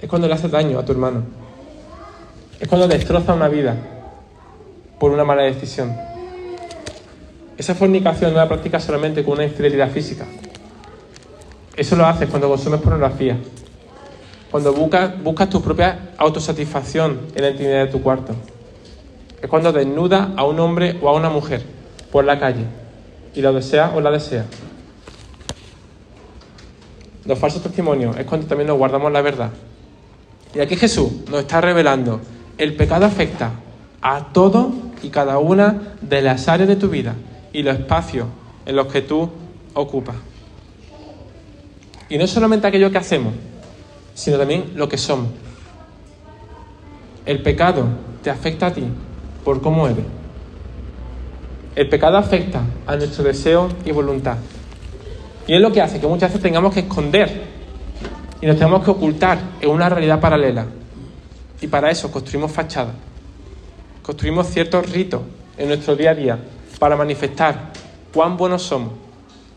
es 0.00 0.08
cuando 0.08 0.28
le 0.28 0.34
haces 0.34 0.50
daño 0.50 0.78
a 0.78 0.84
tu 0.84 0.92
hermano. 0.92 1.22
Es 2.60 2.66
cuando 2.66 2.88
destroza 2.88 3.34
una 3.34 3.48
vida 3.48 3.76
por 4.98 5.12
una 5.12 5.24
mala 5.24 5.42
decisión. 5.42 6.07
Esa 7.58 7.74
fornicación 7.74 8.32
no 8.32 8.38
la 8.38 8.46
practicas 8.46 8.84
solamente 8.84 9.24
con 9.24 9.34
una 9.34 9.44
infidelidad 9.44 9.90
física. 9.90 10.24
Eso 11.76 11.96
lo 11.96 12.06
haces 12.06 12.30
cuando 12.30 12.48
consumes 12.48 12.80
pornografía. 12.80 13.36
Cuando 14.52 14.72
buscas, 14.72 15.50
tu 15.50 15.60
propia 15.60 16.10
autosatisfacción 16.16 17.18
en 17.34 17.42
la 17.42 17.50
intimidad 17.50 17.86
de 17.86 17.90
tu 17.90 18.00
cuarto. 18.00 18.32
Es 19.42 19.50
cuando 19.50 19.72
desnuda 19.72 20.34
a 20.36 20.44
un 20.44 20.60
hombre 20.60 20.98
o 21.02 21.08
a 21.08 21.14
una 21.14 21.30
mujer 21.30 21.62
por 22.12 22.24
la 22.24 22.38
calle 22.38 22.64
y 23.34 23.40
lo 23.40 23.52
desea 23.52 23.92
o 23.94 24.00
la 24.00 24.12
desea. 24.12 24.44
Los 27.24 27.38
falsos 27.40 27.60
testimonios 27.60 28.16
es 28.16 28.24
cuando 28.24 28.46
también 28.46 28.68
nos 28.68 28.78
guardamos 28.78 29.10
la 29.10 29.20
verdad. 29.20 29.50
Y 30.54 30.60
aquí 30.60 30.76
Jesús 30.76 31.10
nos 31.28 31.40
está 31.40 31.60
revelando, 31.60 32.20
el 32.56 32.76
pecado 32.76 33.04
afecta 33.04 33.50
a 34.00 34.32
todo 34.32 34.72
y 35.02 35.10
cada 35.10 35.38
una 35.38 35.96
de 36.00 36.22
las 36.22 36.48
áreas 36.48 36.68
de 36.68 36.76
tu 36.76 36.88
vida 36.88 37.14
y 37.52 37.62
los 37.62 37.78
espacios 37.78 38.26
en 38.66 38.76
los 38.76 38.86
que 38.86 39.02
tú 39.02 39.28
ocupas. 39.74 40.16
Y 42.08 42.18
no 42.18 42.26
solamente 42.26 42.66
aquello 42.66 42.90
que 42.90 42.98
hacemos, 42.98 43.34
sino 44.14 44.38
también 44.38 44.72
lo 44.74 44.88
que 44.88 44.98
somos. 44.98 45.28
El 47.26 47.42
pecado 47.42 47.84
te 48.22 48.30
afecta 48.30 48.66
a 48.66 48.72
ti 48.72 48.84
por 49.44 49.60
cómo 49.60 49.86
eres. 49.86 50.04
El 51.76 51.88
pecado 51.88 52.16
afecta 52.16 52.62
a 52.86 52.96
nuestro 52.96 53.24
deseo 53.24 53.68
y 53.84 53.92
voluntad. 53.92 54.38
Y 55.46 55.54
es 55.54 55.60
lo 55.60 55.72
que 55.72 55.80
hace 55.80 56.00
que 56.00 56.06
muchas 56.06 56.30
veces 56.30 56.42
tengamos 56.42 56.74
que 56.74 56.80
esconder 56.80 57.42
y 58.40 58.46
nos 58.46 58.56
tenemos 58.56 58.84
que 58.84 58.90
ocultar 58.90 59.38
en 59.60 59.70
una 59.70 59.88
realidad 59.88 60.20
paralela. 60.20 60.66
Y 61.60 61.66
para 61.66 61.90
eso 61.90 62.10
construimos 62.10 62.52
fachadas, 62.52 62.94
construimos 64.02 64.48
ciertos 64.48 64.90
ritos 64.90 65.22
en 65.56 65.68
nuestro 65.68 65.96
día 65.96 66.10
a 66.10 66.14
día 66.14 66.38
para 66.78 66.96
manifestar 66.96 67.72
cuán 68.12 68.36
buenos 68.36 68.62
somos 68.62 68.92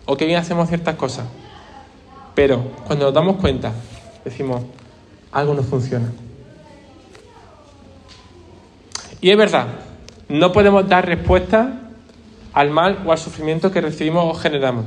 o 0.06 0.18
qué 0.18 0.26
bien 0.26 0.40
hacemos 0.40 0.68
ciertas 0.68 0.96
cosas. 0.96 1.26
Pero 2.36 2.72
cuando 2.86 3.06
nos 3.06 3.14
damos 3.14 3.38
cuenta, 3.38 3.72
decimos, 4.24 4.64
algo 5.32 5.54
no 5.54 5.64
funciona. 5.64 6.12
Y 9.20 9.30
es 9.30 9.38
verdad, 9.38 9.68
no 10.30 10.52
podemos 10.52 10.88
dar 10.88 11.06
respuesta 11.06 11.80
al 12.54 12.70
mal 12.70 13.04
o 13.06 13.12
al 13.12 13.18
sufrimiento 13.18 13.72
que 13.72 13.82
recibimos 13.82 14.26
o 14.26 14.40
generamos 14.40 14.86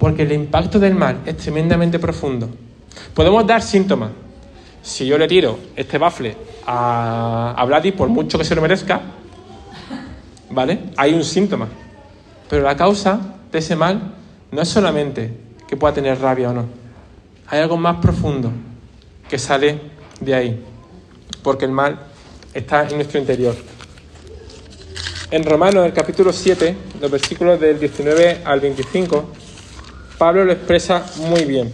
porque 0.00 0.22
el 0.22 0.32
impacto 0.32 0.80
del 0.80 0.94
mal 0.94 1.20
es 1.26 1.36
tremendamente 1.36 1.98
profundo. 1.98 2.48
Podemos 3.14 3.46
dar 3.46 3.60
síntomas. 3.60 4.10
Si 4.82 5.06
yo 5.06 5.18
le 5.18 5.28
tiro 5.28 5.58
este 5.76 5.98
bafle 5.98 6.34
a, 6.66 7.54
a 7.54 7.82
por 7.92 8.08
mucho 8.08 8.38
que 8.38 8.44
se 8.44 8.54
lo 8.54 8.62
merezca, 8.62 9.02
¿vale? 10.50 10.78
Hay 10.96 11.14
un 11.14 11.24
síntoma. 11.24 11.68
Pero 12.48 12.62
la 12.62 12.76
causa 12.76 13.20
de 13.50 13.58
ese 13.58 13.76
mal 13.76 14.14
no 14.50 14.62
es 14.62 14.68
solamente 14.68 15.32
que 15.68 15.76
pueda 15.76 15.94
tener 15.94 16.20
rabia 16.20 16.50
o 16.50 16.52
no. 16.52 16.66
Hay 17.46 17.60
algo 17.60 17.76
más 17.76 17.96
profundo 17.96 18.50
que 19.28 19.38
sale 19.38 19.80
de 20.20 20.34
ahí. 20.34 20.64
Porque 21.42 21.64
el 21.64 21.70
mal 21.70 21.98
está 22.52 22.88
en 22.88 22.96
nuestro 22.96 23.20
interior. 23.20 23.54
En 25.30 25.44
Romanos, 25.44 25.86
el 25.86 25.92
capítulo 25.92 26.32
7, 26.32 26.76
los 27.00 27.10
versículos 27.10 27.60
del 27.60 27.78
19 27.78 28.42
al 28.44 28.58
25, 28.58 29.30
Pablo 30.18 30.44
lo 30.44 30.52
expresa 30.52 31.06
muy 31.18 31.44
bien. 31.44 31.72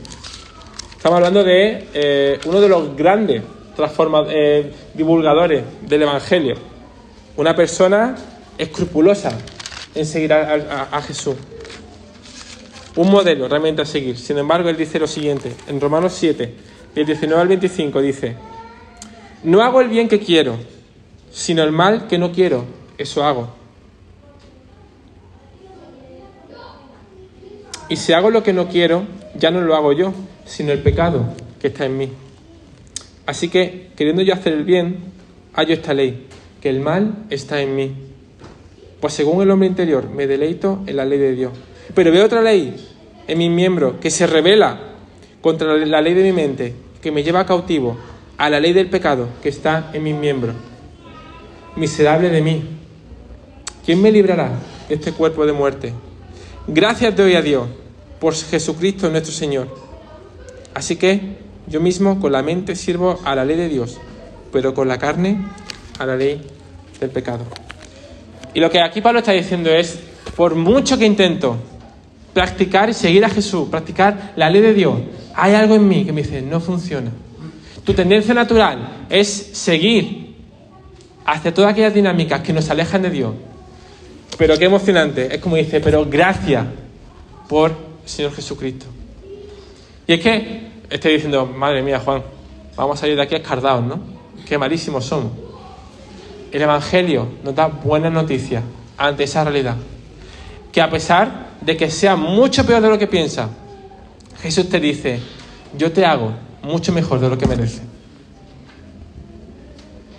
Estamos 0.95 1.17
hablando 1.17 1.43
de 1.43 1.89
eh, 1.95 2.39
uno 2.45 2.61
de 2.61 2.69
los 2.69 2.95
grandes 2.95 3.43
eh, 4.29 4.73
divulgadores 4.93 5.65
del 5.83 6.03
Evangelio. 6.03 6.57
Una 7.37 7.57
persona 7.57 8.15
escrupulosa 8.59 9.37
en 9.95 10.07
seguir 10.07 10.33
a, 10.33 11.03
Jesús. 11.03 11.37
Un 12.97 13.11
modelo 13.11 13.49
realmente 13.49 13.83
a 13.83 13.85
seguir. 13.85 14.19
Sin 14.19 14.38
embargo, 14.38 14.69
él 14.69 14.77
dice 14.77 14.99
lo 14.99 15.07
siguiente, 15.07 15.53
en 15.66 15.81
Romanos 15.81 16.14
7, 16.16 16.55
del 16.95 17.07
19 17.07 17.42
al 17.42 17.49
25, 17.49 18.01
dice, 18.01 18.37
no 19.45 19.62
hago 19.62 19.81
el 19.81 19.89
bien 19.89 20.09
que 20.09 20.18
quiero, 20.18 20.57
sino 21.30 21.62
el 21.62 21.72
mal 21.72 22.07
que 22.07 22.18
no 22.18 22.33
quiero, 22.33 22.64
eso 22.99 23.24
hago. 23.24 23.55
Y 27.89 27.97
si 27.97 28.12
hago 28.12 28.30
lo 28.30 28.43
que 28.43 28.53
no 28.53 28.68
quiero, 28.68 29.05
ya 29.35 29.51
no 29.51 29.61
lo 29.61 29.76
hago 29.76 29.93
yo, 29.93 30.12
sino 30.45 30.72
el 30.72 30.83
pecado 30.83 31.35
que 31.61 31.68
está 31.68 31.85
en 31.85 31.97
mí. 31.97 32.12
Así 33.26 33.49
que, 33.49 33.91
queriendo 33.97 34.22
yo 34.22 34.35
hacer 34.35 34.53
el 34.53 34.64
bien, 34.64 34.99
hallo 35.53 35.74
esta 35.74 35.95
ley, 35.95 36.26
que 36.61 36.68
el 36.68 36.80
mal 36.80 37.26
está 37.30 37.61
en 37.61 37.76
mí. 37.76 37.95
Pues 39.01 39.12
según 39.12 39.42
el 39.42 39.51
hombre 39.51 39.68
interior, 39.68 40.09
me 40.09 40.26
deleito 40.26 40.82
en 40.86 40.97
la 40.97 41.05
ley 41.05 41.18
de 41.18 41.32
Dios. 41.34 41.53
Pero 41.94 42.11
veo 42.11 42.24
otra 42.24 42.42
ley 42.42 42.74
en 43.26 43.38
mi 43.38 43.49
miembro 43.49 44.01
que 44.01 44.11
se 44.11 44.26
revela 44.26 44.80
contra 45.40 45.76
la 45.76 46.01
ley 46.01 46.14
de 46.14 46.22
mi 46.22 46.32
mente, 46.32 46.74
que 47.03 47.12
me 47.12 47.22
lleva 47.22 47.47
cautivo 47.47 47.97
a 48.38 48.51
la 48.51 48.61
ley 48.61 48.72
del 48.72 48.88
pecado 48.88 49.28
que 49.42 49.49
está 49.49 49.90
en 49.92 50.03
mis 50.03 50.14
miembros. 50.14 50.55
Miserable 51.76 52.30
de 52.30 52.42
mí. 52.42 52.64
¿Quién 53.84 54.01
me 54.03 54.11
librará 54.11 54.51
de 54.88 54.94
este 54.94 55.12
cuerpo 55.12 55.47
de 55.47 55.53
muerte? 55.53 55.92
Gracias 56.66 57.14
doy 57.14 57.34
a 57.34 57.42
Dios 57.42 57.68
por 58.18 58.34
Jesucristo 58.34 59.11
nuestro 59.11 59.32
Señor. 59.32 59.68
Así 60.74 60.97
que 60.97 61.36
yo 61.68 61.80
mismo 61.80 62.20
con 62.20 62.32
la 62.32 62.42
mente 62.42 62.74
sirvo 62.76 63.20
a 63.24 63.34
la 63.34 63.44
ley 63.44 63.57
de 63.57 63.68
Dios, 63.68 63.99
pero 64.53 64.74
con 64.74 64.88
la 64.88 64.99
carne 64.99 65.38
a 65.99 66.07
la 66.07 66.16
ley 66.16 66.44
del 66.99 67.11
pecado. 67.11 67.44
Y 68.57 68.61
lo 68.61 68.70
que 68.70 68.80
aquí 68.80 69.02
Pablo 69.02 69.18
está 69.18 69.32
diciendo 69.32 69.68
es, 69.68 69.98
por 70.34 70.54
mucho 70.54 70.96
que 70.96 71.04
intento 71.04 71.59
practicar 72.32 72.88
y 72.88 72.94
seguir 72.94 73.22
a 73.22 73.28
Jesús, 73.28 73.68
practicar 73.68 74.32
la 74.34 74.48
ley 74.48 74.62
de 74.62 74.72
Dios, 74.72 74.98
hay 75.34 75.52
algo 75.52 75.74
en 75.74 75.86
mí 75.86 76.07
que 76.07 76.12
me 76.14 76.22
dice, 76.22 76.40
no 76.40 76.59
funciona. 76.59 77.11
Tu 77.84 77.92
tendencia 77.92 78.32
natural 78.32 79.04
es 79.11 79.28
seguir 79.28 80.36
hacia 81.26 81.52
todas 81.52 81.72
aquellas 81.72 81.92
dinámicas 81.92 82.40
que 82.40 82.54
nos 82.54 82.70
alejan 82.70 83.02
de 83.02 83.11
Dios. 83.11 83.34
Pero 84.38 84.57
qué 84.57 84.64
emocionante, 84.64 85.34
es 85.34 85.38
como 85.42 85.57
dice, 85.57 85.80
pero 85.80 86.07
gracias 86.07 86.64
por 87.50 87.72
el 87.72 88.09
Señor 88.09 88.32
Jesucristo. 88.32 88.86
Y 90.07 90.14
es 90.14 90.20
que 90.20 90.68
estoy 90.88 91.12
diciendo, 91.12 91.44
madre 91.44 91.82
mía, 91.82 92.00
Juan, 92.00 92.22
vamos 92.74 92.96
a 92.96 93.00
salir 93.02 93.16
de 93.16 93.22
aquí 93.22 93.34
escardados, 93.34 93.84
¿no? 93.84 94.00
Qué 94.48 94.57
malísimos 94.57 95.04
somos. 95.04 95.45
El 96.53 96.62
Evangelio 96.62 97.28
nos 97.42 97.55
da 97.55 97.66
buenas 97.66 98.12
noticias 98.12 98.62
ante 98.97 99.24
esa 99.24 99.44
realidad. 99.44 99.76
Que 100.72 100.80
a 100.80 100.90
pesar 100.90 101.51
de 101.61 101.76
que 101.76 101.90
sea 101.90 102.16
mucho 102.16 102.64
peor 102.64 102.82
de 102.82 102.88
lo 102.88 102.99
que 102.99 103.07
piensa, 103.07 103.49
Jesús 104.40 104.68
te 104.68 104.80
dice, 104.80 105.20
yo 105.76 105.92
te 105.92 106.05
hago 106.05 106.32
mucho 106.62 106.92
mejor 106.92 107.20
de 107.20 107.28
lo 107.28 107.38
que 107.38 107.47
merece. 107.47 107.82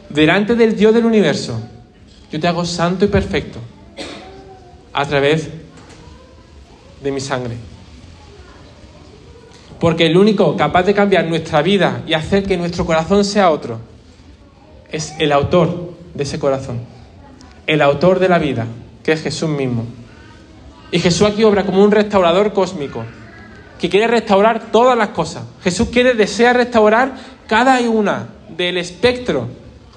Delante 0.10 0.56
del 0.56 0.76
Dios 0.76 0.94
del 0.94 1.06
universo, 1.06 1.62
yo 2.32 2.40
te 2.40 2.48
hago 2.48 2.66
santo 2.66 3.06
y 3.06 3.08
perfecto 3.08 3.60
a 4.94 5.06
través 5.06 5.50
de 7.04 7.12
mi 7.12 7.20
sangre. 7.20 7.56
Porque 9.80 10.08
el 10.08 10.18
único 10.18 10.58
capaz 10.58 10.84
de 10.84 10.94
cambiar 10.94 11.26
nuestra 11.26 11.62
vida 11.62 12.02
y 12.08 12.14
hacer 12.14 12.44
que 12.44 12.58
nuestro 12.58 12.86
corazón 12.86 13.24
sea 13.24 13.52
otro 13.52 13.80
es 14.92 15.14
el 15.20 15.32
autor 15.32 15.87
de 16.18 16.24
ese 16.24 16.40
corazón, 16.40 16.80
el 17.68 17.82
autor 17.82 18.20
de 18.20 18.28
la 18.28 18.40
vida, 18.40 18.66
que 19.04 19.14
es 19.14 19.22
Jesús 19.22 19.50
mismo. 19.50 19.86
Y 20.92 21.00
Jesús 21.00 21.28
aquí 21.28 21.44
obra 21.44 21.66
como 21.66 21.84
un 21.84 21.92
restaurador 21.92 22.54
cósmico, 22.54 23.04
que 23.80 23.90
quiere 23.90 24.08
restaurar 24.08 24.72
todas 24.72 24.98
las 24.98 25.10
cosas. 25.10 25.44
Jesús 25.64 25.90
quiere, 25.90 26.16
desea 26.16 26.54
restaurar 26.54 27.14
cada 27.48 27.80
una 27.82 28.30
del 28.50 28.78
espectro 28.78 29.48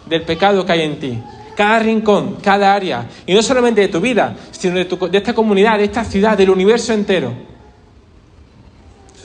del 0.06 0.22
pecado 0.22 0.66
que 0.66 0.72
hay 0.72 0.82
en 0.82 0.98
ti, 0.98 1.18
cada 1.56 1.78
rincón, 1.78 2.36
cada 2.42 2.74
área, 2.74 3.06
y 3.26 3.32
no 3.32 3.42
solamente 3.42 3.80
de 3.80 3.88
tu 3.88 4.00
vida, 4.00 4.36
sino 4.50 4.74
de, 4.74 4.84
de 4.84 5.18
esta 5.18 5.32
comunidad, 5.32 5.78
de 5.78 5.84
esta 5.84 6.04
ciudad, 6.04 6.36
del 6.36 6.50
universo 6.50 6.92
entero. 6.92 7.32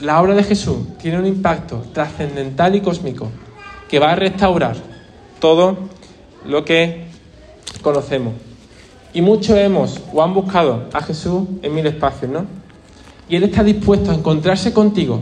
La 0.00 0.20
obra 0.20 0.34
de 0.34 0.44
Jesús 0.44 0.78
tiene 0.98 1.18
un 1.18 1.26
impacto 1.26 1.86
trascendental 1.92 2.74
y 2.74 2.80
cósmico 2.80 3.30
que 3.88 3.98
va 3.98 4.12
a 4.12 4.16
restaurar 4.16 4.76
todo 5.38 5.88
lo 6.48 6.64
que 6.64 7.06
conocemos. 7.82 8.34
Y 9.12 9.22
muchos 9.22 9.56
hemos 9.56 10.00
o 10.12 10.22
han 10.22 10.34
buscado 10.34 10.88
a 10.92 11.02
Jesús 11.02 11.48
en 11.62 11.74
mil 11.74 11.86
espacios, 11.86 12.30
¿no? 12.30 12.46
Y 13.28 13.36
Él 13.36 13.44
está 13.44 13.64
dispuesto 13.64 14.10
a 14.10 14.14
encontrarse 14.14 14.72
contigo 14.72 15.20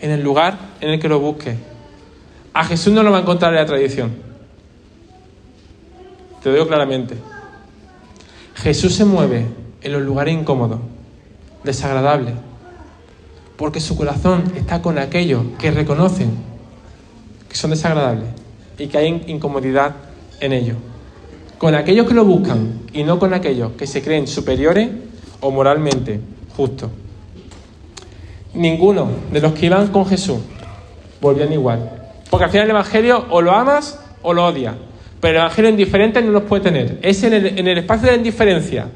en 0.00 0.10
el 0.10 0.22
lugar 0.22 0.58
en 0.80 0.90
el 0.90 1.00
que 1.00 1.08
lo 1.08 1.18
busques. 1.20 1.56
A 2.52 2.64
Jesús 2.64 2.92
no 2.92 3.02
lo 3.02 3.10
va 3.10 3.18
a 3.18 3.20
encontrar 3.22 3.52
en 3.52 3.60
la 3.60 3.66
tradición. 3.66 4.12
Te 6.42 6.50
lo 6.50 6.54
digo 6.54 6.68
claramente. 6.68 7.16
Jesús 8.54 8.94
se 8.94 9.04
mueve 9.04 9.46
en 9.80 9.92
los 9.92 10.02
lugares 10.02 10.34
incómodos, 10.34 10.80
desagradables, 11.64 12.34
porque 13.56 13.80
su 13.80 13.96
corazón 13.96 14.52
está 14.56 14.82
con 14.82 14.98
aquellos 14.98 15.42
que 15.58 15.70
reconocen 15.70 16.30
que 17.48 17.56
son 17.56 17.70
desagradables 17.70 18.28
y 18.78 18.88
que 18.88 18.98
hay 18.98 19.24
incomodidad 19.26 19.94
en 20.44 20.52
ellos. 20.52 20.76
Con 21.58 21.74
aquellos 21.74 22.06
que 22.06 22.14
lo 22.14 22.24
buscan 22.24 22.80
y 22.92 23.02
no 23.02 23.18
con 23.18 23.32
aquellos 23.32 23.72
que 23.72 23.86
se 23.86 24.02
creen 24.02 24.26
superiores 24.26 24.88
o 25.40 25.50
moralmente 25.50 26.20
justos. 26.56 26.90
Ninguno 28.54 29.08
de 29.32 29.40
los 29.40 29.52
que 29.54 29.66
iban 29.66 29.88
con 29.88 30.06
Jesús 30.06 30.38
volvían 31.20 31.52
igual. 31.52 31.90
Porque 32.30 32.44
al 32.44 32.50
final 32.50 32.66
el 32.66 32.70
Evangelio 32.70 33.26
o 33.30 33.40
lo 33.40 33.52
amas 33.52 33.98
o 34.22 34.34
lo 34.34 34.44
odias. 34.46 34.74
Pero 35.20 35.38
el 35.38 35.40
Evangelio 35.40 35.70
indiferente 35.70 36.20
no 36.20 36.30
los 36.30 36.42
puede 36.42 36.64
tener. 36.64 36.98
Es 37.02 37.22
en 37.24 37.32
el, 37.32 37.58
en 37.58 37.66
el 37.66 37.78
espacio 37.78 38.06
de 38.06 38.12
la 38.12 38.18
indiferencia, 38.18 38.88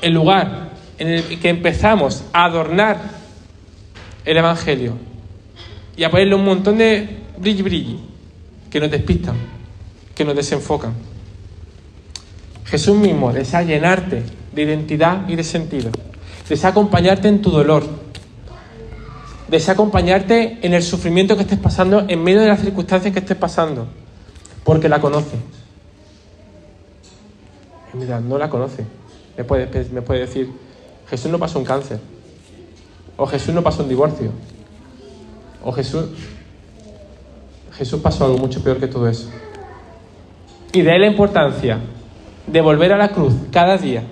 el 0.00 0.12
lugar 0.12 0.70
en 0.98 1.08
el 1.08 1.40
que 1.40 1.48
empezamos 1.48 2.24
a 2.32 2.44
adornar 2.44 2.98
el 4.24 4.36
Evangelio 4.36 4.94
y 5.96 6.04
a 6.04 6.10
ponerle 6.10 6.34
un 6.34 6.44
montón 6.44 6.78
de 6.78 7.08
brilli 7.36 7.62
brilli 7.62 7.98
que 8.70 8.80
nos 8.80 8.90
despistan, 8.90 9.36
que 10.14 10.24
nos 10.24 10.34
desenfocan. 10.34 10.94
Jesús 12.64 12.96
mismo 12.96 13.32
desea 13.32 13.62
llenarte 13.62 14.22
de 14.52 14.62
identidad 14.62 15.28
y 15.28 15.36
de 15.36 15.44
sentido. 15.44 15.90
Desea 16.48 16.70
acompañarte 16.70 17.28
en 17.28 17.42
tu 17.42 17.50
dolor. 17.50 17.84
Desea 19.48 19.74
acompañarte 19.74 20.58
en 20.62 20.74
el 20.74 20.82
sufrimiento 20.82 21.36
que 21.36 21.42
estés 21.42 21.58
pasando 21.58 22.04
en 22.08 22.22
medio 22.22 22.40
de 22.40 22.48
las 22.48 22.60
circunstancias 22.60 23.12
que 23.12 23.20
estés 23.20 23.36
pasando. 23.36 23.86
Porque 24.64 24.88
la 24.88 25.00
conoce. 25.00 25.36
Mira, 27.92 28.20
no 28.20 28.38
la 28.38 28.50
conoce. 28.50 28.84
Me 29.36 29.44
puede, 29.44 29.68
me 29.90 30.02
puede 30.02 30.20
decir, 30.20 30.50
Jesús 31.08 31.30
no 31.30 31.38
pasó 31.38 31.58
un 31.58 31.64
cáncer. 31.64 32.00
O 33.16 33.26
Jesús 33.26 33.54
no 33.54 33.62
pasó 33.62 33.82
un 33.82 33.88
divorcio. 33.88 34.30
O 35.62 35.72
Jesús... 35.72 36.06
Jesús 37.76 38.00
pasó 38.00 38.24
algo 38.24 38.38
mucho 38.38 38.62
peor 38.62 38.78
que 38.78 38.86
todo 38.86 39.08
eso. 39.08 39.28
Y 40.74 40.82
de 40.82 40.90
ahí 40.90 40.98
la 40.98 41.06
importancia 41.06 41.78
de 42.48 42.60
volver 42.60 42.92
a 42.92 42.98
la 42.98 43.10
cruz 43.10 43.32
cada 43.52 43.78
día. 43.78 44.02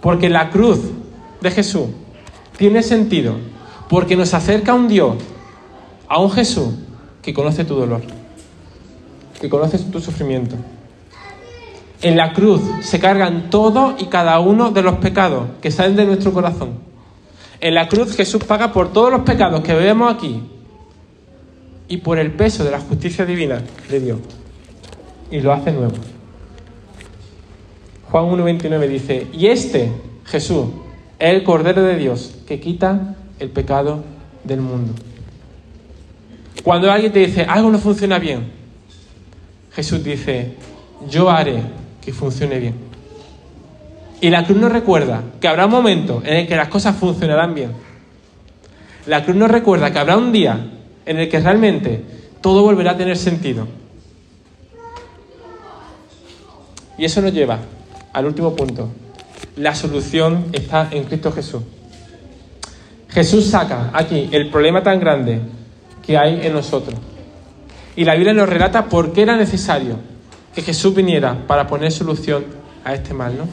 Porque 0.00 0.30
la 0.30 0.48
cruz 0.48 0.80
de 1.42 1.50
Jesús 1.50 1.88
tiene 2.56 2.82
sentido 2.82 3.34
porque 3.88 4.16
nos 4.16 4.32
acerca 4.32 4.72
a 4.72 4.74
un 4.74 4.88
Dios, 4.88 5.16
a 6.08 6.18
un 6.18 6.30
Jesús 6.30 6.70
que 7.20 7.34
conoce 7.34 7.66
tu 7.66 7.74
dolor, 7.74 8.00
que 9.38 9.50
conoce 9.50 9.78
tu 9.78 10.00
sufrimiento. 10.00 10.56
En 12.00 12.16
la 12.16 12.32
cruz 12.32 12.62
se 12.80 12.98
cargan 12.98 13.50
todos 13.50 14.00
y 14.00 14.06
cada 14.06 14.40
uno 14.40 14.70
de 14.70 14.80
los 14.80 14.96
pecados 14.96 15.44
que 15.60 15.70
salen 15.70 15.96
de 15.96 16.06
nuestro 16.06 16.32
corazón. 16.32 16.78
En 17.60 17.74
la 17.74 17.86
cruz 17.86 18.16
Jesús 18.16 18.42
paga 18.44 18.72
por 18.72 18.94
todos 18.94 19.10
los 19.10 19.20
pecados 19.20 19.60
que 19.60 19.74
vemos 19.74 20.14
aquí 20.14 20.42
y 21.86 21.98
por 21.98 22.18
el 22.18 22.32
peso 22.32 22.64
de 22.64 22.70
la 22.70 22.80
justicia 22.80 23.26
divina 23.26 23.60
de 23.90 24.00
Dios. 24.00 24.18
Y 25.30 25.40
lo 25.40 25.52
hace 25.52 25.72
nuevo. 25.72 25.94
Juan 28.10 28.24
1.29 28.26 28.88
dice, 28.88 29.26
y 29.32 29.46
este, 29.46 29.90
Jesús, 30.24 30.66
es 31.18 31.34
el 31.34 31.42
Cordero 31.42 31.82
de 31.82 31.96
Dios 31.96 32.36
que 32.46 32.60
quita 32.60 33.16
el 33.38 33.50
pecado 33.50 34.04
del 34.44 34.60
mundo. 34.60 34.92
Cuando 36.62 36.90
alguien 36.90 37.12
te 37.12 37.20
dice, 37.20 37.42
algo 37.42 37.70
no 37.70 37.78
funciona 37.78 38.18
bien, 38.18 38.52
Jesús 39.72 40.02
dice, 40.02 40.54
yo 41.08 41.30
haré 41.30 41.62
que 42.00 42.12
funcione 42.12 42.58
bien. 42.58 42.74
Y 44.20 44.30
la 44.30 44.44
cruz 44.44 44.58
nos 44.58 44.72
recuerda 44.72 45.22
que 45.40 45.48
habrá 45.48 45.66
un 45.66 45.72
momento 45.72 46.22
en 46.24 46.38
el 46.38 46.46
que 46.46 46.56
las 46.56 46.68
cosas 46.68 46.96
funcionarán 46.96 47.54
bien. 47.54 47.72
La 49.06 49.24
cruz 49.24 49.36
nos 49.36 49.50
recuerda 49.50 49.92
que 49.92 49.98
habrá 49.98 50.16
un 50.16 50.32
día 50.32 50.70
en 51.04 51.18
el 51.18 51.28
que 51.28 51.38
realmente 51.38 52.02
todo 52.40 52.62
volverá 52.62 52.92
a 52.92 52.96
tener 52.96 53.16
sentido. 53.16 53.66
Y 56.98 57.04
eso 57.04 57.20
nos 57.20 57.32
lleva 57.32 57.58
al 58.12 58.26
último 58.26 58.54
punto. 58.54 58.90
La 59.56 59.74
solución 59.74 60.46
está 60.52 60.88
en 60.90 61.04
Cristo 61.04 61.32
Jesús. 61.32 61.62
Jesús 63.08 63.46
saca 63.46 63.90
aquí 63.92 64.28
el 64.32 64.50
problema 64.50 64.82
tan 64.82 65.00
grande 65.00 65.40
que 66.04 66.18
hay 66.18 66.46
en 66.46 66.52
nosotros. 66.52 66.98
Y 67.96 68.04
la 68.04 68.14
Biblia 68.14 68.34
nos 68.34 68.48
relata 68.48 68.86
por 68.86 69.12
qué 69.12 69.22
era 69.22 69.36
necesario 69.36 69.96
que 70.54 70.62
Jesús 70.62 70.94
viniera 70.94 71.46
para 71.46 71.66
poner 71.66 71.92
solución 71.92 72.44
a 72.84 72.94
este 72.94 73.14
mal, 73.14 73.36
¿no? 73.36 73.44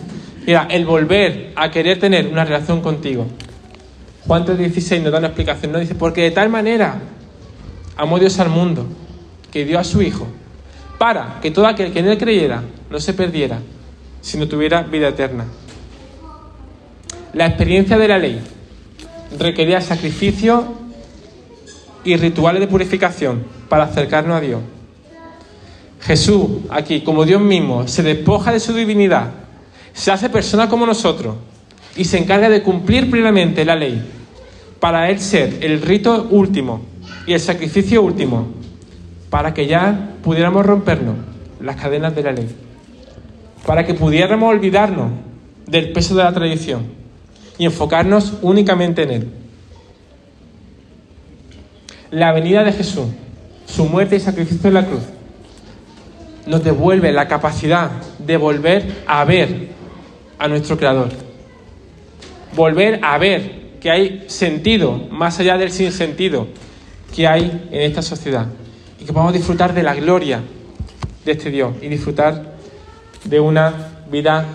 Mira, 0.45 0.67
el 0.69 0.85
volver 0.85 1.53
a 1.55 1.71
querer 1.71 1.99
tener 1.99 2.27
una 2.27 2.43
relación 2.43 2.81
contigo. 2.81 3.25
Juan 4.27 4.45
3:16 4.45 5.01
nos 5.01 5.11
da 5.11 5.19
una 5.19 5.27
explicación, 5.27 5.71
¿no? 5.71 5.79
Dice, 5.79 5.95
porque 5.95 6.23
de 6.23 6.31
tal 6.31 6.49
manera 6.49 6.99
amó 7.95 8.19
Dios 8.19 8.39
al 8.39 8.49
mundo, 8.49 8.85
que 9.51 9.65
dio 9.65 9.79
a 9.79 9.83
su 9.83 10.01
Hijo, 10.01 10.27
para 10.97 11.39
que 11.41 11.51
todo 11.51 11.67
aquel 11.67 11.93
que 11.93 11.99
en 11.99 12.07
él 12.07 12.17
creyera 12.17 12.63
no 12.93 12.99
se 12.99 13.15
perdiera, 13.15 13.59
sino 14.21 14.47
tuviera 14.47 14.83
vida 14.83 15.07
eterna. 15.07 15.45
La 17.33 17.47
experiencia 17.47 17.97
de 17.97 18.07
la 18.07 18.19
ley 18.19 18.39
requería 19.39 19.81
sacrificio 19.81 20.75
y 22.03 22.15
rituales 22.17 22.59
de 22.59 22.67
purificación 22.67 23.45
para 23.67 23.85
acercarnos 23.85 24.37
a 24.37 24.41
Dios. 24.41 24.61
Jesús, 26.01 26.47
aquí, 26.69 27.01
como 27.01 27.25
Dios 27.25 27.41
mismo, 27.41 27.87
se 27.87 28.03
despoja 28.03 28.51
de 28.51 28.59
su 28.59 28.75
divinidad, 28.75 29.31
se 29.91 30.11
hace 30.11 30.29
persona 30.29 30.69
como 30.69 30.85
nosotros 30.85 31.37
y 31.95 32.05
se 32.05 32.19
encarga 32.19 32.47
de 32.47 32.61
cumplir 32.61 33.09
plenamente 33.09 33.65
la 33.65 33.75
ley 33.75 34.07
para 34.79 35.09
Él 35.09 35.19
ser 35.19 35.57
el 35.61 35.81
rito 35.81 36.27
último 36.29 36.81
y 37.25 37.33
el 37.33 37.39
sacrificio 37.39 38.03
último 38.03 38.49
para 39.31 39.51
que 39.51 39.65
ya 39.65 40.11
pudiéramos 40.21 40.63
rompernos 40.63 41.15
las 41.59 41.75
cadenas 41.77 42.13
de 42.13 42.21
la 42.21 42.33
ley, 42.33 42.55
para 43.65 43.85
que 43.85 43.93
pudiéramos 43.93 44.49
olvidarnos 44.49 45.11
del 45.67 45.91
peso 45.91 46.15
de 46.15 46.23
la 46.23 46.33
tradición 46.33 46.83
y 47.57 47.65
enfocarnos 47.65 48.33
únicamente 48.41 49.03
en 49.03 49.11
Él. 49.11 49.27
La 52.11 52.31
venida 52.31 52.63
de 52.63 52.73
Jesús, 52.73 53.07
su 53.65 53.85
muerte 53.85 54.17
y 54.17 54.19
sacrificio 54.19 54.67
en 54.67 54.73
la 54.73 54.85
cruz, 54.85 55.03
nos 56.45 56.63
devuelve 56.63 57.11
la 57.11 57.27
capacidad 57.27 57.91
de 58.19 58.37
volver 58.37 59.03
a 59.07 59.23
ver 59.23 59.69
a 60.37 60.47
nuestro 60.47 60.77
Creador. 60.77 61.09
Volver 62.55 62.99
a 63.01 63.17
ver 63.17 63.63
que 63.79 63.89
hay 63.89 64.25
sentido 64.27 64.91
más 65.09 65.39
allá 65.39 65.57
del 65.57 65.71
sinsentido 65.71 66.47
que 67.15 67.27
hay 67.27 67.67
en 67.71 67.81
esta 67.81 68.01
sociedad. 68.01 68.47
Y 68.99 69.05
que 69.05 69.13
podamos 69.13 69.33
disfrutar 69.33 69.73
de 69.73 69.83
la 69.83 69.95
gloria 69.95 70.41
de 71.25 71.31
este 71.31 71.49
Dios 71.49 71.73
y 71.81 71.87
disfrutar 71.87 72.52
de 73.23 73.39
una 73.39 73.73
vida 74.09 74.45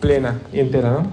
plena 0.00 0.40
y 0.52 0.60
entera, 0.60 0.90
¿no? 0.90 1.06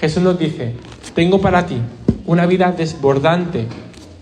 Jesús 0.00 0.22
nos 0.22 0.38
dice, 0.38 0.74
tengo 1.14 1.40
para 1.40 1.66
ti 1.66 1.78
una 2.26 2.46
vida 2.46 2.72
desbordante 2.72 3.66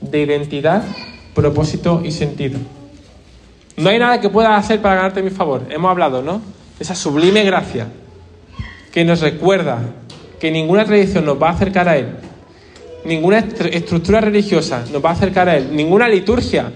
de 0.01 0.21
identidad, 0.21 0.83
propósito 1.35 2.01
y 2.03 2.13
sentido. 2.13 2.59
No 3.77 3.91
hay 3.91 3.99
nada 3.99 4.21
que 4.21 4.31
puedas 4.31 4.59
hacer 4.59 4.81
para 4.81 4.95
ganarte 4.95 5.23
mi 5.23 5.31
favor. 5.31 5.67
Hemos 5.69 5.91
hablado, 5.91 6.23
¿no? 6.23 6.41
Esa 6.81 6.95
sublime 6.95 7.45
gracia 7.45 7.89
que 8.91 9.05
nos 9.05 9.21
recuerda 9.21 9.81
que 10.41 10.51
ninguna 10.51 10.85
tradición 10.87 11.27
nos 11.27 11.41
va 11.41 11.49
a 11.49 11.53
acercar 11.53 11.89
a 11.89 11.99
Él, 11.99 12.17
ninguna 13.05 13.39
estructura 13.39 14.21
religiosa 14.21 14.85
nos 14.91 15.05
va 15.05 15.11
a 15.11 15.13
acercar 15.13 15.49
a 15.49 15.57
Él, 15.57 15.69
ninguna 15.75 16.09
liturgia 16.09 16.73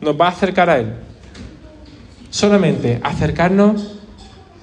nos 0.00 0.20
va 0.20 0.26
a 0.26 0.30
acercar 0.30 0.70
a 0.70 0.78
Él. 0.78 0.92
Solamente 2.30 3.00
acercarnos 3.02 3.96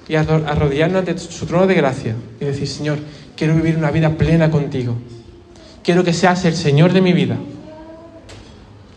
y 0.08 0.16
arrodillarnos 0.16 1.00
ante 1.00 1.18
su 1.18 1.46
trono 1.46 1.66
de 1.66 1.74
gracia 1.74 2.16
y 2.40 2.44
decir, 2.44 2.66
Señor, 2.66 2.98
quiero 3.36 3.54
vivir 3.54 3.76
una 3.76 3.90
vida 3.90 4.10
plena 4.10 4.50
contigo. 4.50 4.96
Quiero 5.82 6.02
que 6.02 6.12
seas 6.12 6.44
el 6.44 6.54
Señor 6.54 6.92
de 6.92 7.00
mi 7.00 7.12
vida. 7.12 7.36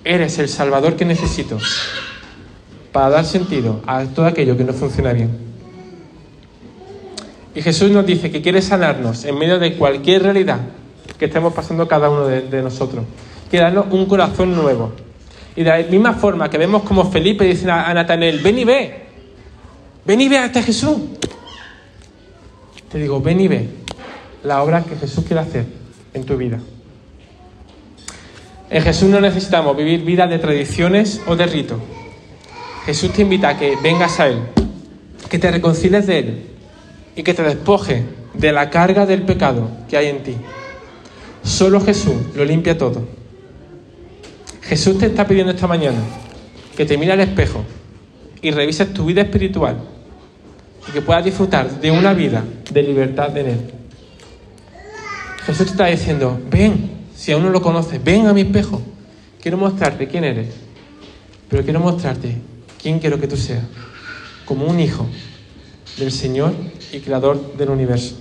Eres 0.03 0.39
el 0.39 0.49
Salvador 0.49 0.95
que 0.95 1.05
necesito 1.05 1.59
para 2.91 3.09
dar 3.09 3.25
sentido 3.25 3.81
a 3.85 4.05
todo 4.05 4.25
aquello 4.25 4.57
que 4.57 4.63
no 4.63 4.73
funciona 4.73 5.13
bien. 5.13 5.29
Y 7.53 7.61
Jesús 7.61 7.91
nos 7.91 8.05
dice 8.05 8.31
que 8.31 8.41
quiere 8.41 8.61
sanarnos 8.61 9.25
en 9.25 9.37
medio 9.37 9.59
de 9.59 9.75
cualquier 9.75 10.23
realidad 10.23 10.59
que 11.19 11.25
estemos 11.25 11.53
pasando 11.53 11.87
cada 11.87 12.09
uno 12.09 12.25
de, 12.25 12.61
nosotros. 12.61 13.03
Quiere 13.49 13.65
darnos 13.65 13.85
un 13.91 14.05
corazón 14.05 14.55
nuevo. 14.55 14.91
Y 15.55 15.63
de 15.63 15.69
la 15.69 15.89
misma 15.89 16.13
forma 16.13 16.49
que 16.49 16.57
vemos 16.57 16.83
como 16.83 17.09
Felipe 17.11 17.45
dice 17.45 17.69
a, 17.69 17.93
Natanel, 17.93 18.39
ven 18.39 18.59
y 18.59 18.63
ve, 18.63 19.03
ven 20.05 20.21
y 20.21 20.29
ve 20.29 20.37
a 20.37 20.45
este 20.45 20.63
Jesús. 20.63 20.97
Te 22.91 22.97
digo, 22.97 23.21
ven 23.21 23.39
y 23.41 23.47
ve 23.47 23.69
la 24.43 24.63
obra 24.63 24.83
que 24.83 24.95
Jesús 24.95 25.25
quiere 25.25 25.41
hacer 25.41 25.65
en 26.13 26.23
tu 26.25 26.37
vida. 26.37 26.59
En 28.69 28.81
Jesús 28.83 29.09
no 29.09 29.19
necesitamos 29.19 29.75
vivir 29.75 30.03
vidas 30.03 30.29
de 30.29 30.39
tradiciones 30.39 31.21
o 31.27 31.35
de 31.35 31.45
ritos. 31.45 31.79
Jesús 32.85 33.11
te 33.11 33.21
invita 33.21 33.49
a 33.49 33.57
que 33.57 33.75
vengas 33.83 34.19
a 34.19 34.27
Él, 34.27 34.39
que 35.29 35.37
te 35.37 35.51
reconcilies 35.51 36.07
de 36.07 36.19
Él 36.19 36.45
y 37.15 37.23
que 37.23 37.33
te 37.33 37.43
despoje 37.43 38.05
de 38.33 38.51
la 38.51 38.69
carga 38.69 39.05
del 39.05 39.23
pecado 39.23 39.69
que 39.89 39.97
hay 39.97 40.07
en 40.07 40.23
ti. 40.23 40.35
Solo 41.43 41.81
Jesús 41.81 42.15
lo 42.35 42.45
limpia 42.45 42.77
todo. 42.77 43.20
Jesús 44.71 44.97
te 44.97 45.07
está 45.07 45.27
pidiendo 45.27 45.51
esta 45.51 45.67
mañana 45.67 45.99
que 46.77 46.85
te 46.85 46.97
mire 46.97 47.11
al 47.11 47.19
espejo 47.19 47.65
y 48.41 48.51
revises 48.51 48.93
tu 48.93 49.03
vida 49.03 49.19
espiritual 49.19 49.75
y 50.87 50.93
que 50.93 51.01
puedas 51.01 51.25
disfrutar 51.25 51.81
de 51.81 51.91
una 51.91 52.13
vida 52.13 52.41
de 52.71 52.81
libertad 52.81 53.35
en 53.35 53.47
Él. 53.47 53.59
Jesús 55.45 55.65
te 55.65 55.71
está 55.71 55.87
diciendo, 55.87 56.39
ven, 56.49 56.89
si 57.13 57.33
aún 57.33 57.43
no 57.43 57.49
lo 57.49 57.61
conoces, 57.61 58.01
ven 58.01 58.27
a 58.27 58.33
mi 58.33 58.43
espejo. 58.43 58.81
Quiero 59.41 59.57
mostrarte 59.57 60.07
quién 60.07 60.23
eres, 60.23 60.47
pero 61.49 61.65
quiero 61.65 61.81
mostrarte 61.81 62.37
¿Quién 62.81 62.99
quiero 62.99 63.19
que 63.19 63.27
tú 63.27 63.35
seas? 63.35 63.65
Como 64.45 64.67
un 64.67 64.79
hijo 64.79 65.05
del 65.97 66.13
Señor 66.13 66.53
y 66.93 66.99
creador 67.01 67.57
del 67.57 67.71
universo. 67.71 68.20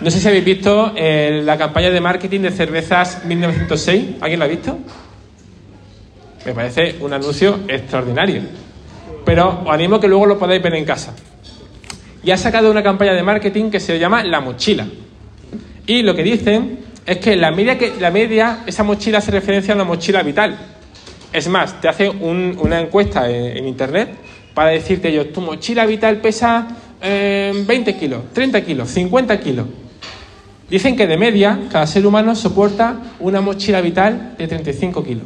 No 0.00 0.10
sé 0.10 0.20
si 0.20 0.28
habéis 0.28 0.44
visto 0.44 0.92
eh, 0.94 1.40
la 1.42 1.56
campaña 1.56 1.90
de 1.90 2.00
marketing 2.00 2.40
de 2.40 2.50
cervezas 2.50 3.24
1906. 3.24 4.16
¿Alguien 4.20 4.38
la 4.38 4.44
ha 4.44 4.48
visto? 4.48 4.78
Me 6.44 6.52
parece 6.52 6.96
un 7.00 7.14
anuncio 7.14 7.60
extraordinario. 7.66 8.42
Pero 9.24 9.62
os 9.64 9.70
animo 9.70 9.98
que 9.98 10.06
luego 10.06 10.26
lo 10.26 10.38
podáis 10.38 10.62
ver 10.62 10.74
en 10.74 10.84
casa. 10.84 11.14
Y 12.22 12.30
ha 12.30 12.36
sacado 12.36 12.70
una 12.70 12.82
campaña 12.82 13.14
de 13.14 13.22
marketing 13.22 13.70
que 13.70 13.80
se 13.80 13.98
llama 13.98 14.22
La 14.22 14.40
Mochila. 14.40 14.86
Y 15.86 16.02
lo 16.02 16.14
que 16.14 16.22
dicen 16.22 16.80
es 17.06 17.18
que 17.18 17.34
la 17.34 17.50
media, 17.50 17.78
que, 17.78 17.94
la 17.98 18.10
media 18.10 18.64
esa 18.66 18.82
mochila 18.82 19.18
hace 19.18 19.30
referencia 19.30 19.72
a 19.72 19.76
una 19.76 19.84
mochila 19.84 20.22
vital 20.22 20.58
es 21.32 21.48
más, 21.48 21.80
te 21.80 21.88
hace 21.88 22.08
una 22.08 22.80
encuesta 22.80 23.30
en, 23.30 23.66
internet 23.66 24.10
para 24.54 24.70
decirte 24.70 25.12
yo, 25.12 25.28
tu 25.28 25.40
mochila 25.40 25.86
vital 25.86 26.16
pesa 26.20 26.66
20 27.00 27.90
eh, 27.90 27.96
kilos, 27.98 28.32
30 28.32 28.60
kilos, 28.62 28.90
50 28.90 29.40
kilos. 29.40 29.66
Dicen 30.68 30.96
que 30.96 31.06
de 31.06 31.16
media 31.16 31.68
cada 31.70 31.86
ser 31.86 32.06
humano 32.06 32.34
soporta 32.34 32.96
una 33.20 33.40
mochila 33.40 33.80
vital 33.80 34.34
de 34.36 34.48
35 34.48 35.04
kilos. 35.04 35.24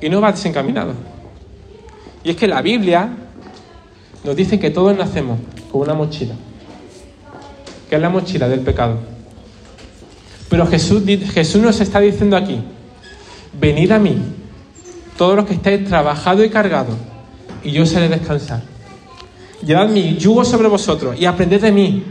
Y 0.00 0.08
no 0.08 0.20
va 0.20 0.32
desencaminado. 0.32 0.94
Y 2.22 2.30
es 2.30 2.36
que 2.36 2.46
la 2.46 2.62
Biblia 2.62 3.08
nos 4.24 4.36
dice 4.36 4.58
que 4.58 4.70
todos 4.70 4.96
nacemos 4.96 5.38
con 5.70 5.82
una 5.82 5.94
mochila, 5.94 6.34
que 7.88 7.96
es 7.96 8.00
la 8.00 8.08
mochila 8.08 8.48
del 8.48 8.60
pecado. 8.60 8.98
Pero 10.48 10.66
Jesús, 10.66 11.02
Jesús 11.32 11.60
nos 11.60 11.80
está 11.80 12.00
diciendo 12.00 12.36
aquí, 12.36 12.60
venid 13.60 13.90
a 13.90 13.98
mí, 13.98 14.16
todos 15.18 15.36
los 15.36 15.46
que 15.46 15.54
estáis 15.54 15.84
trabajados 15.84 16.46
y 16.46 16.48
cargados, 16.48 16.96
y 17.62 17.72
yo 17.72 17.82
os 17.82 17.94
haré 17.94 18.08
descansar. 18.08 18.62
Llevad 19.64 19.88
mi 19.88 20.16
yugo 20.16 20.44
sobre 20.44 20.68
vosotros 20.68 21.18
y 21.18 21.26
aprended 21.26 21.60
de 21.60 21.72
mí, 21.72 22.04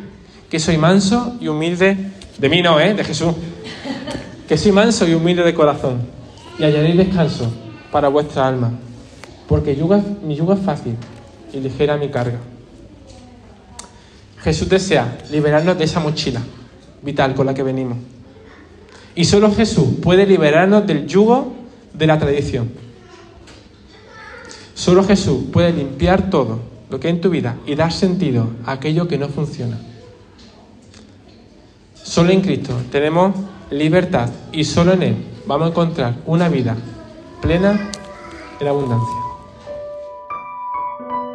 que 0.54 0.60
soy 0.60 0.78
manso 0.78 1.36
y 1.42 1.48
humilde, 1.48 1.98
de 2.38 2.48
mí 2.48 2.62
no, 2.62 2.80
¿eh? 2.80 2.94
De 2.94 3.04
Jesús. 3.04 3.34
Que 4.48 4.56
soy 4.56 4.72
manso 4.72 5.08
y 5.08 5.16
humilde 5.16 5.42
de 5.42 5.52
corazón, 5.52 6.02
y 6.60 6.64
hallaréis 6.64 6.96
descanso 6.96 7.52
para 7.92 8.08
vuestra 8.08 8.48
alma, 8.48 8.72
porque 9.48 9.76
mi 10.22 10.36
yugo 10.36 10.54
es 10.54 10.60
fácil 10.60 10.96
y 11.52 11.60
ligera 11.60 11.98
mi 11.98 12.10
carga. 12.10 12.38
Jesús 14.44 14.70
desea 14.70 15.18
liberarnos 15.32 15.76
de 15.76 15.86
esa 15.86 16.00
mochila 16.00 16.44
vital 17.02 17.34
con 17.34 17.48
la 17.48 17.56
que 17.56 17.64
venimos. 17.64 17.98
Y 19.16 19.26
solo 19.26 19.52
Jesús 19.56 19.88
puede 20.04 20.28
liberarnos 20.28 20.86
del 20.86 21.08
yugo 21.08 21.52
de 21.96 22.06
la 22.06 22.20
tradición. 22.20 22.70
Solo 24.76 25.04
Jesús 25.04 25.46
puede 25.52 25.74
limpiar 25.74 26.30
todo 26.30 26.60
lo 26.92 27.00
que 27.00 27.08
hay 27.08 27.16
en 27.16 27.22
tu 27.22 27.32
vida 27.32 27.58
y 27.66 27.74
dar 27.74 27.92
sentido 27.92 28.52
a 28.68 28.74
aquello 28.74 29.08
que 29.08 29.18
no 29.18 29.30
funciona. 29.30 29.80
Solo 32.04 32.32
en 32.32 32.42
Cristo 32.42 32.76
tenemos 32.92 33.34
libertad 33.72 34.30
y 34.52 34.66
solo 34.66 34.94
en 34.94 35.04
Él 35.04 35.28
vamos 35.48 35.68
a 35.68 35.70
encontrar 35.70 36.16
una 36.26 36.50
vida 36.50 36.76
plena 37.42 37.92
en 38.60 38.68
abundancia. 38.68 39.24